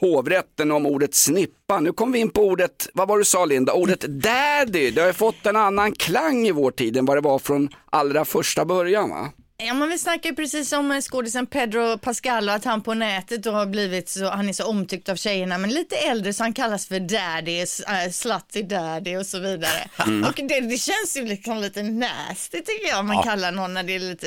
hovrätten 0.00 0.70
om 0.70 0.86
ordet 0.86 1.14
snippa. 1.14 1.80
Nu 1.80 1.92
kom 1.92 2.12
vi 2.12 2.18
in 2.18 2.30
på 2.30 2.42
ordet, 2.42 2.88
vad 2.94 3.08
var 3.08 3.18
du 3.18 3.24
sa 3.24 3.44
Linda, 3.44 3.72
ordet 3.72 4.00
daddy. 4.00 4.90
Det 4.90 5.00
har 5.00 5.08
ju 5.08 5.12
fått 5.12 5.46
en 5.46 5.56
annan 5.56 5.92
klang 5.92 6.46
i 6.46 6.52
vår 6.52 6.70
tid 6.70 6.96
än 6.96 7.04
vad 7.04 7.16
det 7.16 7.20
var 7.20 7.38
från 7.38 7.68
allra 7.90 8.24
första 8.24 8.64
början 8.64 9.10
va? 9.10 9.28
Ja 9.66 9.74
men 9.74 9.88
vi 9.88 9.98
snackar 9.98 10.30
ju 10.30 10.36
precis 10.36 10.72
om 10.72 10.90
eh, 10.92 11.00
skådisen 11.00 11.46
Pedro 11.46 11.98
Pascal 11.98 12.48
och 12.48 12.54
att 12.54 12.64
han 12.64 12.82
på 12.82 12.94
nätet 12.94 13.42
då 13.42 13.50
har 13.52 13.66
blivit 13.66 14.08
så, 14.08 14.30
han 14.30 14.48
är 14.48 14.52
så 14.52 14.64
omtyckt 14.66 15.08
av 15.08 15.16
tjejerna 15.16 15.58
men 15.58 15.70
lite 15.70 15.96
äldre 15.96 16.32
så 16.32 16.42
han 16.44 16.52
kallas 16.52 16.86
för 16.86 17.00
daddy, 17.00 17.58
äh, 17.60 18.10
slutty 18.12 18.62
daddy 18.62 19.16
och 19.16 19.26
så 19.26 19.38
vidare. 19.38 19.88
Mm. 20.06 20.24
Och 20.28 20.34
det, 20.48 20.60
det 20.60 20.76
känns 20.76 21.16
ju 21.16 21.24
liksom 21.24 21.58
lite 21.58 21.82
nasty 21.82 22.58
tycker 22.62 22.88
jag 22.88 22.98
om 23.00 23.06
man 23.06 23.16
Ja. 23.16 23.22
kallar 23.22 23.52
någon 23.52 23.74
när 23.74 23.82
det 23.82 23.94
är 23.94 23.98
lite 23.98 24.26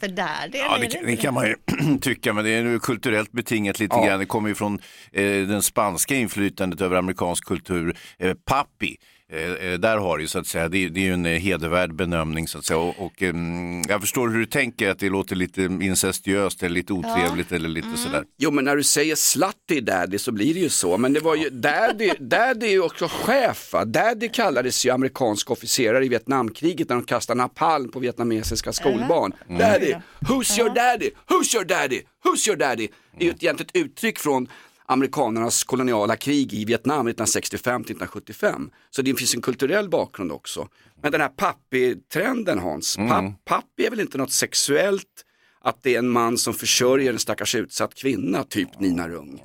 för 0.00 0.08
daddy. 0.08 0.58
Ja, 0.58 0.78
det, 0.80 0.86
är 0.98 1.06
det 1.06 1.16
kan 1.16 1.34
man 1.34 1.46
ju 1.46 1.56
tycka, 2.00 2.32
men 2.32 2.44
det 2.44 2.50
är 2.50 2.62
nu 2.62 2.78
kulturellt 2.78 3.32
betingat 3.32 3.78
lite 3.80 3.96
Ja. 3.96 4.06
grann. 4.06 4.18
Det 4.18 4.26
kommer 4.26 4.48
ju 4.48 4.54
från 4.54 4.74
eh, 5.12 5.22
den 5.24 5.62
spanska 5.62 6.14
inflytandet 6.14 6.80
över 6.80 6.96
amerikansk 6.96 7.44
kultur. 7.44 7.96
Eh, 8.18 8.34
papi, 8.34 8.96
eh, 9.34 9.72
eh, 9.72 9.78
där 9.78 9.96
har 9.96 10.18
det 10.18 10.22
ju 10.22 10.28
så 10.28 10.38
att 10.38 10.46
säga, 10.46 10.68
det, 10.68 10.88
det 10.88 11.00
är 11.00 11.04
ju 11.04 11.12
en 11.12 11.26
eh, 11.26 11.38
hedervärd 11.38 11.94
benämning 11.94 12.48
så 12.48 12.58
att 12.58 12.64
säga. 12.64 12.78
Och, 12.78 13.06
och 13.06 13.22
ehm, 13.22 13.82
jag 13.88 14.00
förstår 14.00 14.28
hur 14.28 14.38
du 14.38 14.46
tänker, 14.46 14.90
att 14.90 14.98
det 14.98 15.08
låter 15.08 15.36
lite 15.36 15.62
incestuöst 15.62 16.62
eller 16.62 16.74
lite 16.74 16.92
otrevligt 16.92 17.52
eller 17.52 17.68
lite 17.68 17.96
sådär. 17.96 18.24
Jo 18.38 18.50
men 18.50 18.64
när 18.64 18.76
du 18.76 18.82
säger 18.82 19.14
slutty 19.14 19.80
daddy 19.80 20.18
så 20.18 20.32
blir 20.32 20.54
det 20.54 20.60
ju 20.60 20.68
så. 20.68 20.98
Men 20.98 21.12
det 21.12 21.20
var 21.20 21.34
ju, 21.34 21.50
daddy, 21.50 22.10
daddy 22.18 22.66
är 22.66 22.70
ju 22.70 22.82
också 22.82 23.08
chef. 23.10 23.72
va? 23.72 23.84
Daddy 23.84 24.28
kallades 24.28 24.86
ju 24.86 24.90
amerikanska 24.90 25.52
officerare 25.52 26.04
i 26.04 26.08
Vietnamkriget 26.08 26.88
när 26.88 26.96
de 26.96 27.04
kastade 27.04 27.38
napalm 27.38 27.90
på 27.90 28.00
vietnamesiska 28.00 28.72
skolbarn. 28.72 29.32
Mm. 29.48 29.58
Daddy, 29.58 29.94
who's 30.20 30.58
your 30.58 30.74
daddy? 30.74 31.10
Who's 31.26 31.56
your 31.56 31.64
daddy? 31.64 32.00
Who's 32.24 32.48
your 32.48 32.56
daddy? 32.56 32.88
Det 33.18 33.24
är 33.24 33.26
ju 33.26 33.30
ett 33.30 33.42
egentligen 33.42 33.70
ett 33.74 33.86
uttryck 33.86 34.18
från 34.18 34.48
amerikanernas 34.88 35.64
koloniala 35.64 36.16
krig 36.16 36.52
i 36.54 36.64
Vietnam 36.64 37.08
1965-1975. 37.08 38.70
Så 38.90 39.02
det 39.02 39.14
finns 39.14 39.34
en 39.34 39.42
kulturell 39.42 39.88
bakgrund 39.88 40.32
också. 40.32 40.68
Men 41.02 41.12
den 41.12 41.20
här 41.20 41.28
pappi-trenden 41.28 42.58
Hans, 42.58 42.98
Mm. 42.98 43.08
papp, 43.10 43.44
pappi 43.44 43.86
är 43.86 43.90
väl 43.90 44.00
inte 44.00 44.18
något 44.18 44.32
sexuellt 44.32 45.24
att 45.60 45.82
det 45.82 45.94
är 45.94 45.98
en 45.98 46.08
man 46.08 46.38
som 46.38 46.54
försörjer 46.54 47.12
en 47.12 47.18
stackars 47.18 47.54
utsatt 47.54 47.94
kvinna, 47.94 48.44
typ 48.44 48.80
Nina 48.80 49.08
Rung. 49.08 49.42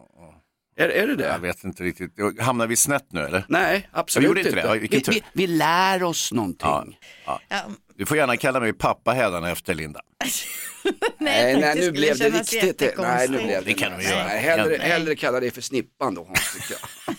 Är, 0.77 0.89
är 0.89 1.07
det 1.07 1.15
det? 1.15 1.27
Jag 1.27 1.39
vet 1.39 1.63
inte 1.63 1.83
riktigt, 1.83 2.11
Hamnar 2.39 2.67
vi 2.67 2.75
snett 2.75 3.05
nu 3.11 3.21
eller? 3.21 3.45
Nej, 3.47 3.89
absolut 3.91 4.37
inte 4.37 4.49
inte. 4.49 4.77
vi, 4.79 5.01
vi, 5.07 5.23
vi 5.33 5.47
lär 5.47 6.03
oss 6.03 6.31
någonting. 6.31 6.97
Ja, 7.25 7.39
ja. 7.49 7.61
Du 7.99 8.05
får 8.05 8.17
gärna 8.17 8.37
kalla 8.37 8.59
mig 8.59 8.73
pappa 8.73 9.11
hädanefter 9.11 9.73
Linda. 9.73 10.01
Nej, 11.17 11.59
nej, 11.59 11.75
det 11.75 11.81
nu 11.81 11.91
blev 11.91 12.17
det 12.17 12.29
riktigt. 12.29 12.93
Nej, 12.97 13.27
nu 13.27 13.37
blev 13.37 13.47
det. 13.47 13.61
Det 13.65 13.73
kan 13.73 13.97
vi 13.97 14.03
nej, 14.03 14.13
göra. 14.13 14.27
Hellre, 14.27 14.77
Nej. 14.77 14.89
hellre 14.89 15.15
kalla 15.15 15.39
det 15.39 15.51
för 15.51 15.61
snippan 15.61 16.15
då, 16.15 16.23
Hans, 16.25 16.53
tycker 16.53 16.75
jag. 16.81 17.15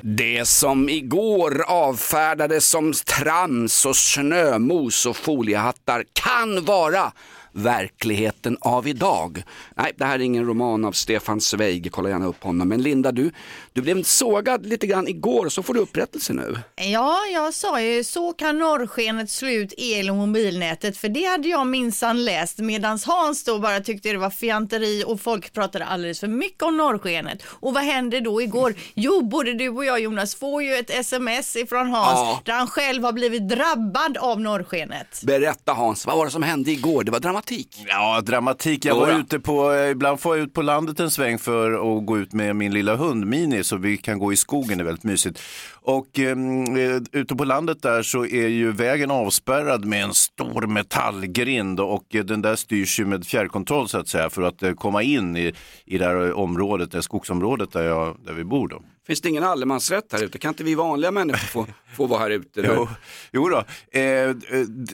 Det 0.00 0.48
som 0.48 0.88
igår 0.88 1.64
avfärdades 1.66 2.68
som 2.68 2.92
trams 2.92 3.86
och 3.86 3.96
snömos 3.96 5.06
och 5.06 5.16
foliehattar 5.16 6.04
kan 6.12 6.64
vara 6.64 7.12
verkligheten 7.52 8.56
av 8.60 8.88
idag. 8.88 9.42
Nej, 9.76 9.92
det 9.96 10.04
här 10.04 10.14
är 10.14 10.22
ingen 10.22 10.46
roman 10.46 10.84
av 10.84 10.92
Stefan 10.92 11.40
Zweig, 11.40 11.88
kolla 11.92 12.08
gärna 12.08 12.26
upp 12.26 12.42
honom. 12.42 12.68
Men 12.68 12.82
Linda, 12.82 13.12
du, 13.12 13.30
du 13.78 13.82
blev 13.82 14.02
sågad 14.02 14.66
lite 14.66 14.86
grann 14.86 15.08
igår, 15.08 15.48
så 15.48 15.62
får 15.62 15.74
du 15.74 15.80
upprättelse 15.80 16.32
nu. 16.32 16.58
Ja, 16.76 17.16
jag 17.32 17.54
sa 17.54 17.80
ju 17.80 18.04
så 18.04 18.32
kan 18.32 18.58
norrskenet 18.58 19.30
slå 19.30 19.48
ut 19.48 19.74
el 19.76 20.10
och 20.10 20.16
mobilnätet 20.16 20.96
för 20.96 21.08
det 21.08 21.24
hade 21.24 21.48
jag 21.48 21.66
minsann 21.66 22.24
läst 22.24 22.58
medan 22.58 22.98
Hans 23.06 23.44
då 23.44 23.58
bara 23.58 23.80
tyckte 23.80 24.08
det 24.08 24.18
var 24.18 24.30
fianteri 24.30 25.04
och 25.06 25.20
folk 25.20 25.52
pratade 25.52 25.84
alldeles 25.84 26.20
för 26.20 26.26
mycket 26.28 26.62
om 26.62 26.76
norrskenet. 26.76 27.42
Och 27.46 27.74
vad 27.74 27.82
hände 27.82 28.20
då 28.20 28.42
igår? 28.42 28.74
Jo, 28.94 29.22
både 29.22 29.52
du 29.54 29.68
och 29.68 29.84
jag 29.84 30.00
Jonas 30.00 30.34
får 30.34 30.62
ju 30.62 30.74
ett 30.74 30.90
sms 30.90 31.56
ifrån 31.56 31.90
Hans 31.90 32.18
Ja. 32.18 32.40
där 32.44 32.52
han 32.52 32.66
själv 32.66 33.04
har 33.04 33.12
blivit 33.12 33.48
drabbad 33.48 34.16
av 34.16 34.40
norrskenet. 34.40 35.20
Berätta 35.22 35.72
Hans, 35.72 36.06
vad 36.06 36.16
var 36.16 36.24
det 36.24 36.30
som 36.30 36.42
hände 36.42 36.70
igår? 36.70 37.04
Det 37.04 37.10
var 37.10 37.20
dramatik. 37.20 37.68
Ja, 37.88 38.20
dramatik. 38.20 38.84
Jag 38.84 38.94
var 38.94 39.20
ute 39.20 39.40
på, 39.40 39.72
eh, 39.72 39.90
ibland 39.90 40.20
får 40.20 40.36
jag 40.36 40.44
ut 40.44 40.54
på 40.54 40.62
landet 40.62 41.00
en 41.00 41.10
sväng 41.10 41.38
för 41.38 41.72
att 41.98 42.06
gå 42.06 42.18
ut 42.18 42.32
med 42.32 42.56
min 42.56 42.74
lilla 42.74 42.96
hund 42.96 43.26
Mini 43.26 43.64
så 43.68 43.76
vi 43.76 43.96
kan 43.96 44.18
gå 44.18 44.32
i 44.32 44.36
skogen, 44.36 44.78
det 44.78 44.82
är 44.82 44.86
väldigt 44.86 45.04
mysigt. 45.04 45.40
Och 45.72 46.18
ehm, 46.18 46.76
eh, 46.76 47.02
ute 47.12 47.36
på 47.36 47.44
landet 47.44 47.82
där 47.82 48.02
så 48.02 48.26
är 48.26 48.48
ju 48.48 48.72
vägen 48.72 49.10
avspärrad 49.10 49.84
med 49.84 50.04
en 50.04 50.14
stor 50.14 50.66
metallgrind 50.66 51.80
och 51.80 52.14
eh, 52.14 52.24
den 52.24 52.42
där 52.42 52.56
styrs 52.56 53.00
ju 53.00 53.06
med 53.06 53.26
fjärrkontroll 53.26 53.88
så 53.88 53.98
att 53.98 54.08
säga 54.08 54.30
för 54.30 54.42
att 54.42 54.62
eh, 54.62 54.72
komma 54.72 55.02
in 55.02 55.36
i, 55.36 55.52
i 55.84 55.98
det 55.98 56.04
här 56.04 56.32
området, 56.32 56.90
det 56.90 56.96
här 56.96 57.02
skogsområdet 57.02 57.72
där, 57.72 57.82
jag, 57.82 58.16
där 58.26 58.32
vi 58.32 58.44
bor 58.44 58.68
då. 58.68 58.82
Finns 59.08 59.20
det 59.20 59.28
ingen 59.28 59.44
allemansrätt 59.44 60.12
här 60.12 60.22
ute? 60.22 60.38
Kan 60.38 60.48
inte 60.48 60.64
vi 60.64 60.74
vanliga 60.74 61.10
människor 61.10 61.38
få, 61.38 61.66
få 61.96 62.06
vara 62.06 62.20
här 62.20 62.30
ute? 62.30 62.60
Jo, 62.76 62.88
jo 63.32 63.48
då, 63.48 63.58
eh, 64.00 64.34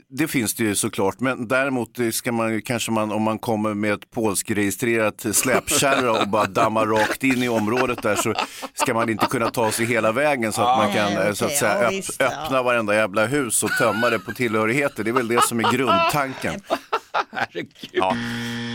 det 0.08 0.28
finns 0.28 0.54
det 0.54 0.64
ju 0.64 0.74
såklart. 0.74 1.20
Men 1.20 1.48
däremot 1.48 1.98
ska 2.12 2.32
man 2.32 2.62
kanske 2.62 2.90
man, 2.90 3.12
om 3.12 3.22
man 3.22 3.38
kommer 3.38 3.74
med 3.74 3.92
ett 3.92 4.10
polskregistrerat 4.10 5.26
släpkärra 5.32 6.20
och 6.22 6.28
bara 6.28 6.46
dammar 6.46 6.86
rakt 6.86 7.24
in 7.24 7.42
i 7.42 7.48
området 7.48 8.02
där 8.02 8.16
så 8.16 8.34
ska 8.74 8.94
man 8.94 9.08
inte 9.08 9.26
kunna 9.26 9.50
ta 9.50 9.72
sig 9.72 9.86
hela 9.86 10.12
vägen 10.12 10.52
så 10.52 10.62
att 10.62 10.78
man 10.78 10.92
kan 10.92 11.26
eh, 11.26 11.32
så 11.32 11.44
att 11.44 11.56
säga 11.56 11.82
ja, 11.82 11.86
öpp, 11.86 11.92
visst, 11.92 12.16
ja. 12.18 12.26
öppna 12.26 12.62
varenda 12.62 12.94
jävla 12.94 13.26
hus 13.26 13.62
och 13.62 13.70
tömma 13.78 14.10
det 14.10 14.18
på 14.18 14.32
tillhörigheter. 14.32 15.04
Det 15.04 15.10
är 15.10 15.14
väl 15.14 15.28
det 15.28 15.42
som 15.42 15.60
är 15.60 15.72
grundtanken. 15.72 16.60
Ja, 17.92 18.16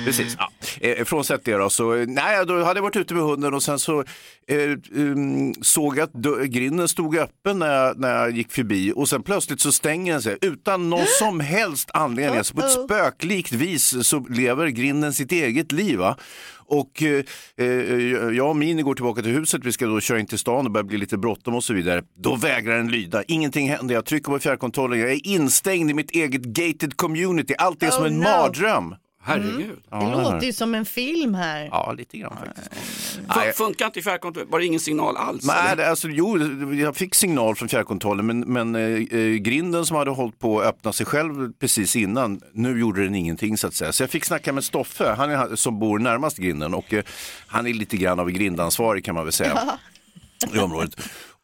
precis. 0.06 0.38
Ja. 0.39 0.52
Eh, 0.82 1.06
frånsett 1.06 1.45
det 1.45 1.54
då, 1.54 1.69
så 1.69 1.93
nej, 1.93 2.45
då 2.45 2.63
hade 2.63 2.78
jag 2.78 2.84
varit 2.84 2.95
ute 2.95 3.13
med 3.13 3.23
hunden 3.23 3.54
och 3.54 3.63
sen 3.63 3.80
så 3.80 4.04
eh, 4.47 4.78
um, 4.91 5.54
såg 5.62 5.97
jag 5.97 6.04
att 6.04 6.49
grinden 6.49 6.88
stod 6.88 7.17
öppen 7.17 7.60
när 7.60 7.73
jag, 7.73 7.99
när 7.99 8.15
jag 8.15 8.32
gick 8.32 8.52
förbi 8.52 8.93
och 8.95 9.10
sen 9.10 9.23
plötsligt 9.23 9.62
så 9.62 9.71
stänger 9.71 10.13
den 10.13 10.21
sig 10.21 10.38
utan 10.41 10.89
någon 10.89 11.06
som 11.19 11.39
helst 11.39 11.89
anledning. 11.93 12.38
Alltså 12.38 12.56
på 12.56 12.62
ett 12.62 12.71
spöklikt 12.71 13.52
vis 13.52 14.08
så 14.08 14.19
lever 14.30 14.67
grinden 14.67 15.13
sitt 15.13 15.32
eget 15.32 15.71
liv. 15.71 15.99
Va? 15.99 16.17
Och 16.69 17.03
eh, 17.03 17.23
eh, 17.58 17.67
jag 18.38 18.49
och 18.49 18.55
Mini 18.55 18.82
går 18.82 18.95
tillbaka 18.95 19.21
till 19.21 19.32
huset, 19.32 19.62
vi 19.63 19.71
ska 19.71 19.86
då 19.86 19.99
köra 19.99 20.19
in 20.19 20.25
till 20.25 20.38
stan 20.38 20.65
och 20.65 20.71
börjar 20.71 20.86
bli 20.86 20.97
lite 20.97 21.17
bråttom 21.17 21.55
och 21.55 21.63
så 21.63 21.73
vidare. 21.73 22.03
Då 22.17 22.36
vägrar 22.36 22.77
den 22.77 22.91
lyda, 22.91 23.23
ingenting 23.23 23.69
händer, 23.69 23.95
jag 23.95 24.05
trycker 24.05 24.32
på 24.32 24.39
fjärrkontrollen, 24.39 24.99
jag 24.99 25.12
är 25.12 25.27
instängd 25.27 25.91
i 25.91 25.93
mitt 25.93 26.12
eget 26.12 26.41
gated 26.41 26.97
community, 26.97 27.53
allt 27.58 27.84
är 27.84 27.89
som 27.89 28.03
Oh, 28.03 28.08
en 28.08 28.17
no. 28.17 28.23
mardröm. 28.23 28.95
Herregud. 29.21 29.79
Ja, 29.89 29.97
Det 29.99 30.21
låter 30.23 30.45
ju 30.45 30.53
som 30.53 30.75
en 30.75 30.86
film 30.86 31.34
här. 31.34 31.67
Ja, 31.71 31.93
lite 31.97 32.17
grann 32.17 32.38
faktiskt. 32.45 32.69
Fun- 33.27 33.51
Funkar 33.53 33.86
inte 33.86 33.99
i 33.99 34.03
fjärrkontroll? 34.03 34.45
Var 34.49 34.60
det 34.60 34.65
ingen 34.65 34.79
signal 34.79 35.17
alls? 35.17 35.45
Nej, 35.45 35.55
eller? 35.65 35.75
det, 35.75 35.89
alltså, 35.89 36.08
jo, 36.10 36.38
jag 36.73 36.95
fick 36.95 37.15
signal 37.15 37.55
från 37.55 37.69
fjärrkontrollen 37.69 38.25
men, 38.25 38.39
men 38.39 38.75
eh, 38.75 39.19
eh, 39.19 39.34
grinden 39.36 39.86
som 39.86 39.97
hade 39.97 40.12
hållit 40.12 40.39
på 40.39 40.60
att 40.60 40.65
öppna 40.67 40.93
sig 40.93 41.05
själv 41.05 41.53
precis 41.60 41.95
innan, 41.95 42.41
nu 42.53 42.79
gjorde 42.79 43.03
den 43.03 43.15
ingenting 43.15 43.58
så 43.58 43.67
att 43.67 43.73
säga. 43.73 43.91
Så 43.91 44.03
jag 44.03 44.10
fick 44.10 44.25
snacka 44.25 44.53
med 44.53 44.63
Stoffe, 44.63 45.13
han 45.17 45.29
är, 45.32 45.55
som 45.55 45.79
bor 45.79 45.99
närmast 45.99 46.38
grinden 46.38 46.73
och 46.73 46.93
eh, 46.93 47.03
han 47.47 47.67
är 47.67 47.73
lite 47.73 47.97
grann 47.97 48.19
av 48.19 48.29
grindansvarig 48.32 49.05
kan 49.05 49.15
man 49.15 49.23
väl 49.23 49.34
säga. 49.34 49.60
i 50.53 50.60
området. 50.60 50.95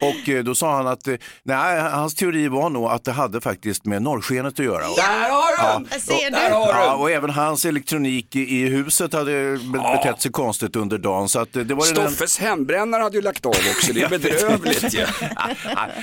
Och 0.02 0.30
eh, 0.30 0.44
då 0.44 0.56
sa 0.56 0.76
han 0.76 0.88
att, 0.88 1.08
eh, 1.08 1.16
nej, 1.44 1.80
hans 1.82 2.16
teori 2.16 2.48
var 2.48 2.70
nog 2.70 2.86
att 2.86 3.04
det 3.04 3.12
hade 3.12 3.42
faktiskt 3.42 3.86
med 3.86 4.02
norrskenet 4.02 4.60
att 4.60 4.66
göra. 4.66 4.82
Där 4.82 5.30
har 5.30 5.78
du 5.78 5.84
den! 5.84 5.88
Jag 5.92 6.02
ser 6.02 6.32
du. 6.32 6.38
Ja, 6.38 6.96
och 6.96 7.12
även 7.12 7.30
hans 7.30 7.66
elektronik 7.66 8.36
i, 8.36 8.68
huset 8.68 9.14
hade 9.14 9.58
be- 9.58 9.98
betett 9.98 10.22
sig 10.22 10.32
konstigt 10.32 10.76
under 10.76 10.98
dagen. 10.98 11.30
Så 11.30 11.40
att 11.40 11.56
eh, 11.56 11.64
det 11.64 11.74
var 11.74 11.86
ju 11.88 11.94
den, 11.94 12.08
Stoffes 12.12 12.38
hembrännare 12.40 13.02
hade 13.04 13.16
ju 13.16 13.22
lagt 13.22 13.46
av 13.46 13.50
också, 13.50 13.94
det 13.94 14.02
är 14.02 14.10
bedrövligt 14.10 14.94
ju. 14.94 15.06
han, 15.36 15.56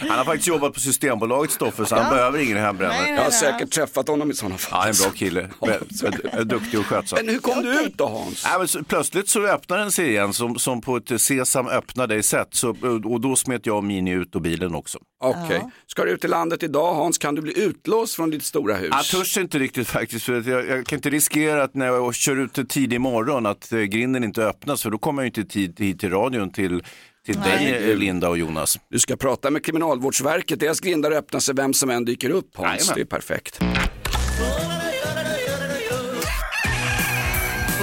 han 0.08 0.18
har 0.18 0.24
faktiskt 0.24 0.48
jobbat 0.48 0.74
på 0.74 0.80
Systembolaget, 0.80 1.50
Stoffe, 1.50 1.86
så 1.86 1.96
han 1.96 2.10
behöver 2.14 2.38
ingen 2.38 2.56
hembrännare. 2.58 3.08
Jag 3.08 3.22
har 3.22 3.30
säkert 3.30 3.70
träffat 3.70 4.08
honom 4.08 4.30
i 4.30 4.34
sådana 4.34 4.58
fall. 4.58 4.80
Ja, 4.84 4.88
en 4.88 4.94
bra 5.10 5.18
kille. 5.18 5.48
Vä- 5.60 6.44
Duktig 6.44 6.80
och 6.80 6.86
skötsam. 6.86 7.18
Men 7.24 7.28
hur 7.34 7.40
kom 7.40 7.62
du 7.62 7.80
ut 7.80 7.98
då 7.98 8.08
Hans? 8.08 8.46
Men 8.58 8.68
så, 8.68 8.84
plötsligt 8.84 9.28
så 9.28 9.46
öppnar 9.46 9.78
den 9.78 9.92
sig 9.92 10.08
igen 10.08 10.32
som, 10.32 10.58
som 10.58 10.80
på 10.80 10.96
ett 10.96 11.20
Sesam 11.20 11.68
öppnar 11.68 12.06
dig 12.06 12.22
sätt. 12.22 12.48
Så, 12.50 12.68
och 13.04 13.20
då 13.20 13.36
smet 13.36 13.66
jag 13.66 13.81
Mini 13.82 14.10
ut 14.10 14.34
och 14.34 14.42
bilen 14.42 14.74
också. 14.74 14.98
Okej, 15.24 15.62
ska 15.86 16.04
du 16.04 16.10
ut 16.10 16.24
i 16.24 16.28
landet 16.28 16.62
idag 16.62 16.94
Hans, 16.94 17.18
kan 17.18 17.34
du 17.34 17.42
bli 17.42 17.60
utlåst 17.60 18.14
från 18.14 18.30
ditt 18.30 18.44
stora 18.44 18.74
hus? 18.74 18.90
Jag 18.92 19.04
törs 19.04 19.38
inte 19.38 19.58
riktigt 19.58 19.88
faktiskt. 19.88 20.24
För 20.24 20.38
att 20.38 20.46
jag, 20.46 20.68
jag 20.68 20.86
kan 20.86 20.96
inte 20.96 21.10
riskera 21.10 21.62
att 21.62 21.74
när 21.74 21.86
jag 21.86 22.14
kör 22.14 22.36
ut 22.36 22.68
tidig 22.68 23.00
morgon 23.00 23.46
att 23.46 23.72
eh, 23.72 23.78
grinden 23.78 24.24
inte 24.24 24.44
öppnas. 24.46 24.82
För 24.82 24.90
då 24.90 24.98
kommer 24.98 25.22
jag 25.22 25.28
inte 25.28 25.44
tid 25.44 25.80
hit 25.80 26.00
till 26.00 26.10
radion 26.10 26.50
till, 26.52 26.82
till 27.26 27.40
dig 27.40 27.90
eh, 27.90 27.96
Linda 27.96 28.28
och 28.28 28.38
Jonas. 28.38 28.78
Du 28.90 28.98
ska 28.98 29.16
prata 29.16 29.50
med 29.50 29.64
Kriminalvårdsverket, 29.64 30.60
deras 30.60 30.80
grindar 30.80 31.10
öppnar 31.10 31.40
sig 31.40 31.54
vem 31.54 31.74
som 31.74 31.90
än 31.90 32.04
dyker 32.04 32.30
upp 32.30 32.56
Hans, 32.56 32.68
Jajamän. 32.68 32.94
det 32.94 33.00
är 33.00 33.04
perfekt. 33.04 33.60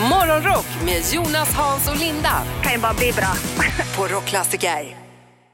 Morgonrock 0.09 0.65
med 0.85 1.01
Jonas, 1.13 1.53
Hans 1.53 1.89
och 1.89 1.99
Linda. 1.99 2.43
Kan 2.63 2.73
ju 2.73 2.79
bara 2.79 2.93
bli 2.93 3.11
bra. 3.11 3.33
På 3.97 4.07
Rockklassiker. 4.15 5.08